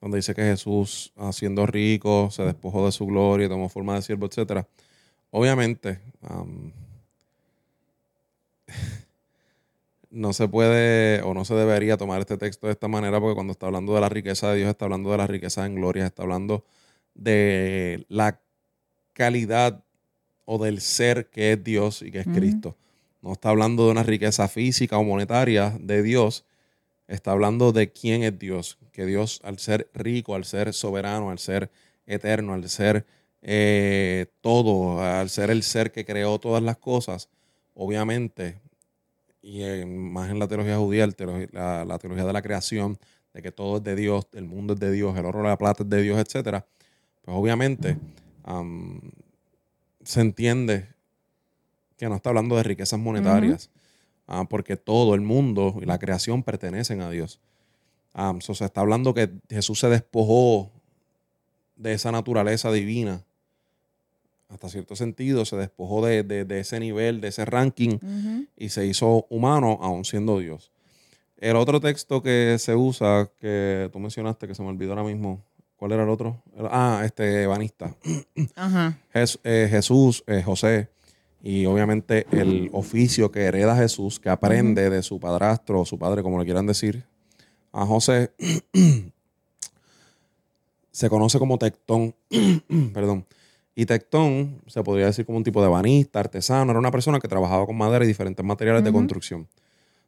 donde 0.00 0.18
dice 0.18 0.34
que 0.34 0.42
Jesús, 0.42 1.12
ah, 1.16 1.32
siendo 1.32 1.66
rico, 1.66 2.30
se 2.30 2.44
despojó 2.44 2.86
de 2.86 2.92
su 2.92 3.06
gloria, 3.06 3.48
tomó 3.48 3.68
forma 3.68 3.94
de 3.94 4.02
siervo, 4.02 4.26
etc. 4.26 4.64
Obviamente, 5.30 6.00
am, 6.22 6.72
no 10.10 10.32
se 10.32 10.48
puede 10.48 11.22
o 11.22 11.34
no 11.34 11.44
se 11.44 11.54
debería 11.54 11.96
tomar 11.96 12.20
este 12.20 12.36
texto 12.36 12.66
de 12.66 12.72
esta 12.72 12.88
manera, 12.88 13.20
porque 13.20 13.34
cuando 13.34 13.52
está 13.52 13.66
hablando 13.66 13.94
de 13.94 14.00
la 14.00 14.08
riqueza 14.08 14.50
de 14.50 14.58
Dios, 14.58 14.70
está 14.70 14.84
hablando 14.84 15.10
de 15.10 15.18
la 15.18 15.26
riqueza 15.26 15.66
en 15.66 15.74
gloria, 15.74 16.06
está 16.06 16.22
hablando 16.22 16.64
de 17.14 18.06
la 18.08 18.40
calidad 19.12 19.82
o 20.44 20.56
del 20.62 20.80
ser 20.80 21.28
que 21.28 21.52
es 21.52 21.62
Dios 21.62 22.02
y 22.02 22.10
que 22.10 22.20
es. 22.20 22.26
Cristo. 22.26 22.76
No 23.20 23.32
está 23.32 23.50
hablando 23.50 23.86
de 23.86 23.92
una 23.92 24.02
riqueza 24.02 24.48
física 24.48 24.96
o 24.96 25.04
monetaria 25.04 25.76
de 25.80 26.02
Dios, 26.02 26.44
está 27.08 27.32
hablando 27.32 27.72
de 27.72 27.90
quién 27.90 28.22
es 28.22 28.38
Dios. 28.38 28.78
Que 28.92 29.04
Dios, 29.06 29.40
al 29.42 29.58
ser 29.58 29.90
rico, 29.94 30.34
al 30.34 30.44
ser 30.44 30.72
soberano, 30.72 31.30
al 31.30 31.38
ser 31.38 31.70
eterno, 32.06 32.54
al 32.54 32.68
ser 32.68 33.04
eh, 33.42 34.26
todo, 34.40 35.02
al 35.02 35.30
ser 35.30 35.50
el 35.50 35.62
ser 35.62 35.92
que 35.92 36.04
creó 36.04 36.38
todas 36.38 36.62
las 36.62 36.76
cosas, 36.78 37.28
obviamente, 37.74 38.60
y 39.42 39.62
más 39.86 40.30
en 40.30 40.38
la 40.38 40.48
teología 40.48 40.76
judía, 40.76 41.06
la, 41.06 41.98
teología 41.98 42.24
de 42.24 42.32
la 42.32 42.42
creación, 42.42 42.98
de 43.32 43.42
que 43.42 43.52
todo 43.52 43.76
es 43.76 43.84
de 43.84 43.94
Dios, 43.94 44.26
el 44.32 44.46
mundo 44.46 44.74
es 44.74 44.80
de 44.80 44.90
Dios, 44.90 45.16
el 45.16 45.24
oro, 45.24 45.42
la 45.42 45.56
plata 45.56 45.84
es 45.84 45.88
de 45.88 46.02
Dios, 46.02 46.18
etcétera, 46.18 46.66
pues 47.22 47.36
obviamente 47.36 47.96
se 50.02 50.20
entiende 50.20 50.88
que 51.96 52.08
no 52.08 52.16
está 52.16 52.30
hablando 52.30 52.56
de 52.56 52.62
riquezas 52.62 52.98
monetarias, 52.98 53.70
ah, 54.28 54.46
porque 54.48 54.76
todo 54.76 55.16
el 55.16 55.20
mundo 55.20 55.76
y 55.82 55.86
la 55.86 55.98
creación 55.98 56.44
pertenecen 56.44 57.02
a 57.02 57.10
Dios. 57.10 57.40
o 58.14 58.40
se 58.40 58.64
está 58.64 58.82
hablando 58.82 59.14
que 59.14 59.30
Jesús 59.50 59.80
se 59.80 59.88
despojó 59.88 60.70
de 61.74 61.94
esa 61.94 62.12
naturaleza 62.12 62.70
divina 62.70 63.24
hasta 64.48 64.68
cierto 64.68 64.96
sentido, 64.96 65.44
se 65.44 65.56
despojó 65.56 66.04
de, 66.04 66.46
ese 66.58 66.80
nivel, 66.80 67.20
de 67.20 67.28
ese 67.28 67.44
ranking 67.44 67.98
y 68.56 68.70
se 68.70 68.86
hizo 68.86 69.26
humano 69.28 69.78
aún 69.82 70.04
siendo 70.04 70.38
Dios. 70.38 70.72
El 71.36 71.56
otro 71.56 71.80
texto 71.80 72.22
que 72.22 72.56
se 72.58 72.74
usa, 72.74 73.30
que 73.38 73.90
tú 73.92 73.98
mencionaste, 74.00 74.48
que 74.48 74.54
se 74.54 74.62
me 74.62 74.68
olvidó 74.68 74.92
ahora 74.92 75.04
mismo, 75.04 75.44
¿cuál 75.76 75.92
era 75.92 76.02
el 76.02 76.08
otro? 76.08 76.42
ah, 76.70 77.02
este 77.04 77.42
evanista. 77.42 77.94
Eh, 79.14 79.68
Jesús, 79.68 80.22
eh, 80.26 80.42
José, 80.44 80.88
y 81.42 81.66
obviamente 81.66 82.26
el 82.32 82.70
oficio 82.72 83.30
que 83.30 83.42
hereda 83.42 83.76
Jesús, 83.76 84.18
que 84.18 84.28
aprende 84.28 84.90
de 84.90 85.02
su 85.02 85.20
padrastro 85.20 85.80
o 85.80 85.84
su 85.84 85.98
padre, 85.98 86.22
como 86.22 86.38
le 86.38 86.44
quieran 86.44 86.66
decir, 86.66 87.04
a 87.72 87.86
José, 87.86 88.32
se 90.90 91.08
conoce 91.08 91.38
como 91.38 91.58
tectón, 91.58 92.14
perdón, 92.92 93.24
y 93.78 93.86
Tectón 93.86 94.60
se 94.66 94.82
podría 94.82 95.06
decir 95.06 95.24
como 95.24 95.38
un 95.38 95.44
tipo 95.44 95.62
de 95.62 95.68
banista, 95.68 96.18
artesano, 96.18 96.72
era 96.72 96.80
una 96.80 96.90
persona 96.90 97.20
que 97.20 97.28
trabajaba 97.28 97.64
con 97.64 97.76
madera 97.76 98.04
y 98.04 98.08
diferentes 98.08 98.44
materiales 98.44 98.82
de 98.82 98.90
construcción, 98.90 99.46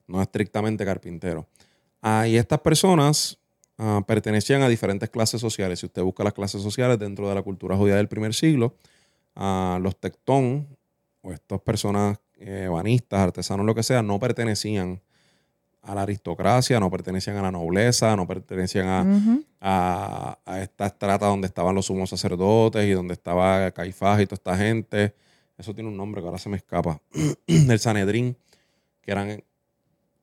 no 0.08 0.20
estrictamente 0.20 0.84
carpintero. 0.84 1.46
Ah, 2.02 2.26
y 2.26 2.36
estas 2.36 2.58
personas 2.58 3.38
ah, 3.78 4.02
pertenecían 4.08 4.62
a 4.62 4.68
diferentes 4.68 5.08
clases 5.08 5.40
sociales. 5.40 5.78
Si 5.78 5.86
usted 5.86 6.02
busca 6.02 6.24
las 6.24 6.32
clases 6.32 6.62
sociales 6.62 6.98
dentro 6.98 7.28
de 7.28 7.34
la 7.36 7.42
cultura 7.42 7.76
judía 7.76 7.94
del 7.94 8.08
primer 8.08 8.34
siglo, 8.34 8.74
ah, 9.36 9.78
los 9.80 9.94
Tectón, 10.00 10.66
o 11.22 11.32
estas 11.32 11.60
personas 11.60 12.18
eh, 12.38 12.68
banistas, 12.70 13.20
artesanos, 13.20 13.66
lo 13.66 13.74
que 13.74 13.82
sea, 13.82 14.02
no 14.02 14.18
pertenecían 14.18 15.00
a 15.82 15.94
la 15.94 16.02
aristocracia, 16.02 16.78
no 16.78 16.90
pertenecían 16.90 17.36
a 17.36 17.42
la 17.42 17.50
nobleza, 17.50 18.14
no 18.16 18.26
pertenecían 18.26 19.42
a, 19.60 20.38
esta 20.60 20.86
estrata 20.86 21.26
donde 21.26 21.46
estaban 21.46 21.74
los 21.74 21.86
sumos 21.86 22.10
sacerdotes 22.10 22.86
y 22.86 22.90
donde 22.90 23.14
estaba 23.14 23.70
Caifás 23.70 24.20
y 24.20 24.26
toda 24.26 24.34
esta 24.34 24.56
gente. 24.56 25.14
Eso 25.56 25.74
tiene 25.74 25.88
un 25.88 25.96
nombre 25.96 26.20
que 26.20 26.26
ahora 26.26 26.38
se 26.38 26.48
me 26.48 26.56
escapa. 26.56 27.00
el 27.46 27.78
Sanedrín, 27.78 28.36
que 29.02 29.12
eran 29.12 29.42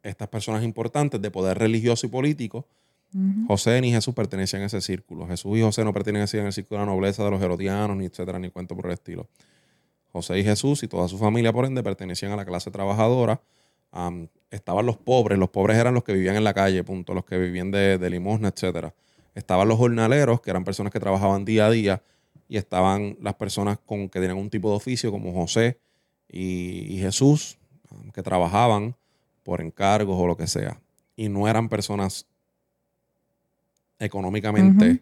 estas 0.04 0.28
personas 0.28 0.64
importantes 0.64 1.22
de 1.22 1.32
poder 1.32 1.58
religioso 1.58 2.06
y 2.08 2.10
político. 2.10 2.68
José 3.48 3.80
ni 3.82 3.92
Jesús 3.92 4.14
pertenecían 4.14 4.64
a 4.64 4.66
ese 4.66 4.82
círculo. 4.82 5.26
Jesús 5.28 5.58
y 5.58 5.62
José 5.62 5.84
no 5.84 5.94
pertenecían 5.94 6.46
al 6.46 6.54
círculo 6.54 6.82
de 6.82 6.86
la 6.86 6.92
nobleza 6.92 7.24
de 7.24 7.32
los 7.32 7.42
herodianos, 7.42 7.96
ni 7.98 8.06
etcétera, 8.06 8.38
ni 8.38 8.52
cuento 8.52 8.76
por 8.76 8.88
el 8.88 8.92
estilo. 8.92 9.28
José 10.18 10.40
y 10.40 10.44
Jesús 10.44 10.84
y 10.84 10.88
toda 10.88 11.08
su 11.08 11.18
familia, 11.18 11.54
por 11.54 11.66
ende, 11.66 11.84
pertenecían 11.84 12.32
a 12.32 12.36
la 12.36 12.46
clase 12.46 12.72
trabajadora 12.72 13.42
estaban 14.52 14.86
los 14.86 14.98
pobres, 14.98 15.38
los 15.38 15.50
pobres 15.50 15.78
eran 15.78 15.94
los 15.94 16.04
que 16.04 16.14
vivían 16.14 16.36
en 16.36 16.44
la 16.44 16.54
calle, 16.54 16.84
punto, 16.84 17.14
los 17.14 17.26
que 17.26 17.38
vivían 17.38 17.72
de, 17.72 18.10
limosna, 18.10 18.50
etcétera. 18.50 18.94
Estaban 19.36 19.68
los 19.68 19.78
jornaleros, 19.78 20.42
que 20.42 20.50
eran 20.50 20.64
personas 20.64 20.92
que 20.92 21.00
trabajaban 21.00 21.46
día 21.46 21.68
a 21.68 21.72
día, 21.72 22.02
y 22.50 22.58
estaban 22.58 23.18
las 23.22 23.36
personas 23.36 23.78
con, 23.86 24.10
que 24.10 24.20
tenían 24.20 24.38
un 24.38 24.50
tipo 24.50 24.70
de 24.70 24.76
oficio, 24.76 25.12
como 25.12 25.34
José 25.34 25.80
y, 26.30 26.98
Jesús, 27.00 27.58
que 28.14 28.24
trabajaban 28.24 28.96
por 29.44 29.62
encargos 29.62 30.18
o 30.20 30.28
lo 30.28 30.38
que 30.38 30.48
sea. 30.48 30.80
Y 31.16 31.30
no 31.30 31.48
eran 31.48 31.70
personas 31.70 32.26
económicamente 34.00 35.02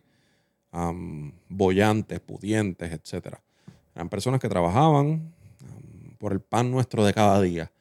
bollantes, 1.48 2.20
pudientes, 2.20 2.92
etcétera. 2.92 3.42
Eran 3.96 4.10
personas 4.10 4.40
que 4.40 4.50
trabajaban 4.50 5.34
por 6.20 6.34
el 6.34 6.42
pan 6.42 6.70
nuestro 6.70 7.06
de 7.06 7.14
cada 7.14 7.42
día 7.42 7.72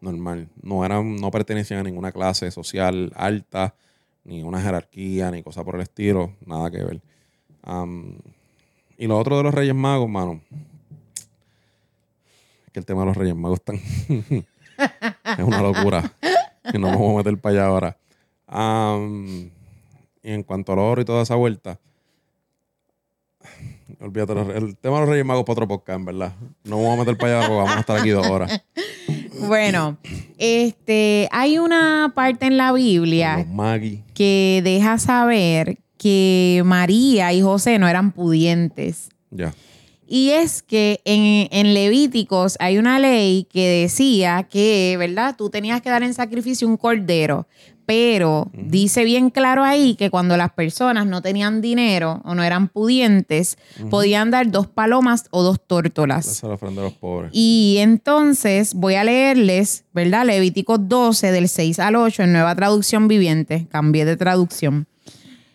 normal. 0.00 0.48
No, 0.62 0.84
eran, 0.84 1.16
no 1.16 1.30
pertenecían 1.30 1.80
a 1.80 1.82
ninguna 1.82 2.12
clase 2.12 2.50
social 2.50 3.12
alta, 3.14 3.74
ni 4.24 4.42
una 4.42 4.60
jerarquía, 4.60 5.30
ni 5.30 5.42
cosa 5.42 5.64
por 5.64 5.76
el 5.76 5.82
estilo, 5.82 6.34
nada 6.44 6.70
que 6.70 6.82
ver. 6.82 7.00
y 8.96 9.06
lo 9.06 9.18
otro 9.18 9.36
de 9.36 9.42
los 9.42 9.54
Reyes 9.54 9.74
Magos, 9.74 10.08
mano, 10.08 10.40
que 12.72 12.80
el 12.80 12.86
tema 12.86 13.00
de 13.00 13.06
los 13.06 13.16
Reyes 13.16 13.36
Magos 13.36 13.60
están 13.60 13.76
es 15.38 15.44
una 15.44 15.62
locura. 15.62 16.12
y 16.72 16.78
no 16.78 16.90
me 16.90 16.96
voy 16.96 17.14
a 17.14 17.18
meter 17.18 17.38
para 17.38 17.54
allá 17.54 17.66
ahora. 17.66 17.96
y 20.22 20.30
en 20.30 20.42
cuanto 20.42 20.72
al 20.72 20.78
oro 20.78 21.00
y 21.00 21.04
toda 21.04 21.22
esa 21.22 21.34
vuelta, 21.34 21.78
olvídate, 24.00 24.32
el 24.32 24.76
tema 24.76 24.96
de 24.96 25.00
los 25.00 25.08
Reyes 25.08 25.24
Magos 25.24 25.44
para 25.44 25.52
otro 25.52 25.68
podcast, 25.68 25.98
en 25.98 26.04
verdad. 26.04 26.32
No 26.64 26.78
voy 26.78 26.92
a 26.92 26.96
meter 26.96 27.16
para 27.16 27.38
allá 27.38 27.48
porque 27.48 27.62
vamos 27.62 27.76
a 27.76 27.80
estar 27.80 27.98
aquí 27.98 28.10
dos 28.10 28.26
horas. 28.26 28.62
Bueno, 29.46 29.98
este, 30.36 31.28
hay 31.30 31.58
una 31.58 32.12
parte 32.12 32.46
en 32.46 32.56
la 32.56 32.72
Biblia 32.72 33.46
que 34.12 34.60
deja 34.64 34.98
saber 34.98 35.78
que 35.96 36.62
María 36.64 37.32
y 37.32 37.40
José 37.40 37.78
no 37.78 37.86
eran 37.86 38.10
pudientes. 38.10 39.10
Ya. 39.30 39.54
Y 40.08 40.30
es 40.30 40.62
que 40.62 41.00
en, 41.04 41.48
en, 41.52 41.72
Levíticos 41.72 42.56
hay 42.58 42.78
una 42.78 42.98
ley 42.98 43.46
que 43.52 43.68
decía 43.68 44.42
que, 44.50 44.96
¿verdad? 44.98 45.36
Tú 45.38 45.50
tenías 45.50 45.82
que 45.82 45.90
dar 45.90 46.02
en 46.02 46.14
sacrificio 46.14 46.66
un 46.66 46.76
cordero 46.76 47.46
pero 47.88 48.50
dice 48.52 49.02
bien 49.02 49.30
claro 49.30 49.64
ahí 49.64 49.94
que 49.94 50.10
cuando 50.10 50.36
las 50.36 50.52
personas 50.52 51.06
no 51.06 51.22
tenían 51.22 51.62
dinero 51.62 52.20
o 52.26 52.34
no 52.34 52.42
eran 52.42 52.68
pudientes, 52.68 53.56
podían 53.88 54.30
dar 54.30 54.50
dos 54.50 54.66
palomas 54.66 55.24
o 55.30 55.42
dos 55.42 55.58
tórtolas. 55.66 56.26
Y 57.32 57.76
entonces 57.78 58.74
voy 58.74 58.96
a 58.96 59.04
leerles, 59.04 59.86
¿verdad? 59.94 60.26
Levítico 60.26 60.76
12 60.76 61.32
del 61.32 61.48
6 61.48 61.78
al 61.78 61.96
8 61.96 62.24
en 62.24 62.32
nueva 62.34 62.54
traducción 62.54 63.08
viviente, 63.08 63.66
cambié 63.70 64.04
de 64.04 64.18
traducción. 64.18 64.86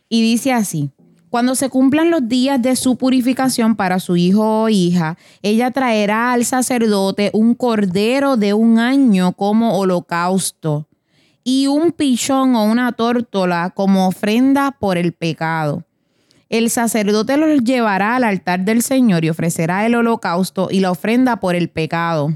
Y 0.09 0.23
dice 0.23 0.53
así. 0.53 0.89
Cuando 1.29 1.53
se 1.53 1.69
cumplan 1.69 2.09
los 2.09 2.27
días 2.27 2.59
de 2.61 2.75
su 2.75 2.95
purificación 2.95 3.75
para 3.75 3.99
su 3.99 4.17
hijo 4.17 4.63
o 4.63 4.69
hija, 4.69 5.17
ella 5.43 5.69
traerá 5.69 6.31
al 6.31 6.45
sacerdote 6.45 7.29
un 7.33 7.53
cordero 7.53 8.37
de 8.37 8.53
un 8.53 8.79
año 8.79 9.33
como 9.33 9.77
holocausto 9.77 10.87
y 11.43 11.67
un 11.67 11.91
pichón 11.91 12.55
o 12.55 12.63
una 12.63 12.91
tórtola 12.93 13.71
como 13.75 14.07
ofrenda 14.07 14.71
por 14.79 14.97
el 14.97 15.13
pecado. 15.13 15.85
El 16.49 16.69
sacerdote 16.69 17.37
los 17.37 17.63
llevará 17.63 18.15
al 18.15 18.23
altar 18.23 18.63
del 18.63 18.81
Señor 18.83 19.25
y 19.25 19.29
ofrecerá 19.29 19.85
el 19.85 19.95
holocausto 19.95 20.67
y 20.69 20.79
la 20.79 20.91
ofrenda 20.91 21.37
por 21.37 21.55
el 21.55 21.69
pecado. 21.69 22.31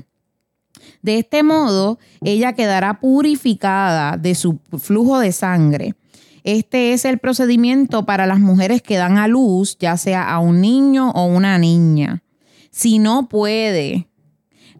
De 1.02 1.20
este 1.20 1.44
modo, 1.44 2.00
ella 2.22 2.54
quedará 2.54 3.00
purificada 3.00 4.18
de 4.18 4.36
su 4.36 4.60
flujo 4.80 5.20
de 5.20 5.32
sangre. 5.32 5.96
Este 6.44 6.94
es 6.94 7.06
el 7.06 7.20
procedimiento 7.20 8.06
para 8.06 8.26
las 8.26 8.40
mujeres 8.40 8.82
que 8.82 8.98
dan 8.98 9.18
a 9.18 9.28
luz, 9.28 9.78
ya 9.80 9.98
sea 9.98 10.30
a 10.30 10.40
un 10.40 10.62
niño 10.62 11.12
o 11.12 11.26
una 11.26 11.58
niña. 11.58 12.24
Si 12.72 13.00
no 13.00 13.28
puede 13.30 14.07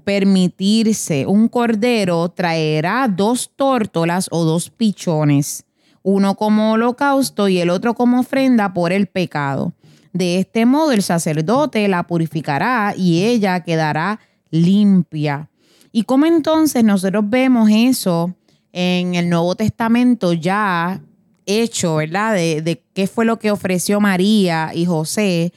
permitirse 0.08 1.26
un 1.26 1.50
cordero, 1.50 2.30
traerá 2.30 3.10
dos 3.10 3.52
tórtolas 3.54 4.30
o 4.32 4.46
dos 4.46 4.70
pichones, 4.70 5.66
uno 6.02 6.36
como 6.36 6.72
holocausto 6.72 7.50
y 7.50 7.58
el 7.60 7.70
otro 7.70 7.94
como 7.94 8.22
ofrenda 8.22 8.74
por 8.74 8.94
el 8.94 9.08
pecado. 9.08 9.74
De 10.14 10.40
este 10.40 10.66
modo 10.66 10.94
el 10.94 11.04
sacerdote 11.04 11.86
la 11.90 12.08
purificará 12.08 12.94
y 12.96 13.26
ella 13.26 13.60
quedará 13.66 14.22
limpia. 14.50 15.50
¿Y 15.92 16.04
cómo 16.04 16.26
entonces 16.26 16.86
nosotros 16.86 17.26
vemos 17.28 17.70
eso 17.70 18.34
en 18.72 19.16
el 19.16 19.28
Nuevo 19.30 19.56
Testamento 19.56 20.32
ya 20.32 21.02
hecho, 21.46 21.96
¿verdad? 21.98 22.34
De, 22.34 22.82
qué 22.94 23.08
fue 23.08 23.26
lo 23.26 23.40
que 23.40 23.52
ofreció 23.52 24.00
María 24.00 24.72
y 24.74 24.86
José 24.86 25.52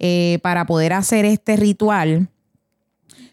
eh, 0.00 0.40
para 0.42 0.66
poder 0.66 0.92
hacer 0.92 1.24
este 1.24 1.54
ritual. 1.54 2.31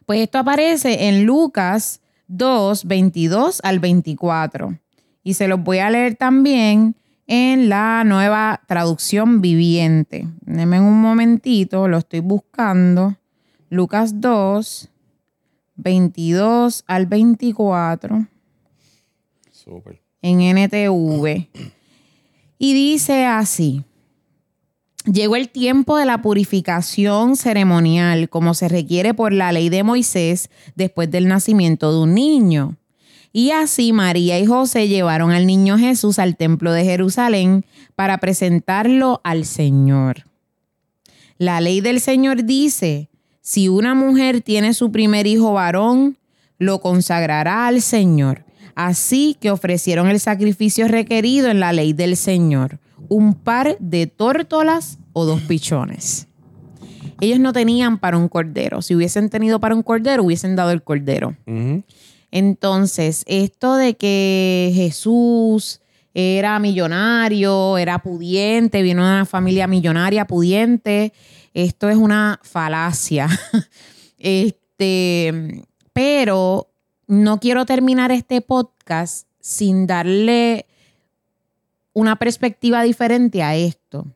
Pues 0.10 0.22
esto 0.22 0.39
aparece 0.39 1.07
en 1.07 1.28
Lucas 1.28 2.01
2, 2.30 2.86
22 2.86 3.60
al 3.64 3.78
24. 3.78 4.80
Y 5.22 5.36
se 5.36 5.47
los 5.47 5.62
voy 5.62 5.78
a 5.78 5.91
leer 5.91 6.16
también 6.16 6.95
en 7.28 7.70
la 7.70 8.03
nueva 8.03 8.60
traducción 8.66 9.39
viviente. 9.39 10.28
Denme 10.41 10.82
un 10.82 10.99
momentito, 10.99 11.88
lo 11.88 11.99
estoy 11.99 12.22
buscando. 12.22 13.18
Lucas 13.70 14.20
2, 14.20 14.89
22 15.76 16.86
al 16.88 17.05
24. 17.05 18.26
Super. 19.51 20.01
En 20.24 20.41
NTV. 20.41 21.49
Y 22.57 22.74
dice 22.74 23.28
así. 23.28 23.84
Llegó 25.12 25.36
el 25.36 25.49
tiempo 25.49 25.97
de 25.97 26.05
la 26.05 26.22
purificación 26.22 27.36
ceremonial, 27.36 28.30
como 28.30 28.53
se 28.53 28.68
requiere 28.68 29.16
por 29.16 29.34
la 29.34 29.51
ley 29.51 29.70
de 29.70 29.82
Moisés 29.82 30.51
después 30.76 31.10
del 31.10 31.28
nacimiento 31.28 31.91
de 31.91 31.99
un 31.99 32.14
niño. 32.14 32.78
Y 33.34 33.49
así 33.49 33.91
María 33.91 34.38
y 34.38 34.45
José 34.45 34.88
llevaron 34.88 35.32
al 35.32 35.47
niño 35.47 35.80
Jesús 35.80 36.20
al 36.20 36.38
templo 36.38 36.74
de 36.74 36.84
Jerusalén 36.84 37.66
para 37.95 38.20
presentarlo 38.20 39.20
al 39.24 39.45
Señor. 39.45 40.28
La 41.39 41.60
ley 41.60 41.82
del 41.82 42.01
Señor 42.01 42.43
dice, 42.43 43.10
si 43.41 43.68
una 43.68 43.95
mujer 43.95 44.41
tiene 44.41 44.76
su 44.76 44.91
primer 44.91 45.26
hijo 45.26 45.53
varón, 45.53 46.18
lo 46.60 46.82
consagrará 46.82 47.66
al 47.66 47.82
Señor. 47.82 48.45
Así 48.76 49.36
que 49.41 49.49
ofrecieron 49.49 50.07
el 50.07 50.20
sacrificio 50.20 50.88
requerido 50.88 51.49
en 51.49 51.60
la 51.60 51.74
ley 51.74 51.93
del 51.93 52.16
Señor, 52.16 52.80
un 53.08 53.34
par 53.34 53.78
de 53.80 54.08
tórtolas 54.08 55.00
o 55.14 55.26
dos 55.26 55.41
pichones. 55.41 56.28
Ellos 57.22 57.39
no 57.39 57.54
tenían 57.54 57.97
para 57.97 58.18
un 58.18 58.30
cordero. 58.30 58.82
Si 58.82 58.95
hubiesen 58.95 59.30
tenido 59.30 59.60
para 59.60 59.76
un 59.76 59.84
cordero, 59.84 60.24
hubiesen 60.24 60.56
dado 60.56 60.72
el 60.72 60.84
cordero. 60.84 61.36
Entonces, 62.32 63.24
esto 63.28 63.76
de 63.76 63.95
que 63.95 64.72
Jesús 64.74 65.82
era 66.14 66.60
millonario, 66.60 67.78
era 67.78 68.00
pudiente, 68.00 68.82
vino 68.82 69.06
de 69.06 69.12
una 69.12 69.26
familia 69.26 69.68
millonaria, 69.68 70.26
pudiente, 70.26 71.14
esto 71.54 71.89
es 71.89 71.97
una 71.97 72.39
falacia. 72.43 73.28
este, 74.18 75.66
pero 75.93 76.72
no 77.08 77.39
quiero 77.39 77.66
terminar 77.66 78.12
este 78.12 78.41
podcast 78.41 79.28
sin 79.39 79.88
darle 79.88 80.68
una 81.94 82.18
perspectiva 82.18 82.84
diferente 82.84 83.44
a 83.44 83.56
esto. 83.56 84.08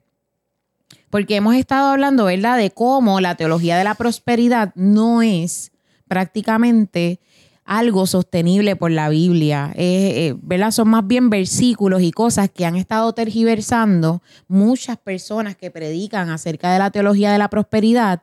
Porque 1.10 1.36
hemos 1.36 1.56
estado 1.56 1.90
hablando, 1.90 2.26
¿verdad?, 2.26 2.58
de 2.58 2.72
cómo 2.72 3.20
la 3.20 3.36
teología 3.36 3.78
de 3.78 3.84
la 3.84 3.96
prosperidad 3.96 4.74
no 4.76 5.22
es 5.22 5.72
prácticamente 6.08 7.20
algo 7.66 8.06
sostenible 8.08 8.76
por 8.76 8.92
la 8.92 9.10
Biblia. 9.10 9.72
Eh, 9.76 10.36
¿verdad? 10.42 10.72
Son 10.72 10.90
más 10.90 11.06
bien 11.08 11.30
versículos 11.30 12.02
y 12.02 12.12
cosas 12.12 12.50
que 12.50 12.66
han 12.66 12.76
estado 12.76 13.14
tergiversando 13.14 14.22
muchas 14.48 14.98
personas 14.98 15.56
que 15.56 15.72
predican 15.72 16.30
acerca 16.30 16.72
de 16.74 16.80
la 16.80 16.92
teología 16.92 17.32
de 17.32 17.38
la 17.38 17.50
prosperidad 17.50 18.22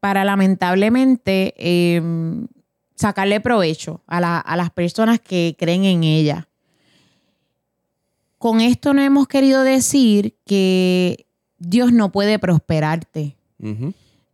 para 0.00 0.24
lamentablemente 0.24 1.54
eh, 1.56 2.02
sacarle 2.94 3.40
provecho 3.40 4.02
a, 4.06 4.38
a 4.38 4.56
las 4.56 4.70
personas 4.70 5.18
que 5.20 5.56
creen 5.58 5.84
en 5.84 6.04
ella. 6.04 6.48
Con 8.44 8.60
esto 8.60 8.92
no 8.92 9.00
hemos 9.00 9.26
querido 9.26 9.62
decir 9.62 10.36
que 10.44 11.28
Dios 11.56 11.94
no 11.94 12.12
puede 12.12 12.38
prosperarte. 12.38 13.38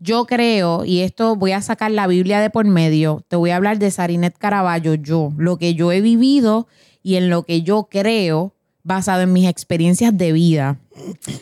Yo 0.01 0.27
creo, 0.27 0.85
y 0.85 1.03
esto 1.03 1.37
voy 1.37 1.53
a 1.53 1.63
sacar 1.63 1.93
la 1.93 2.09
Biblia 2.09 2.41
de 2.41 2.51
por 2.51 2.67
medio, 2.67 3.25
te 3.29 3.37
voy 3.37 3.51
a 3.51 3.57
hablar 3.57 3.79
de 3.79 3.89
Sarinet 3.93 4.37
Caraballo, 4.37 4.95
yo, 4.95 5.33
lo 5.37 5.59
que 5.59 5.75
yo 5.75 5.93
he 5.93 6.01
vivido 6.01 6.67
y 7.05 7.15
en 7.15 7.31
lo 7.31 7.45
que 7.45 7.63
yo 7.63 7.87
creo 7.89 8.53
basado 8.83 9.21
en 9.23 9.33
mis 9.33 9.47
experiencias 9.47 10.19
de 10.19 10.33
vida. 10.33 10.81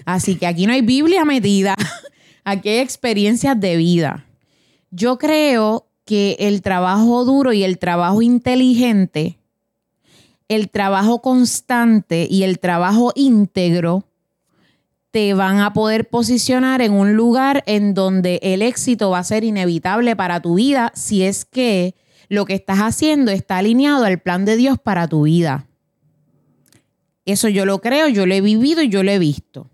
Así 0.05 0.37
que 0.37 0.47
aquí 0.47 0.67
no 0.67 0.75
hay 0.75 0.83
Biblia 0.83 1.25
metida, 1.25 1.75
aquí 2.45 2.69
hay 2.69 2.81
experiencias 2.81 3.59
de 3.59 3.79
vida. 3.79 4.27
Yo 4.91 5.17
creo 5.17 5.87
que 6.05 6.37
el 6.39 6.61
trabajo 6.61 7.25
duro 7.25 7.55
y 7.55 7.65
el 7.65 7.79
trabajo 7.79 8.21
inteligente, 8.21 9.38
el 10.49 10.71
trabajo 10.71 11.21
constante 11.21 12.27
y 12.29 12.43
el 12.43 12.59
trabajo 12.59 13.13
íntegro 13.15 14.05
te 15.11 15.35
van 15.35 15.61
a 15.61 15.73
poder 15.73 16.09
posicionar 16.09 16.83
en 16.83 16.93
un 16.93 17.15
lugar 17.15 17.63
en 17.67 17.95
donde 17.95 18.41
el 18.43 18.63
éxito 18.63 19.11
va 19.11 19.21
a 19.21 19.25
ser 19.25 19.45
inevitable 19.45 20.17
para 20.17 20.41
tu 20.41 20.55
vida 20.55 20.93
si 20.95 21.23
es 21.23 21.45
que 21.45 21.95
lo 22.29 22.45
que 22.45 22.55
estás 22.55 22.79
haciendo 22.79 23.31
está 23.31 23.59
alineado 23.59 24.05
al 24.05 24.19
plan 24.19 24.45
de 24.45 24.57
Dios 24.57 24.79
para 24.79 25.09
tu 25.09 25.23
vida. 25.23 25.67
Eso 27.25 27.49
yo 27.49 27.65
lo 27.65 27.81
creo, 27.81 28.09
yo 28.09 28.27
lo 28.27 28.35
he 28.35 28.41
vivido 28.41 28.83
y 28.83 28.89
yo 28.89 29.03
lo 29.03 29.11
he 29.11 29.19
visto. 29.19 29.71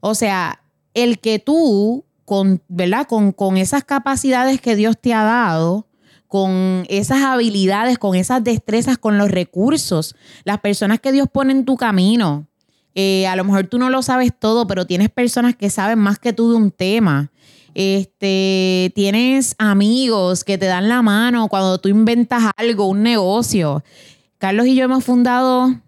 O 0.00 0.14
sea, 0.14 0.62
el 0.94 1.18
que 1.18 1.38
tú, 1.38 2.04
con, 2.24 2.62
¿verdad? 2.68 3.06
Con, 3.06 3.32
con 3.32 3.56
esas 3.56 3.84
capacidades 3.84 4.60
que 4.60 4.76
Dios 4.76 4.98
te 4.98 5.12
ha 5.14 5.24
dado, 5.24 5.86
con 6.30 6.86
esas 6.88 7.22
habilidades, 7.22 7.98
con 7.98 8.14
esas 8.14 8.44
destrezas, 8.44 8.98
con 8.98 9.18
los 9.18 9.32
recursos, 9.32 10.14
las 10.44 10.60
personas 10.60 11.00
que 11.00 11.10
Dios 11.10 11.26
pone 11.28 11.50
en 11.50 11.64
tu 11.64 11.76
camino, 11.76 12.46
eh, 12.94 13.26
a 13.26 13.34
lo 13.34 13.42
mejor 13.42 13.66
tú 13.66 13.80
no 13.80 13.90
lo 13.90 14.00
sabes 14.00 14.30
todo, 14.38 14.68
pero 14.68 14.86
tienes 14.86 15.10
personas 15.10 15.56
que 15.56 15.70
saben 15.70 15.98
más 15.98 16.20
que 16.20 16.32
tú 16.32 16.52
de 16.52 16.56
un 16.56 16.70
tema. 16.70 17.32
Este, 17.74 18.92
tienes 18.94 19.56
amigos 19.58 20.44
que 20.44 20.56
te 20.56 20.66
dan 20.66 20.88
la 20.88 21.02
mano 21.02 21.48
cuando 21.48 21.78
tú 21.78 21.88
inventas 21.88 22.52
algo, 22.56 22.86
un 22.86 23.02
negocio. 23.02 23.82
Carlos 24.38 24.68
y 24.68 24.76
yo 24.76 24.84
hemos 24.84 25.02
fundado 25.02 25.80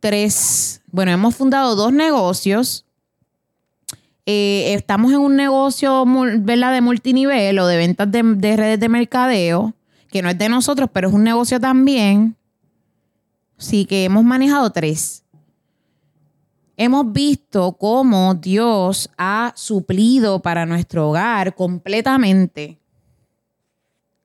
tres, 0.00 0.82
bueno, 0.90 1.12
hemos 1.12 1.36
fundado 1.36 1.76
dos 1.76 1.92
negocios. 1.92 2.86
Eh, 4.30 4.74
estamos 4.74 5.10
en 5.10 5.20
un 5.20 5.36
negocio 5.36 6.04
¿verdad? 6.40 6.74
de 6.74 6.82
multinivel 6.82 7.58
o 7.60 7.66
de 7.66 7.78
ventas 7.78 8.12
de, 8.12 8.22
de 8.22 8.56
redes 8.58 8.78
de 8.78 8.90
mercadeo, 8.90 9.72
que 10.10 10.20
no 10.20 10.28
es 10.28 10.36
de 10.36 10.50
nosotros, 10.50 10.90
pero 10.92 11.08
es 11.08 11.14
un 11.14 11.24
negocio 11.24 11.58
también. 11.58 12.36
Sí, 13.56 13.86
que 13.86 14.04
hemos 14.04 14.24
manejado 14.24 14.68
tres. 14.68 15.24
Hemos 16.76 17.10
visto 17.10 17.72
cómo 17.72 18.34
Dios 18.34 19.08
ha 19.16 19.54
suplido 19.56 20.40
para 20.40 20.66
nuestro 20.66 21.08
hogar 21.08 21.54
completamente 21.54 22.78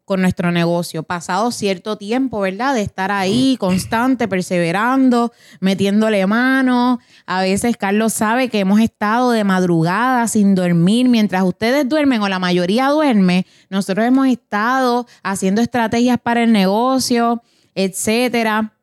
con 0.06 0.22
nuestro 0.22 0.52
negocio. 0.52 1.04
Pasado 1.04 1.52
cierto 1.52 1.98
tiempo, 1.98 2.40
¿verdad? 2.42 2.74
De 2.74 2.82
estar 2.82 3.12
ahí 3.12 3.56
constante, 3.60 4.28
perseverando, 4.28 5.32
metiéndole 5.60 6.26
mano. 6.28 7.00
A 7.26 7.42
veces 7.42 7.78
Carlos 7.78 8.14
sabe 8.14 8.50
que 8.50 8.60
hemos 8.60 8.80
estado 8.82 9.32
de 9.32 9.44
madrugada 9.44 10.28
sin 10.28 10.56
dormir. 10.56 11.08
Mientras 11.10 11.44
ustedes 11.44 11.88
duermen 11.88 12.22
o 12.22 12.30
la 12.30 12.40
mayoría 12.40 12.90
duerme, 12.90 13.46
nosotros 13.70 14.06
hemos 14.06 14.28
estado 14.28 15.08
haciendo 15.24 15.62
estrategias 15.62 16.20
para 16.20 16.44
el 16.44 16.52
negocio, 16.52 17.42
etcétera. 17.74 18.74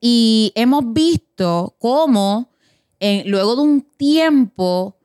Y 0.00 0.52
hemos 0.56 0.92
visto 0.92 1.76
cómo 1.78 2.50
luego 3.26 3.56
de 3.56 3.62
un 3.62 3.82
tiempo 3.82 4.98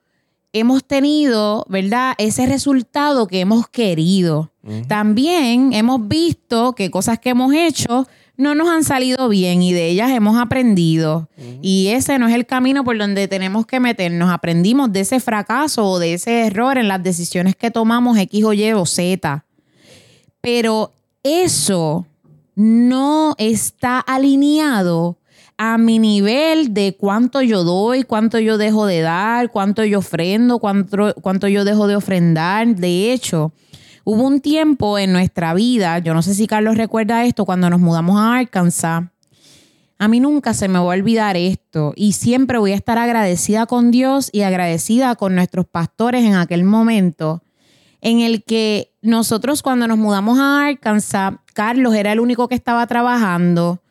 hemos 0.53 0.83
tenido, 0.83 1.65
¿verdad? 1.69 2.13
Ese 2.17 2.45
resultado 2.45 3.27
que 3.27 3.41
hemos 3.41 3.67
querido. 3.67 4.51
También 4.87 5.73
hemos 5.73 6.07
visto 6.07 6.73
que 6.73 6.91
cosas 6.91 7.19
que 7.19 7.29
hemos 7.29 7.53
hecho 7.53 8.07
no 8.37 8.55
nos 8.55 8.69
han 8.69 8.83
salido 8.83 9.27
bien 9.27 9.61
y 9.61 9.73
de 9.73 9.89
ellas 9.89 10.11
hemos 10.11 10.37
aprendido. 10.37 11.27
Y 11.61 11.87
ese 11.87 12.19
no 12.19 12.27
es 12.27 12.35
el 12.35 12.45
camino 12.45 12.83
por 12.83 12.97
donde 12.97 13.27
tenemos 13.27 13.65
que 13.65 13.79
meternos. 13.79 14.29
Aprendimos 14.29 14.91
de 14.91 15.01
ese 15.01 15.19
fracaso 15.19 15.85
o 15.85 15.99
de 15.99 16.13
ese 16.13 16.45
error 16.47 16.77
en 16.77 16.87
las 16.87 17.03
decisiones 17.03 17.55
que 17.55 17.71
tomamos 17.71 18.17
X 18.17 18.43
o 18.43 18.53
Y 18.53 18.71
o 18.73 18.85
Z. 18.85 19.45
Pero 20.41 20.93
eso 21.23 22.05
no 22.55 23.35
está 23.37 23.99
alineado 23.99 25.18
a 25.61 25.77
mi 25.77 25.99
nivel 25.99 26.73
de 26.73 26.95
cuánto 26.97 27.41
yo 27.41 27.65
doy, 27.65 28.03
cuánto 28.03 28.39
yo 28.39 28.57
dejo 28.57 28.85
de 28.85 29.01
dar, 29.01 29.51
cuánto 29.51 29.83
yo 29.83 29.99
ofrendo, 29.99 30.59
cuánto, 30.59 31.13
cuánto 31.21 31.49
yo 31.49 31.65
dejo 31.65 31.87
de 31.87 31.97
ofrendar. 31.97 32.77
De 32.77 33.11
hecho, 33.11 33.51
hubo 34.05 34.25
un 34.25 34.39
tiempo 34.39 34.97
en 34.97 35.11
nuestra 35.11 35.53
vida, 35.53 35.99
yo 35.99 36.13
no 36.13 36.21
sé 36.21 36.33
si 36.33 36.47
Carlos 36.47 36.77
recuerda 36.77 37.25
esto, 37.25 37.43
cuando 37.43 37.69
nos 37.69 37.81
mudamos 37.81 38.17
a 38.17 38.37
Arkansas. 38.37 39.03
A 39.97 40.07
mí 40.07 40.21
nunca 40.21 40.53
se 40.53 40.69
me 40.69 40.79
va 40.79 40.93
a 40.93 40.97
olvidar 40.97 41.35
esto 41.35 41.91
y 41.97 42.13
siempre 42.13 42.57
voy 42.57 42.71
a 42.71 42.75
estar 42.75 42.97
agradecida 42.97 43.65
con 43.65 43.91
Dios 43.91 44.29
y 44.31 44.43
agradecida 44.43 45.15
con 45.15 45.35
nuestros 45.35 45.65
pastores 45.67 46.23
en 46.23 46.35
aquel 46.35 46.63
momento 46.63 47.43
en 47.99 48.21
el 48.21 48.45
que 48.45 48.93
nosotros 49.01 49.61
cuando 49.61 49.87
nos 49.89 49.97
mudamos 49.97 50.39
a 50.39 50.67
Arkansas, 50.67 51.33
Carlos 51.53 51.95
era 51.95 52.13
el 52.13 52.21
único 52.21 52.47
que 52.47 52.55
estaba 52.55 52.87
trabajando. 52.87 53.81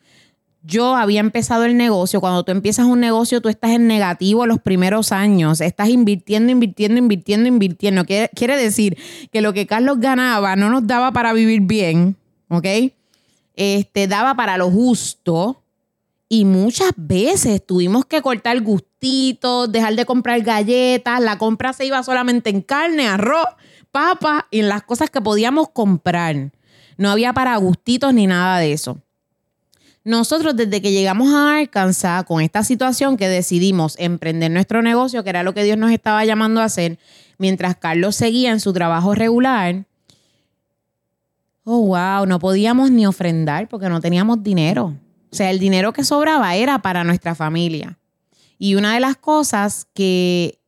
Yo 0.68 0.96
había 0.96 1.20
empezado 1.20 1.64
el 1.64 1.78
negocio. 1.78 2.20
Cuando 2.20 2.44
tú 2.44 2.52
empiezas 2.52 2.84
un 2.84 3.00
negocio, 3.00 3.40
tú 3.40 3.48
estás 3.48 3.70
en 3.70 3.86
negativo 3.86 4.44
los 4.44 4.60
primeros 4.60 5.12
años. 5.12 5.62
Estás 5.62 5.88
invirtiendo, 5.88 6.52
invirtiendo, 6.52 6.98
invirtiendo, 6.98 7.48
invirtiendo. 7.48 8.04
Quiere, 8.04 8.28
quiere 8.34 8.54
decir 8.58 8.98
que 9.32 9.40
lo 9.40 9.54
que 9.54 9.66
Carlos 9.66 9.98
ganaba 9.98 10.56
no 10.56 10.68
nos 10.68 10.86
daba 10.86 11.10
para 11.10 11.32
vivir 11.32 11.62
bien, 11.62 12.16
¿ok? 12.50 12.66
Este, 13.56 14.08
daba 14.08 14.34
para 14.34 14.58
lo 14.58 14.70
justo. 14.70 15.62
Y 16.28 16.44
muchas 16.44 16.92
veces 16.96 17.64
tuvimos 17.64 18.04
que 18.04 18.20
cortar 18.20 18.60
gustitos, 18.60 19.72
dejar 19.72 19.96
de 19.96 20.04
comprar 20.04 20.42
galletas. 20.42 21.18
La 21.22 21.38
compra 21.38 21.72
se 21.72 21.86
iba 21.86 22.02
solamente 22.02 22.50
en 22.50 22.60
carne, 22.60 23.08
arroz, 23.08 23.46
papa 23.90 24.46
y 24.50 24.60
en 24.60 24.68
las 24.68 24.82
cosas 24.82 25.08
que 25.08 25.22
podíamos 25.22 25.70
comprar. 25.70 26.52
No 26.98 27.08
había 27.08 27.32
para 27.32 27.56
gustitos 27.56 28.12
ni 28.12 28.26
nada 28.26 28.58
de 28.58 28.74
eso. 28.74 28.98
Nosotros 30.08 30.56
desde 30.56 30.80
que 30.80 30.90
llegamos 30.90 31.34
a 31.34 31.58
Arkansas 31.58 32.24
con 32.24 32.40
esta 32.40 32.64
situación 32.64 33.18
que 33.18 33.28
decidimos 33.28 33.94
emprender 33.98 34.50
nuestro 34.50 34.80
negocio, 34.80 35.22
que 35.22 35.28
era 35.28 35.42
lo 35.42 35.52
que 35.52 35.64
Dios 35.64 35.76
nos 35.76 35.90
estaba 35.90 36.24
llamando 36.24 36.62
a 36.62 36.64
hacer, 36.64 36.98
mientras 37.36 37.76
Carlos 37.76 38.16
seguía 38.16 38.50
en 38.50 38.60
su 38.60 38.72
trabajo 38.72 39.14
regular, 39.14 39.84
oh, 41.64 41.88
wow, 41.88 42.24
no 42.24 42.38
podíamos 42.38 42.90
ni 42.90 43.04
ofrendar 43.04 43.68
porque 43.68 43.90
no 43.90 44.00
teníamos 44.00 44.42
dinero. 44.42 44.96
O 45.30 45.36
sea, 45.36 45.50
el 45.50 45.58
dinero 45.58 45.92
que 45.92 46.04
sobraba 46.04 46.56
era 46.56 46.78
para 46.78 47.04
nuestra 47.04 47.34
familia. 47.34 47.98
Y 48.58 48.76
una 48.76 48.94
de 48.94 49.00
las 49.00 49.18
cosas 49.18 49.88
que 49.92 50.58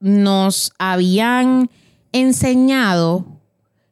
nos 0.00 0.72
habían 0.80 1.70
enseñado, 2.10 3.24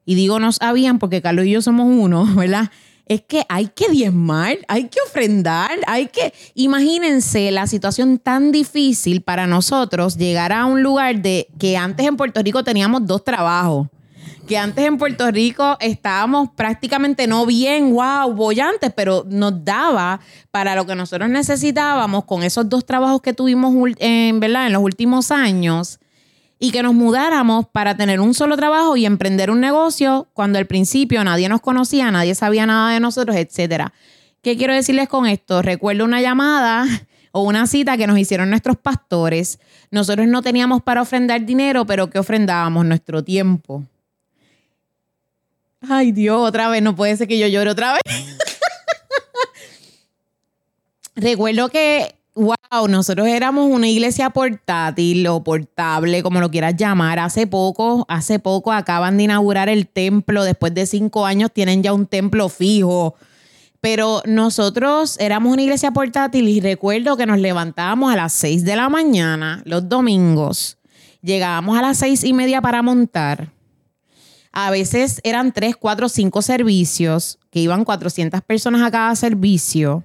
y 0.04 0.16
digo 0.16 0.40
nos 0.40 0.60
habían 0.60 0.98
porque 0.98 1.22
Carlos 1.22 1.44
y 1.46 1.52
yo 1.52 1.62
somos 1.62 1.86
uno, 1.86 2.26
¿verdad? 2.34 2.72
Es 3.06 3.22
que 3.22 3.44
hay 3.48 3.68
que 3.68 3.88
diezmar, 3.88 4.58
hay 4.68 4.88
que 4.88 4.98
ofrendar, 5.06 5.70
hay 5.86 6.08
que... 6.08 6.34
Imagínense 6.54 7.50
la 7.52 7.66
situación 7.66 8.18
tan 8.18 8.52
difícil 8.52 9.22
para 9.22 9.46
nosotros 9.46 10.16
llegar 10.16 10.52
a 10.52 10.66
un 10.66 10.82
lugar 10.82 11.22
de 11.22 11.48
que 11.58 11.76
antes 11.76 12.04
en 12.04 12.16
Puerto 12.16 12.42
Rico 12.42 12.64
teníamos 12.64 13.06
dos 13.06 13.22
trabajos 13.22 13.86
que 14.46 14.56
antes 14.56 14.84
en 14.84 14.96
Puerto 14.96 15.30
Rico 15.30 15.76
estábamos 15.80 16.50
prácticamente 16.54 17.26
no 17.26 17.44
bien, 17.46 17.92
wow, 17.92 18.32
bollantes, 18.32 18.92
pero 18.94 19.24
nos 19.28 19.64
daba 19.64 20.20
para 20.50 20.74
lo 20.76 20.86
que 20.86 20.94
nosotros 20.94 21.28
necesitábamos 21.28 22.24
con 22.24 22.42
esos 22.42 22.68
dos 22.68 22.86
trabajos 22.86 23.20
que 23.20 23.32
tuvimos 23.32 23.74
en, 23.98 24.40
¿verdad? 24.40 24.68
en 24.68 24.72
los 24.72 24.82
últimos 24.82 25.30
años 25.30 25.98
y 26.58 26.70
que 26.70 26.82
nos 26.82 26.94
mudáramos 26.94 27.66
para 27.66 27.96
tener 27.96 28.20
un 28.20 28.34
solo 28.34 28.56
trabajo 28.56 28.96
y 28.96 29.04
emprender 29.04 29.50
un 29.50 29.60
negocio 29.60 30.28
cuando 30.32 30.58
al 30.58 30.66
principio 30.66 31.22
nadie 31.22 31.48
nos 31.48 31.60
conocía, 31.60 32.10
nadie 32.10 32.34
sabía 32.34 32.66
nada 32.66 32.92
de 32.92 33.00
nosotros, 33.00 33.36
etcétera. 33.36 33.92
¿Qué 34.42 34.56
quiero 34.56 34.74
decirles 34.74 35.08
con 35.08 35.26
esto? 35.26 35.60
Recuerdo 35.60 36.04
una 36.04 36.20
llamada 36.20 36.86
o 37.32 37.42
una 37.42 37.66
cita 37.66 37.96
que 37.96 38.06
nos 38.06 38.18
hicieron 38.18 38.48
nuestros 38.48 38.76
pastores. 38.76 39.58
Nosotros 39.90 40.26
no 40.26 40.42
teníamos 40.42 40.82
para 40.82 41.02
ofrendar 41.02 41.44
dinero, 41.44 41.84
pero 41.84 42.08
¿qué 42.08 42.18
ofrendábamos? 42.18 42.86
Nuestro 42.86 43.22
tiempo. 43.22 43.84
Ay, 45.88 46.12
Dios, 46.12 46.40
otra 46.40 46.68
vez, 46.68 46.82
no 46.82 46.96
puede 46.96 47.16
ser 47.16 47.28
que 47.28 47.38
yo 47.38 47.46
llore 47.46 47.70
otra 47.70 47.94
vez. 47.94 48.02
Recuerdo 51.14 51.68
que, 51.68 52.15
wow, 52.36 52.86
nosotros 52.88 53.26
éramos 53.26 53.68
una 53.68 53.88
iglesia 53.88 54.30
portátil 54.30 55.26
o 55.26 55.42
portable, 55.42 56.22
como 56.22 56.40
lo 56.40 56.50
quieras 56.50 56.76
llamar. 56.76 57.18
Hace 57.18 57.48
poco, 57.48 58.06
hace 58.08 58.38
poco 58.38 58.72
acaban 58.72 59.16
de 59.16 59.24
inaugurar 59.24 59.68
el 59.68 59.88
templo. 59.88 60.44
Después 60.44 60.72
de 60.74 60.86
cinco 60.86 61.26
años 61.26 61.50
tienen 61.52 61.82
ya 61.82 61.92
un 61.92 62.06
templo 62.06 62.48
fijo. 62.48 63.16
Pero 63.80 64.22
nosotros 64.24 65.16
éramos 65.18 65.52
una 65.52 65.62
iglesia 65.62 65.90
portátil 65.90 66.48
y 66.48 66.60
recuerdo 66.60 67.16
que 67.16 67.26
nos 67.26 67.38
levantábamos 67.40 68.12
a 68.12 68.16
las 68.16 68.32
seis 68.32 68.64
de 68.64 68.76
la 68.76 68.88
mañana 68.88 69.62
los 69.64 69.88
domingos. 69.88 70.78
Llegábamos 71.22 71.76
a 71.76 71.82
las 71.82 71.98
seis 71.98 72.22
y 72.22 72.32
media 72.32 72.60
para 72.60 72.82
montar 72.82 73.56
a 74.58 74.70
veces 74.70 75.20
eran 75.22 75.52
tres, 75.52 75.76
cuatro, 75.76 76.08
cinco 76.08 76.40
servicios, 76.40 77.38
que 77.50 77.60
iban 77.60 77.84
400 77.84 78.40
personas 78.40 78.80
a 78.80 78.90
cada 78.90 79.14
servicio, 79.14 80.02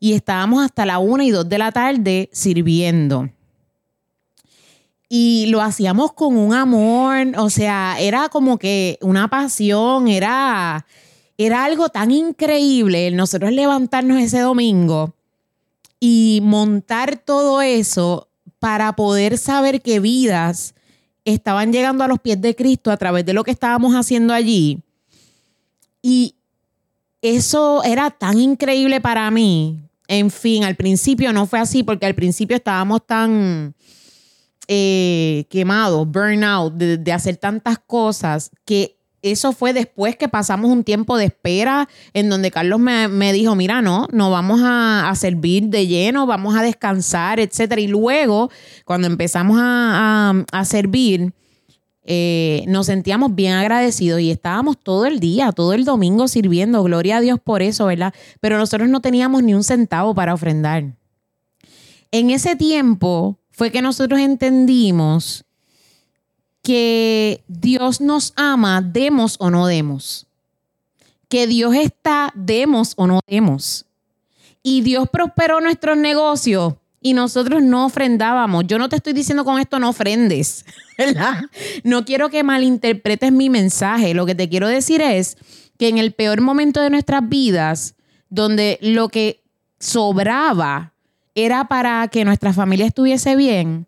y 0.00 0.12
estábamos 0.12 0.64
hasta 0.64 0.86
la 0.86 0.98
una 0.98 1.24
y 1.24 1.30
dos 1.30 1.48
de 1.48 1.58
la 1.58 1.72
tarde 1.72 2.28
sirviendo. 2.32 3.30
Y 5.08 5.46
lo 5.46 5.62
hacíamos 5.62 6.12
con 6.12 6.36
un 6.36 6.52
amor, 6.52 7.26
o 7.38 7.48
sea, 7.48 7.96
era 7.98 8.28
como 8.28 8.58
que 8.58 8.98
una 9.00 9.28
pasión, 9.28 10.06
era, 10.08 10.86
era 11.38 11.64
algo 11.64 11.88
tan 11.88 12.10
increíble 12.10 13.10
nosotros 13.10 13.52
levantarnos 13.52 14.20
ese 14.20 14.40
domingo 14.40 15.14
y 15.98 16.40
montar 16.42 17.16
todo 17.16 17.62
eso 17.62 18.28
para 18.58 18.94
poder 18.94 19.38
saber 19.38 19.80
que 19.80 20.00
vidas 20.00 20.74
estaban 21.24 21.72
llegando 21.72 22.04
a 22.04 22.08
los 22.08 22.20
pies 22.20 22.40
de 22.40 22.54
Cristo 22.54 22.90
a 22.90 22.96
través 22.96 23.24
de 23.24 23.32
lo 23.32 23.44
que 23.44 23.50
estábamos 23.50 23.94
haciendo 23.94 24.34
allí. 24.34 24.82
Y 26.02 26.34
eso 27.22 27.82
era 27.82 28.10
tan 28.10 28.38
increíble 28.38 29.00
para 29.00 29.30
mí. 29.30 29.87
En 30.08 30.30
fin, 30.30 30.64
al 30.64 30.74
principio 30.74 31.32
no 31.32 31.46
fue 31.46 31.60
así 31.60 31.82
porque 31.84 32.06
al 32.06 32.14
principio 32.14 32.56
estábamos 32.56 33.06
tan 33.06 33.74
eh, 34.66 35.44
quemados, 35.50 36.08
burnout, 36.10 36.74
de, 36.74 36.98
de 36.98 37.12
hacer 37.12 37.36
tantas 37.36 37.78
cosas 37.78 38.50
que 38.64 38.98
eso 39.22 39.52
fue 39.52 39.72
después 39.72 40.16
que 40.16 40.28
pasamos 40.28 40.70
un 40.70 40.84
tiempo 40.84 41.16
de 41.16 41.26
espera 41.26 41.88
en 42.14 42.30
donde 42.30 42.50
Carlos 42.50 42.78
me, 42.78 43.32
dijo, 43.32 43.54
mira, 43.56 43.82
no, 43.82 44.06
no 44.12 44.30
vamos 44.30 44.60
a, 44.62 45.12
servir 45.16 45.64
de 45.64 45.86
lleno, 45.86 46.26
vamos 46.26 46.56
a 46.56 46.62
descansar, 46.62 47.40
etcétera. 47.40 47.80
Y 47.80 47.88
luego, 47.88 48.50
cuando 48.84 49.06
empezamos 49.06 49.58
a, 49.60 50.44
servir, 50.64 51.32
eh, 52.10 52.64
nos 52.66 52.86
sentíamos 52.86 53.34
bien 53.34 53.52
agradecidos 53.52 54.20
y 54.20 54.30
estábamos 54.30 54.78
todo 54.78 55.04
el 55.04 55.20
día, 55.20 55.52
todo 55.52 55.74
el 55.74 55.84
domingo 55.84 56.26
sirviendo. 56.26 56.82
Gloria 56.82 57.18
a 57.18 57.20
Dios 57.20 57.38
por 57.38 57.60
eso, 57.60 57.84
¿verdad? 57.84 58.14
Pero 58.40 58.56
nosotros 58.56 58.88
no 58.88 59.02
teníamos 59.02 59.42
ni 59.42 59.52
un 59.52 59.62
centavo 59.62 60.14
para 60.14 60.32
ofrendar. 60.32 60.96
En 62.10 62.30
ese 62.30 62.56
tiempo 62.56 63.36
fue 63.50 63.70
que 63.70 63.82
nosotros 63.82 64.20
entendimos 64.20 65.44
que 66.62 67.44
Dios 67.46 68.00
nos 68.00 68.32
ama, 68.36 68.80
demos 68.80 69.36
o 69.38 69.50
no 69.50 69.66
demos. 69.66 70.26
Que 71.28 71.46
Dios 71.46 71.74
está, 71.74 72.32
demos 72.34 72.94
o 72.96 73.06
no 73.06 73.20
demos. 73.26 73.84
Y 74.62 74.80
Dios 74.80 75.10
prosperó 75.10 75.60
nuestros 75.60 75.98
negocios 75.98 76.72
y 77.00 77.14
nosotros 77.14 77.62
no 77.62 77.86
ofrendábamos. 77.86 78.66
Yo 78.66 78.78
no 78.78 78.88
te 78.88 78.96
estoy 78.96 79.12
diciendo 79.12 79.44
con 79.44 79.60
esto 79.60 79.78
no 79.78 79.90
ofrendes, 79.90 80.64
¿verdad? 80.98 81.42
No 81.84 82.04
quiero 82.04 82.30
que 82.30 82.42
malinterpretes 82.42 83.32
mi 83.32 83.50
mensaje. 83.50 84.14
Lo 84.14 84.26
que 84.26 84.34
te 84.34 84.48
quiero 84.48 84.68
decir 84.68 85.00
es 85.00 85.36
que 85.78 85.88
en 85.88 85.98
el 85.98 86.12
peor 86.12 86.40
momento 86.40 86.80
de 86.80 86.90
nuestras 86.90 87.28
vidas, 87.28 87.94
donde 88.30 88.78
lo 88.82 89.08
que 89.08 89.42
sobraba 89.78 90.92
era 91.34 91.68
para 91.68 92.08
que 92.08 92.24
nuestra 92.24 92.52
familia 92.52 92.86
estuviese 92.86 93.36
bien, 93.36 93.86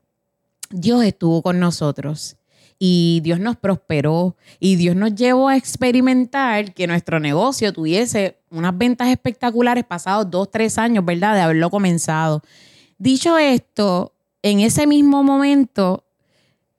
Dios 0.71 1.03
estuvo 1.05 1.43
con 1.43 1.59
nosotros 1.59 2.37
y 2.79 3.21
Dios 3.23 3.41
nos 3.41 3.57
prosperó 3.57 4.37
y 4.59 4.77
Dios 4.77 4.97
nos 4.97 5.15
llevó 5.15 5.49
a 5.49 5.57
experimentar 5.57 6.73
que 6.73 6.87
nuestro 6.87 7.21
negocio 7.21 7.73
tuviese 7.73 8.39
unas 8.51 8.77
ventas 8.77 9.09
espectaculares 9.09 9.85
pasados 9.85 10.31
dos, 10.31 10.51
tres 10.51 10.79
años, 10.79 11.05
¿verdad? 11.05 11.35
De 11.35 11.41
haberlo 11.43 11.71
comenzado. 11.71 12.43
Dicho 13.01 13.39
esto, 13.39 14.13
en 14.43 14.61
ese 14.61 14.87
mismo 14.87 15.23
momento, 15.23 16.05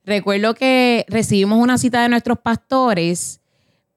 recuerdo 0.06 0.54
que 0.54 1.04
recibimos 1.10 1.58
una 1.58 1.80
cita 1.80 2.04
de 2.04 2.10
nuestros 2.10 2.38
pastores 2.38 3.42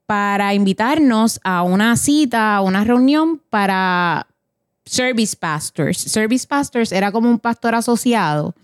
para 0.06 0.54
invitarnos 0.54 1.38
a 1.44 1.62
una 1.62 1.98
cita, 1.98 2.56
a 2.56 2.62
una 2.62 2.82
reunión 2.82 3.42
para 3.50 4.26
service 4.86 5.36
pastors. 5.36 5.98
Service 5.98 6.46
pastors 6.46 6.92
era 6.92 7.12
como 7.12 7.28
un 7.28 7.38
pastor 7.38 7.74
asociado 7.74 8.54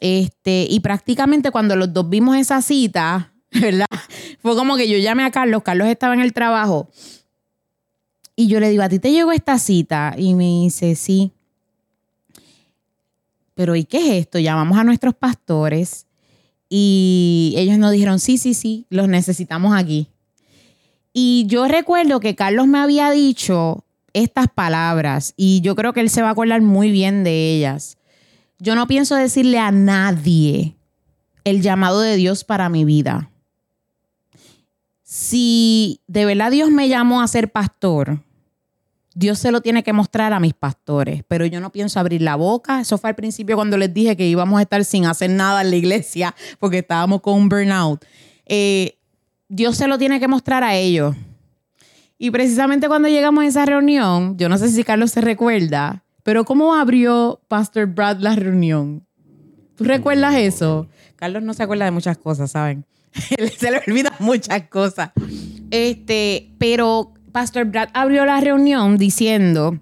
este, 0.00 0.68
y 0.70 0.78
prácticamente 0.78 1.50
cuando 1.50 1.74
los 1.74 1.92
dos 1.92 2.08
vimos 2.08 2.36
esa 2.36 2.62
cita, 2.62 3.32
¿verdad? 3.50 3.86
Fue 4.40 4.54
como 4.54 4.76
que 4.76 4.88
yo 4.88 4.96
llamé 4.96 5.24
a 5.24 5.32
Carlos, 5.32 5.64
Carlos 5.64 5.88
estaba 5.88 6.14
en 6.14 6.20
el 6.20 6.32
trabajo. 6.32 6.88
Y 8.36 8.46
yo 8.46 8.60
le 8.60 8.70
digo, 8.70 8.84
¿a 8.84 8.88
ti 8.88 9.00
te 9.00 9.10
llegó 9.10 9.32
esta 9.32 9.58
cita? 9.58 10.14
Y 10.16 10.34
me 10.34 10.44
dice, 10.44 10.94
sí. 10.94 11.32
Pero 13.56 13.74
¿y 13.74 13.84
qué 13.84 13.96
es 13.96 14.26
esto? 14.26 14.38
Llamamos 14.38 14.78
a 14.78 14.84
nuestros 14.84 15.14
pastores 15.14 16.06
y 16.68 17.54
ellos 17.56 17.78
nos 17.78 17.90
dijeron, 17.90 18.20
sí, 18.20 18.36
sí, 18.36 18.52
sí, 18.52 18.84
los 18.90 19.08
necesitamos 19.08 19.74
aquí. 19.74 20.08
Y 21.14 21.46
yo 21.48 21.66
recuerdo 21.66 22.20
que 22.20 22.34
Carlos 22.34 22.66
me 22.66 22.78
había 22.78 23.10
dicho 23.10 23.82
estas 24.12 24.48
palabras 24.48 25.32
y 25.38 25.62
yo 25.62 25.74
creo 25.74 25.94
que 25.94 26.00
él 26.00 26.10
se 26.10 26.20
va 26.20 26.28
a 26.28 26.32
acordar 26.32 26.60
muy 26.60 26.90
bien 26.90 27.24
de 27.24 27.56
ellas. 27.56 27.96
Yo 28.58 28.74
no 28.74 28.86
pienso 28.86 29.16
decirle 29.16 29.58
a 29.58 29.70
nadie 29.70 30.76
el 31.44 31.62
llamado 31.62 32.02
de 32.02 32.16
Dios 32.16 32.44
para 32.44 32.68
mi 32.68 32.84
vida. 32.84 33.30
Si 35.02 36.02
de 36.08 36.26
verdad 36.26 36.50
Dios 36.50 36.70
me 36.70 36.90
llamó 36.90 37.22
a 37.22 37.28
ser 37.28 37.50
pastor, 37.50 38.20
Dios 39.18 39.38
se 39.38 39.50
lo 39.50 39.62
tiene 39.62 39.82
que 39.82 39.94
mostrar 39.94 40.34
a 40.34 40.40
mis 40.40 40.52
pastores, 40.52 41.24
pero 41.26 41.46
yo 41.46 41.58
no 41.58 41.72
pienso 41.72 41.98
abrir 41.98 42.20
la 42.20 42.36
boca. 42.36 42.82
Eso 42.82 42.98
fue 42.98 43.08
al 43.08 43.16
principio 43.16 43.56
cuando 43.56 43.78
les 43.78 43.94
dije 43.94 44.14
que 44.14 44.28
íbamos 44.28 44.58
a 44.58 44.62
estar 44.62 44.84
sin 44.84 45.06
hacer 45.06 45.30
nada 45.30 45.62
en 45.62 45.70
la 45.70 45.76
iglesia 45.76 46.34
porque 46.60 46.80
estábamos 46.80 47.22
con 47.22 47.32
un 47.32 47.48
burnout. 47.48 48.04
Eh, 48.44 48.98
Dios 49.48 49.78
se 49.78 49.88
lo 49.88 49.96
tiene 49.96 50.20
que 50.20 50.28
mostrar 50.28 50.62
a 50.62 50.74
ellos. 50.74 51.16
Y 52.18 52.30
precisamente 52.30 52.88
cuando 52.88 53.08
llegamos 53.08 53.42
a 53.44 53.46
esa 53.46 53.64
reunión, 53.64 54.36
yo 54.36 54.50
no 54.50 54.58
sé 54.58 54.68
si 54.68 54.84
Carlos 54.84 55.12
se 55.12 55.22
recuerda, 55.22 56.04
pero 56.22 56.44
¿cómo 56.44 56.74
abrió 56.74 57.40
Pastor 57.48 57.86
Brad 57.86 58.18
la 58.18 58.34
reunión? 58.34 59.06
¿Tú 59.76 59.84
recuerdas 59.84 60.34
eso? 60.34 60.88
Carlos 61.16 61.42
no 61.42 61.54
se 61.54 61.62
acuerda 61.62 61.86
de 61.86 61.90
muchas 61.90 62.18
cosas, 62.18 62.50
¿saben? 62.50 62.84
se 63.56 63.70
le 63.70 63.80
olvidan 63.86 64.12
muchas 64.18 64.64
cosas. 64.68 65.12
Este, 65.70 66.50
pero 66.58 67.14
Pastor 67.36 67.66
Brad 67.66 67.90
abrió 67.92 68.24
la 68.24 68.40
reunión 68.40 68.96
diciendo, 68.96 69.78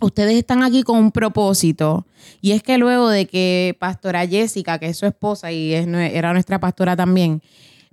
ustedes 0.00 0.36
están 0.36 0.62
aquí 0.62 0.82
con 0.82 0.96
un 0.96 1.12
propósito. 1.12 2.06
Y 2.40 2.52
es 2.52 2.62
que 2.62 2.78
luego 2.78 3.10
de 3.10 3.26
que 3.26 3.76
Pastora 3.78 4.26
Jessica, 4.26 4.78
que 4.78 4.86
es 4.86 4.96
su 4.96 5.04
esposa 5.04 5.52
y 5.52 5.74
es, 5.74 5.86
era 5.86 6.32
nuestra 6.32 6.58
pastora 6.58 6.96
también, 6.96 7.42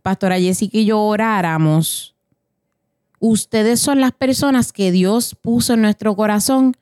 Pastora 0.01 0.39
Jessica 0.39 0.77
y 0.77 0.85
yo 0.85 1.01
oráramos, 1.01 2.15
ustedes 3.19 3.81
son 3.81 3.99
las 3.99 4.13
personas 4.13 4.71
que 4.71 4.93
Dios 4.93 5.35
puso 5.35 5.73
en 5.73 5.81
nuestro 5.81 6.15
corazón 6.15 6.73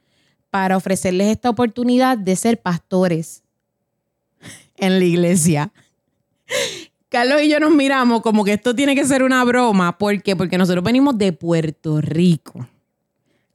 para 0.52 0.78
ofrecerles 0.78 1.30
esta 1.30 1.50
oportunidad 1.50 2.16
de 2.16 2.36
ser 2.36 2.62
pastores 2.62 3.42
en 4.78 5.00
la 5.00 5.06
iglesia. 5.06 5.74
Carlos 7.14 7.44
y 7.44 7.48
yo 7.48 7.60
nos 7.60 7.70
miramos 7.70 8.24
como 8.24 8.44
que 8.44 8.54
esto 8.54 8.74
tiene 8.74 8.96
que 8.96 9.06
ser 9.06 9.22
una 9.22 9.44
broma. 9.44 10.00
¿Por 10.00 10.24
qué? 10.24 10.36
Porque 10.36 10.58
nosotros 10.58 10.84
venimos 10.84 11.16
de 11.16 11.32
Puerto 11.32 12.02
Rico, 12.02 12.68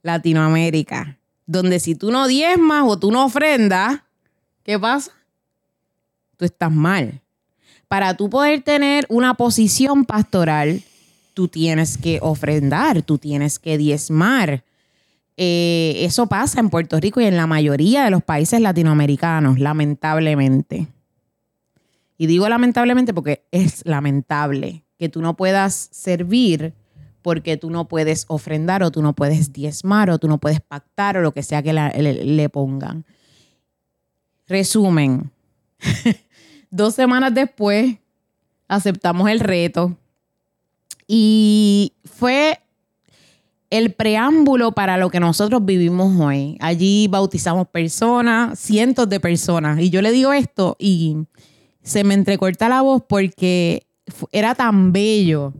Latinoamérica, 0.01 1.17
donde 1.45 1.81
si 1.81 1.93
tú 1.93 2.09
no 2.09 2.25
diezmas 2.29 2.83
o 2.87 2.97
tú 2.97 3.11
no 3.11 3.25
ofrendas, 3.25 3.99
¿qué 4.63 4.79
pasa? 4.79 5.11
Tú 6.37 6.45
estás 6.45 6.71
mal. 6.71 7.19
Para 7.89 8.15
tú 8.15 8.29
poder 8.29 8.61
tener 8.61 9.05
una 9.09 9.33
posición 9.33 10.05
pastoral, 10.05 10.81
tú 11.33 11.49
tienes 11.49 11.97
que 11.97 12.19
ofrendar, 12.21 13.01
tú 13.01 13.17
tienes 13.17 13.59
que 13.59 13.77
diezmar. 13.77 14.63
Eh, 15.35 15.95
eso 16.05 16.27
pasa 16.27 16.61
en 16.61 16.69
Puerto 16.69 16.97
Rico 16.97 17.19
y 17.19 17.25
en 17.25 17.35
la 17.35 17.45
mayoría 17.45 18.05
de 18.05 18.11
los 18.11 18.23
países 18.23 18.61
latinoamericanos, 18.61 19.59
lamentablemente. 19.59 20.87
Y 22.19 22.27
digo 22.27 22.49
lamentablemente 22.49 23.13
porque 23.13 23.47
es 23.49 23.81
lamentable 23.85 24.83
que 24.97 25.07
tú 25.07 25.21
no 25.21 25.37
puedas 25.37 25.87
servir 25.93 26.73
porque 27.21 27.55
tú 27.55 27.69
no 27.69 27.87
puedes 27.87 28.25
ofrendar 28.27 28.83
o 28.83 28.91
tú 28.91 29.01
no 29.01 29.15
puedes 29.15 29.53
diezmar 29.53 30.09
o 30.09 30.19
tú 30.19 30.27
no 30.27 30.37
puedes 30.37 30.59
pactar 30.59 31.15
o 31.15 31.21
lo 31.21 31.33
que 31.33 31.43
sea 31.43 31.63
que 31.63 31.71
le 31.71 32.49
pongan. 32.49 33.05
Resumen, 34.47 35.31
dos 36.69 36.93
semanas 36.93 37.33
después 37.33 37.95
aceptamos 38.67 39.29
el 39.29 39.39
reto 39.39 39.97
y 41.07 41.93
fue 42.03 42.59
el 43.69 43.93
preámbulo 43.93 44.73
para 44.73 44.97
lo 44.97 45.09
que 45.09 45.21
nosotros 45.21 45.63
vivimos 45.63 46.19
hoy. 46.19 46.57
Allí 46.59 47.07
bautizamos 47.07 47.65
personas, 47.69 48.59
cientos 48.59 49.07
de 49.07 49.21
personas. 49.21 49.79
Y 49.79 49.89
yo 49.89 50.01
le 50.01 50.11
digo 50.11 50.33
esto 50.33 50.75
y 50.79 51.15
se 51.83 52.03
me 52.03 52.13
entrecorta 52.13 52.69
la 52.69 52.81
voz 52.81 53.03
porque 53.07 53.87
era 54.31 54.55
tan 54.55 54.91
bello. 54.91 55.53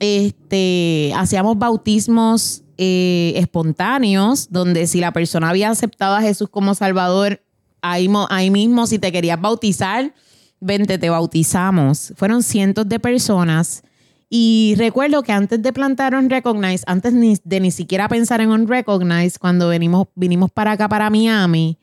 Este, 0.00 1.12
hacíamos 1.16 1.58
bautismos 1.58 2.62
eh, 2.76 3.32
espontáneos, 3.36 4.48
donde 4.50 4.86
si 4.86 5.00
la 5.00 5.12
persona 5.12 5.50
había 5.50 5.70
aceptado 5.70 6.14
a 6.14 6.22
Jesús 6.22 6.48
como 6.48 6.74
Salvador, 6.74 7.42
ahí, 7.82 8.08
ahí 8.30 8.50
mismo, 8.50 8.86
si 8.86 8.98
te 8.98 9.10
querías 9.12 9.40
bautizar, 9.40 10.14
vente, 10.60 10.98
te 10.98 11.10
bautizamos. 11.10 12.12
Fueron 12.16 12.42
cientos 12.42 12.88
de 12.88 13.00
personas 13.00 13.82
y 14.30 14.74
recuerdo 14.76 15.22
que 15.22 15.32
antes 15.32 15.62
de 15.62 15.72
plantar 15.72 16.14
On 16.14 16.28
Recognize, 16.28 16.84
antes 16.86 17.14
de 17.44 17.60
ni 17.60 17.70
siquiera 17.70 18.08
pensar 18.08 18.40
en 18.40 18.50
On 18.50 18.68
Recognize, 18.68 19.38
cuando 19.38 19.68
venimos, 19.68 20.08
vinimos 20.14 20.50
para 20.50 20.72
acá, 20.72 20.88
para 20.88 21.08
Miami, 21.08 21.78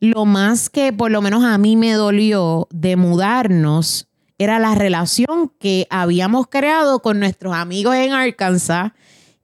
lo 0.00 0.24
más 0.24 0.68
que 0.70 0.92
por 0.92 1.10
lo 1.10 1.22
menos 1.22 1.44
a 1.44 1.56
mí 1.58 1.76
me 1.76 1.92
dolió 1.92 2.68
de 2.70 2.96
mudarnos 2.96 4.08
era 4.38 4.58
la 4.58 4.74
relación 4.74 5.52
que 5.58 5.86
habíamos 5.90 6.48
creado 6.48 7.00
con 7.00 7.20
nuestros 7.20 7.54
amigos 7.54 7.94
en 7.94 8.12
Arkansas 8.12 8.92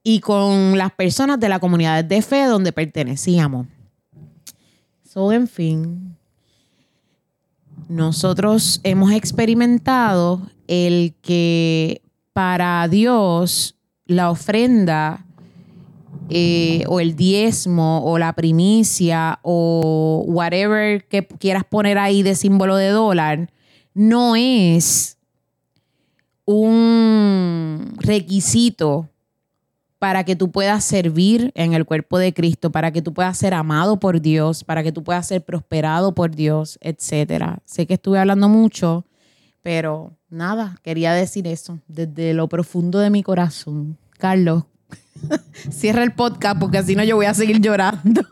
y 0.03 0.21
con 0.21 0.77
las 0.77 0.93
personas 0.93 1.39
de 1.39 1.49
la 1.49 1.61
comunidad 1.61 2.05
de 2.05 2.23
fe 2.23 2.45
donde 2.45 2.73
pertenecíamos. 2.73 3.67
So, 5.05 5.33
en 5.33 5.49
fin, 5.49 6.17
nosotros 7.89 8.81
hemos 8.85 9.13
experimentado 9.13 10.43
el 10.69 11.15
que 11.23 12.03
para 12.33 12.87
Dios 12.89 13.77
la 14.07 14.31
ofrenda 14.31 15.25
eh, 16.31 16.85
o 16.89 17.01
el 17.01 17.17
diezmo 17.17 18.05
o 18.05 18.19
la 18.19 18.33
primicia 18.35 19.39
o 19.43 20.25
whatever 20.27 21.05
que 21.07 21.27
quieras 21.27 21.65
poner 21.65 21.99
ahí 21.99 22.23
de 22.23 22.35
símbolo 22.35 22.77
de 22.77 22.89
dólar, 22.89 23.51
no 23.95 24.37
es 24.37 25.19
un 26.45 27.95
requisito 27.99 29.09
para 30.01 30.25
que 30.25 30.35
tú 30.35 30.51
puedas 30.51 30.83
servir 30.83 31.53
en 31.55 31.75
el 31.75 31.85
cuerpo 31.85 32.19
de 32.19 32.33
Cristo, 32.33 32.73
para 32.73 32.91
que 32.91 33.03
tú 33.03 33.13
puedas 33.13 33.37
ser 33.37 33.53
amado 33.53 34.01
por 34.01 34.23
Dios, 34.23 34.65
para 34.65 34.83
que 34.83 34.93
tú 34.93 35.05
puedas 35.05 35.29
ser 35.29 35.45
prosperado 35.45 36.15
por 36.15 36.35
Dios, 36.35 36.79
etcétera. 36.81 37.59
Sé 37.67 37.87
que 37.87 37.95
estuve 37.95 38.19
hablando 38.19 38.49
mucho, 38.49 39.05
pero 39.61 40.17
nada, 40.31 40.77
quería 40.83 41.13
decir 41.13 41.47
eso 41.47 41.81
desde 41.87 42.33
lo 42.33 42.49
profundo 42.49 42.99
de 42.99 43.11
mi 43.11 43.23
corazón. 43.23 43.99
Carlos, 44.19 44.65
cierra 45.71 46.03
el 46.03 46.13
podcast 46.13 46.59
porque 46.59 46.79
así 46.79 46.95
no 46.95 47.05
yo 47.05 47.17
voy 47.17 47.27
a 47.27 47.35
seguir 47.35 47.61
llorando. 47.61 48.23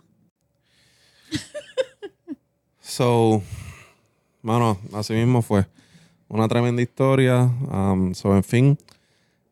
so, 2.80 3.42
bueno, 4.42 4.78
así 4.92 5.12
mismo 5.12 5.42
fue. 5.42 5.66
Una 6.28 6.48
tremenda 6.48 6.82
historia. 6.82 7.42
Um, 7.70 8.14
so, 8.14 8.36
en 8.36 8.44
fin, 8.44 8.78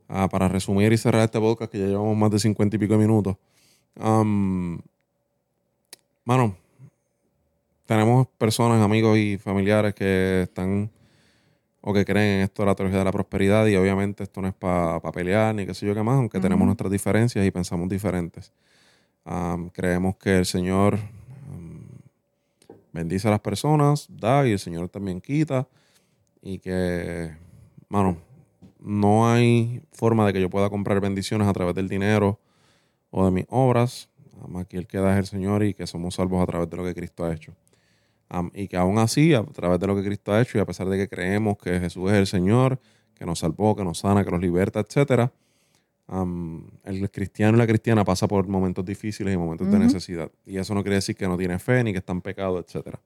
uh, 0.09 0.29
para 0.29 0.49
resumir 0.49 0.93
y 0.93 0.99
cerrar 0.99 1.25
este 1.25 1.41
podcast 1.41 1.73
que 1.73 1.79
ya 1.79 1.87
llevamos 1.87 2.17
más 2.17 2.31
de 2.31 2.39
cincuenta 2.39 2.77
y 2.77 2.79
pico 2.79 2.95
de 2.95 3.01
minutos. 3.01 3.37
Um, 3.99 4.79
mano, 6.25 6.57
tenemos 7.87 8.27
personas, 8.39 8.83
amigos 8.83 9.17
y 9.17 9.39
familiares 9.39 9.95
que 9.95 10.43
están 10.43 10.91
o 11.89 11.95
que 11.95 12.05
creen 12.05 12.39
en 12.39 12.41
esto 12.41 12.63
de 12.63 12.67
la 12.67 12.75
teología 12.75 12.99
de 12.99 13.05
la 13.05 13.13
prosperidad 13.13 13.65
y 13.67 13.77
obviamente 13.77 14.25
esto 14.25 14.43
no 14.43 14.49
es 14.49 14.55
para 14.55 15.01
pelear 15.13 15.55
ni 15.55 15.67
qué 15.67 15.73
sé 15.73 15.87
yo 15.87 15.95
qué 15.95 16.03
más, 16.03 16.17
aunque 16.17 16.41
tenemos 16.41 16.67
nuestras 16.67 16.91
diferencias 16.91 17.47
y 17.47 17.51
pensamos 17.53 17.89
diferentes. 17.89 18.53
creemos 19.73 20.17
que 20.17 20.37
el 20.37 20.47
Señor 20.47 20.99
bendice 22.93 23.29
a 23.29 23.31
las 23.31 23.39
personas, 23.39 24.09
da 24.11 24.45
y 24.49 24.51
el 24.51 24.59
Señor 24.59 24.89
también 24.89 25.21
quita 25.21 25.69
y 26.43 26.59
que, 26.59 27.37
mano, 27.89 28.17
no 28.81 29.31
hay 29.31 29.81
forma 29.93 30.27
de 30.27 30.33
que 30.33 30.41
yo 30.41 30.51
pueda 30.51 30.69
comprar 30.69 31.01
bendiciones 31.01 31.47
a 31.47 31.53
través 31.53 31.77
del 31.77 31.89
dinero 31.89 32.41
o 33.11 33.25
de 33.27 33.31
mis 33.31 33.47
obras. 33.49 34.09
Aquí 34.57 34.77
el 34.77 34.89
que 34.89 34.99
da 34.99 35.13
es 35.13 35.19
el 35.19 35.27
Señor 35.27 35.63
y 35.63 35.73
que 35.73 35.87
somos 35.87 36.17
salvos 36.17 36.43
a 36.43 36.47
través 36.47 36.69
de 36.69 36.77
lo 36.79 36.83
que 36.83 36.97
Cristo 36.97 37.25
ha 37.25 37.33
hecho 37.33 37.55
y 38.55 38.69
que 38.69 38.77
aún 38.77 38.99
así, 38.99 39.35
a 39.35 39.45
través 39.45 39.79
de 39.81 39.87
lo 39.87 39.97
que 39.97 40.03
Cristo 40.03 40.33
ha 40.33 40.41
hecho 40.41 40.59
y 40.59 40.61
a 40.61 40.65
pesar 40.67 40.89
de 40.89 40.97
que 40.97 41.09
creemos 41.09 41.57
que 41.59 41.79
Jesús 41.81 42.11
es 42.11 42.17
el 42.17 42.27
Señor, 42.27 42.81
que 43.15 43.25
nos 43.25 43.39
salvó, 43.39 43.75
que 43.77 43.85
nos 43.85 43.99
sana, 43.99 44.25
que 44.25 44.31
nos 44.31 44.41
liberta, 44.41 44.81
etc., 44.81 45.31
el 46.85 47.11
cristiano 47.11 47.57
y 47.57 47.59
la 47.59 47.67
cristiana 47.67 48.05
pasa 48.05 48.29
por 48.29 48.47
momentos 48.47 48.85
difíciles 48.85 49.35
y 49.35 49.37
momentos 49.37 49.71
de 49.71 49.79
necesidad. 49.79 50.31
Y 50.45 50.57
eso 50.57 50.75
no 50.75 50.83
quiere 50.83 50.97
decir 50.97 51.17
que 51.17 51.27
no 51.27 51.37
tiene 51.37 51.59
fe 51.59 51.83
ni 51.83 51.93
que 51.93 51.99
está 51.99 52.13
en 52.13 52.21
pecado, 52.21 52.61
etc. 52.61 52.97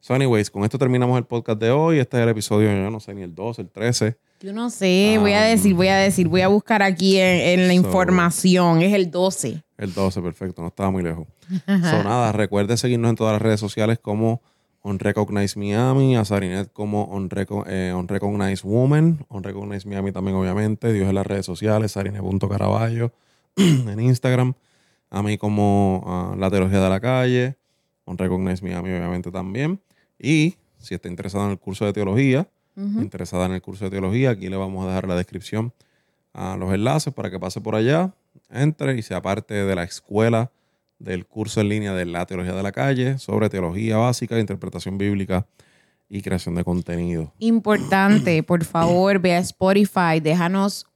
So, 0.00 0.12
anyways, 0.12 0.50
con 0.50 0.64
esto 0.64 0.76
terminamos 0.76 1.16
el 1.16 1.24
podcast 1.24 1.58
de 1.58 1.70
hoy. 1.70 1.98
Este 1.98 2.18
es 2.18 2.22
el 2.22 2.28
episodio, 2.28 2.70
yo 2.70 2.90
no 2.90 3.00
sé, 3.00 3.14
ni 3.14 3.22
el 3.22 3.34
12, 3.34 3.62
el 3.62 3.70
13. 3.70 4.18
Yo 4.40 4.52
no 4.52 4.68
sé, 4.68 5.16
voy 5.18 5.32
a 5.32 5.40
decir, 5.40 5.72
voy 5.72 5.88
a 5.88 5.96
decir, 5.96 6.28
voy 6.28 6.42
a 6.42 6.48
buscar 6.48 6.82
aquí 6.82 7.16
en, 7.16 7.66
la 7.66 7.72
información. 7.72 8.82
Es 8.82 8.92
el 8.92 9.10
12. 9.10 9.62
El 9.78 9.94
12, 9.94 10.20
perfecto, 10.20 10.60
no 10.60 10.68
estaba 10.68 10.90
muy 10.90 11.02
lejos. 11.02 11.26
so, 11.66 12.02
nada, 12.02 12.32
recuerde 12.32 12.76
seguirnos 12.76 13.08
en 13.08 13.16
todas 13.16 13.32
las 13.32 13.40
redes 13.40 13.60
sociales 13.60 13.98
como 13.98 14.42
On 14.86 14.98
Recognize 14.98 15.58
Miami, 15.58 16.14
a 16.14 16.26
Sarinet 16.26 16.70
como 16.70 17.04
On, 17.04 17.30
eh, 17.66 17.94
Recognize 18.06 18.66
Woman, 18.66 19.24
On 19.28 19.42
Recognize 19.42 19.88
Miami 19.88 20.12
también 20.12 20.36
obviamente, 20.36 20.92
Dios 20.92 21.08
en 21.08 21.14
las 21.14 21.26
redes 21.26 21.46
sociales, 21.46 21.92
Sarinet.caraballo 21.92 23.10
en 23.56 23.98
Instagram, 23.98 24.52
a 25.08 25.22
mí 25.22 25.38
como 25.38 26.04
ah, 26.06 26.36
La 26.38 26.50
Teología 26.50 26.82
de 26.82 26.90
la 26.90 27.00
Calle, 27.00 27.56
On 28.04 28.18
Recognize 28.18 28.62
Miami 28.62 28.90
obviamente 28.90 29.30
también. 29.30 29.80
Y 30.18 30.56
si 30.78 30.94
está 30.94 31.08
interesado 31.08 31.46
en 31.46 31.52
el 31.52 31.58
curso 31.58 31.86
de 31.86 31.94
teología, 31.94 32.46
interesada 32.76 33.46
en 33.46 33.52
el 33.52 33.62
curso 33.62 33.86
de 33.86 33.90
teología, 33.90 34.30
aquí 34.30 34.50
le 34.50 34.56
vamos 34.56 34.84
a 34.84 34.88
dejar 34.88 35.08
la 35.08 35.16
descripción 35.16 35.72
a 36.34 36.58
los 36.58 36.74
enlaces 36.74 37.14
para 37.14 37.30
que 37.30 37.40
pase 37.40 37.62
por 37.62 37.74
allá, 37.74 38.12
entre 38.50 38.98
y 38.98 39.02
sea 39.02 39.22
parte 39.22 39.54
de 39.54 39.74
la 39.74 39.84
escuela 39.84 40.50
del 40.98 41.26
curso 41.26 41.60
en 41.60 41.68
línea 41.68 41.92
de 41.94 42.06
la 42.06 42.26
teología 42.26 42.54
de 42.54 42.62
la 42.62 42.72
calle 42.72 43.18
sobre 43.18 43.48
teología 43.48 43.96
básica, 43.96 44.38
interpretación 44.38 44.98
bíblica 44.98 45.46
y 46.08 46.22
creación 46.22 46.54
de 46.54 46.64
contenido. 46.64 47.32
Importante, 47.38 48.42
por 48.42 48.64
favor, 48.64 49.18
ve 49.18 49.34
a 49.34 49.38
Spotify, 49.38 50.20
déjanos 50.22 50.86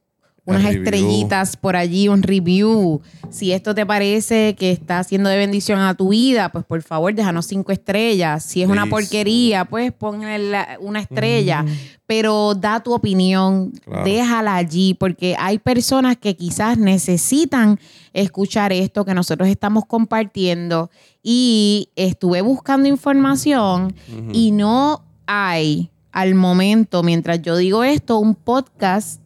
unas 0.49 0.63
review. 0.63 0.83
estrellitas 0.83 1.57
por 1.57 1.75
allí, 1.75 2.07
un 2.07 2.23
review. 2.23 3.01
Si 3.29 3.51
esto 3.51 3.73
te 3.75 3.85
parece 3.85 4.55
que 4.57 4.71
está 4.71 5.03
siendo 5.03 5.29
de 5.29 5.37
bendición 5.37 5.79
a 5.79 5.93
tu 5.93 6.09
vida, 6.09 6.49
pues 6.51 6.65
por 6.65 6.81
favor 6.81 7.13
déjanos 7.13 7.45
cinco 7.45 7.71
estrellas. 7.71 8.43
Si 8.43 8.61
es 8.61 8.69
una 8.69 8.85
porquería, 8.87 9.65
pues 9.65 9.91
ponle 9.91 10.55
una 10.79 10.99
estrella. 10.99 11.63
Pero 12.07 12.55
da 12.55 12.79
tu 12.79 12.93
opinión, 12.93 13.71
Claro. 13.85 14.03
déjala 14.03 14.55
allí, 14.55 14.95
porque 14.95 15.35
hay 15.37 15.59
personas 15.59 16.17
que 16.17 16.35
quizás 16.35 16.77
necesitan 16.77 17.79
escuchar 18.13 18.73
esto 18.73 19.05
que 19.05 19.13
nosotros 19.13 19.47
estamos 19.47 19.85
compartiendo. 19.85 20.89
Y 21.21 21.89
estuve 21.95 22.41
buscando 22.41 22.87
información 22.87 23.93
y 24.33 24.51
no 24.51 25.03
hay 25.27 25.91
al 26.11 26.33
momento, 26.33 27.03
mientras 27.03 27.41
yo 27.43 27.55
digo 27.57 27.83
esto, 27.83 28.17
un 28.17 28.33
podcast 28.33 29.21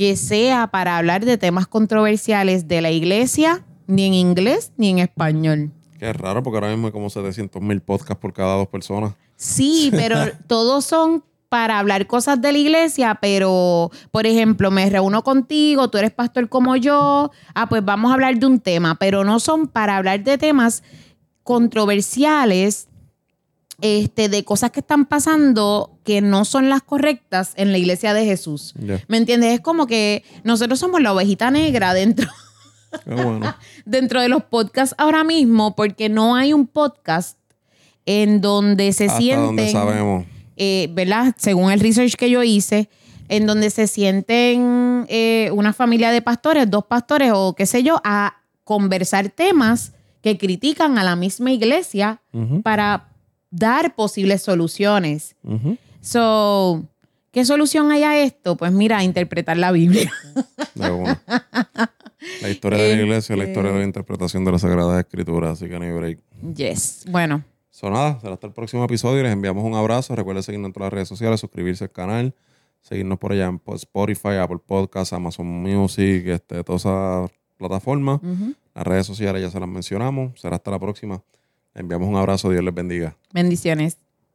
que 0.00 0.16
sea 0.16 0.68
para 0.68 0.96
hablar 0.96 1.26
de 1.26 1.36
temas 1.36 1.66
controversiales 1.66 2.66
de 2.66 2.80
la 2.80 2.90
iglesia, 2.90 3.66
ni 3.86 4.06
en 4.06 4.14
inglés 4.14 4.72
ni 4.78 4.88
en 4.88 4.98
español. 4.98 5.72
Es 5.98 6.16
raro 6.16 6.42
porque 6.42 6.56
ahora 6.56 6.70
mismo 6.70 6.86
hay 6.86 6.92
como 6.94 7.10
700 7.10 7.60
mil 7.60 7.82
podcasts 7.82 8.18
por 8.18 8.32
cada 8.32 8.56
dos 8.56 8.68
personas. 8.68 9.12
Sí, 9.36 9.90
pero 9.94 10.16
todos 10.46 10.86
son 10.86 11.22
para 11.50 11.78
hablar 11.78 12.06
cosas 12.06 12.40
de 12.40 12.50
la 12.50 12.56
iglesia, 12.56 13.18
pero, 13.20 13.90
por 14.10 14.26
ejemplo, 14.26 14.70
me 14.70 14.88
reúno 14.88 15.22
contigo, 15.22 15.90
tú 15.90 15.98
eres 15.98 16.12
pastor 16.12 16.48
como 16.48 16.76
yo, 16.76 17.30
ah, 17.54 17.68
pues 17.68 17.84
vamos 17.84 18.10
a 18.10 18.14
hablar 18.14 18.38
de 18.38 18.46
un 18.46 18.58
tema, 18.58 18.94
pero 18.94 19.22
no 19.22 19.38
son 19.38 19.68
para 19.68 19.98
hablar 19.98 20.24
de 20.24 20.38
temas 20.38 20.82
controversiales, 21.42 22.88
este, 23.82 24.30
de 24.30 24.44
cosas 24.44 24.70
que 24.70 24.80
están 24.80 25.04
pasando 25.04 25.89
que 26.04 26.20
no 26.20 26.44
son 26.44 26.68
las 26.68 26.82
correctas 26.82 27.52
en 27.56 27.72
la 27.72 27.78
iglesia 27.78 28.14
de 28.14 28.24
Jesús. 28.24 28.74
¿Me 29.08 29.16
entiendes? 29.16 29.54
Es 29.54 29.60
como 29.60 29.86
que 29.86 30.24
nosotros 30.44 30.78
somos 30.78 31.00
la 31.02 31.12
ovejita 31.12 31.50
negra 31.50 31.92
dentro, 31.94 32.28
bueno. 33.06 33.54
dentro 33.84 34.20
de 34.20 34.28
los 34.28 34.44
podcasts 34.44 34.94
ahora 34.98 35.24
mismo, 35.24 35.76
porque 35.76 36.08
no 36.08 36.34
hay 36.36 36.52
un 36.52 36.66
podcast 36.66 37.38
en 38.06 38.40
donde 38.40 38.92
se 38.92 39.06
Hasta 39.06 39.18
sienten, 39.18 39.46
donde 39.46 39.72
sabemos. 39.72 40.24
eh, 40.56 40.88
¿verdad? 40.92 41.34
Según 41.38 41.70
el 41.70 41.80
research 41.80 42.14
que 42.14 42.30
yo 42.30 42.42
hice, 42.42 42.88
en 43.28 43.46
donde 43.46 43.70
se 43.70 43.86
sienten 43.86 45.06
eh, 45.08 45.50
una 45.52 45.72
familia 45.72 46.10
de 46.10 46.22
pastores, 46.22 46.68
dos 46.70 46.84
pastores 46.86 47.30
o 47.34 47.54
qué 47.54 47.66
sé 47.66 47.82
yo, 47.82 48.00
a 48.04 48.38
conversar 48.64 49.28
temas 49.28 49.92
que 50.22 50.36
critican 50.36 50.98
a 50.98 51.04
la 51.04 51.14
misma 51.14 51.52
iglesia 51.52 52.20
para 52.62 53.08
dar 53.50 53.94
posibles 53.94 54.42
soluciones. 54.42 55.36
So, 56.00 56.84
¿qué 57.32 57.44
solución 57.44 57.90
hay 57.90 58.02
a 58.02 58.22
esto? 58.22 58.56
Pues 58.56 58.72
mira, 58.72 59.02
interpretar 59.04 59.56
la 59.56 59.72
Biblia. 59.72 60.12
De 60.74 60.90
una. 60.90 61.20
La 62.42 62.48
historia 62.50 62.78
de 62.78 62.96
la 62.96 63.02
iglesia 63.02 63.34
es 63.34 63.38
la 63.38 63.44
Este- 63.44 63.52
historia 63.52 63.72
de 63.72 63.78
la 63.78 63.84
interpretación 63.84 64.44
de 64.44 64.52
las 64.52 64.60
Sagradas 64.62 64.98
Escrituras, 65.00 65.52
así 65.52 65.68
que 65.68 65.78
no 65.78 65.84
hay 65.84 65.92
break. 65.92 66.18
Yes. 66.54 67.04
Bueno, 67.10 67.44
So, 67.70 67.88
nada, 67.88 68.18
será 68.20 68.34
hasta 68.34 68.46
el 68.46 68.52
próximo 68.52 68.84
episodio. 68.84 69.22
Les 69.22 69.32
enviamos 69.32 69.64
un 69.64 69.74
abrazo. 69.74 70.14
Recuerden 70.14 70.42
seguirnos 70.42 70.68
en 70.68 70.72
todas 70.74 70.88
las 70.88 70.92
redes 70.92 71.08
sociales, 71.08 71.40
suscribirse 71.40 71.84
al 71.84 71.90
canal, 71.90 72.34
seguirnos 72.82 73.18
por 73.18 73.32
allá 73.32 73.46
en 73.46 73.58
po- 73.58 73.74
Spotify, 73.74 74.36
Apple 74.38 74.58
Podcasts, 74.66 75.14
Amazon 75.14 75.46
Music, 75.46 76.26
este, 76.26 76.62
todas 76.62 76.82
esas 76.82 77.30
plataformas. 77.56 78.20
Las 78.74 78.86
redes 78.86 79.06
sociales 79.06 79.40
ya 79.40 79.50
se 79.50 79.58
las 79.60 79.68
mencionamos. 79.68 80.38
Será 80.38 80.56
hasta 80.56 80.70
la 80.70 80.78
próxima. 80.78 81.22
Les 81.74 81.80
enviamos 81.82 82.06
un 82.08 82.16
abrazo. 82.16 82.50
Dios 82.50 82.62
les 82.62 82.74
bendiga. 82.74 83.16
bendiciones. 83.32 83.96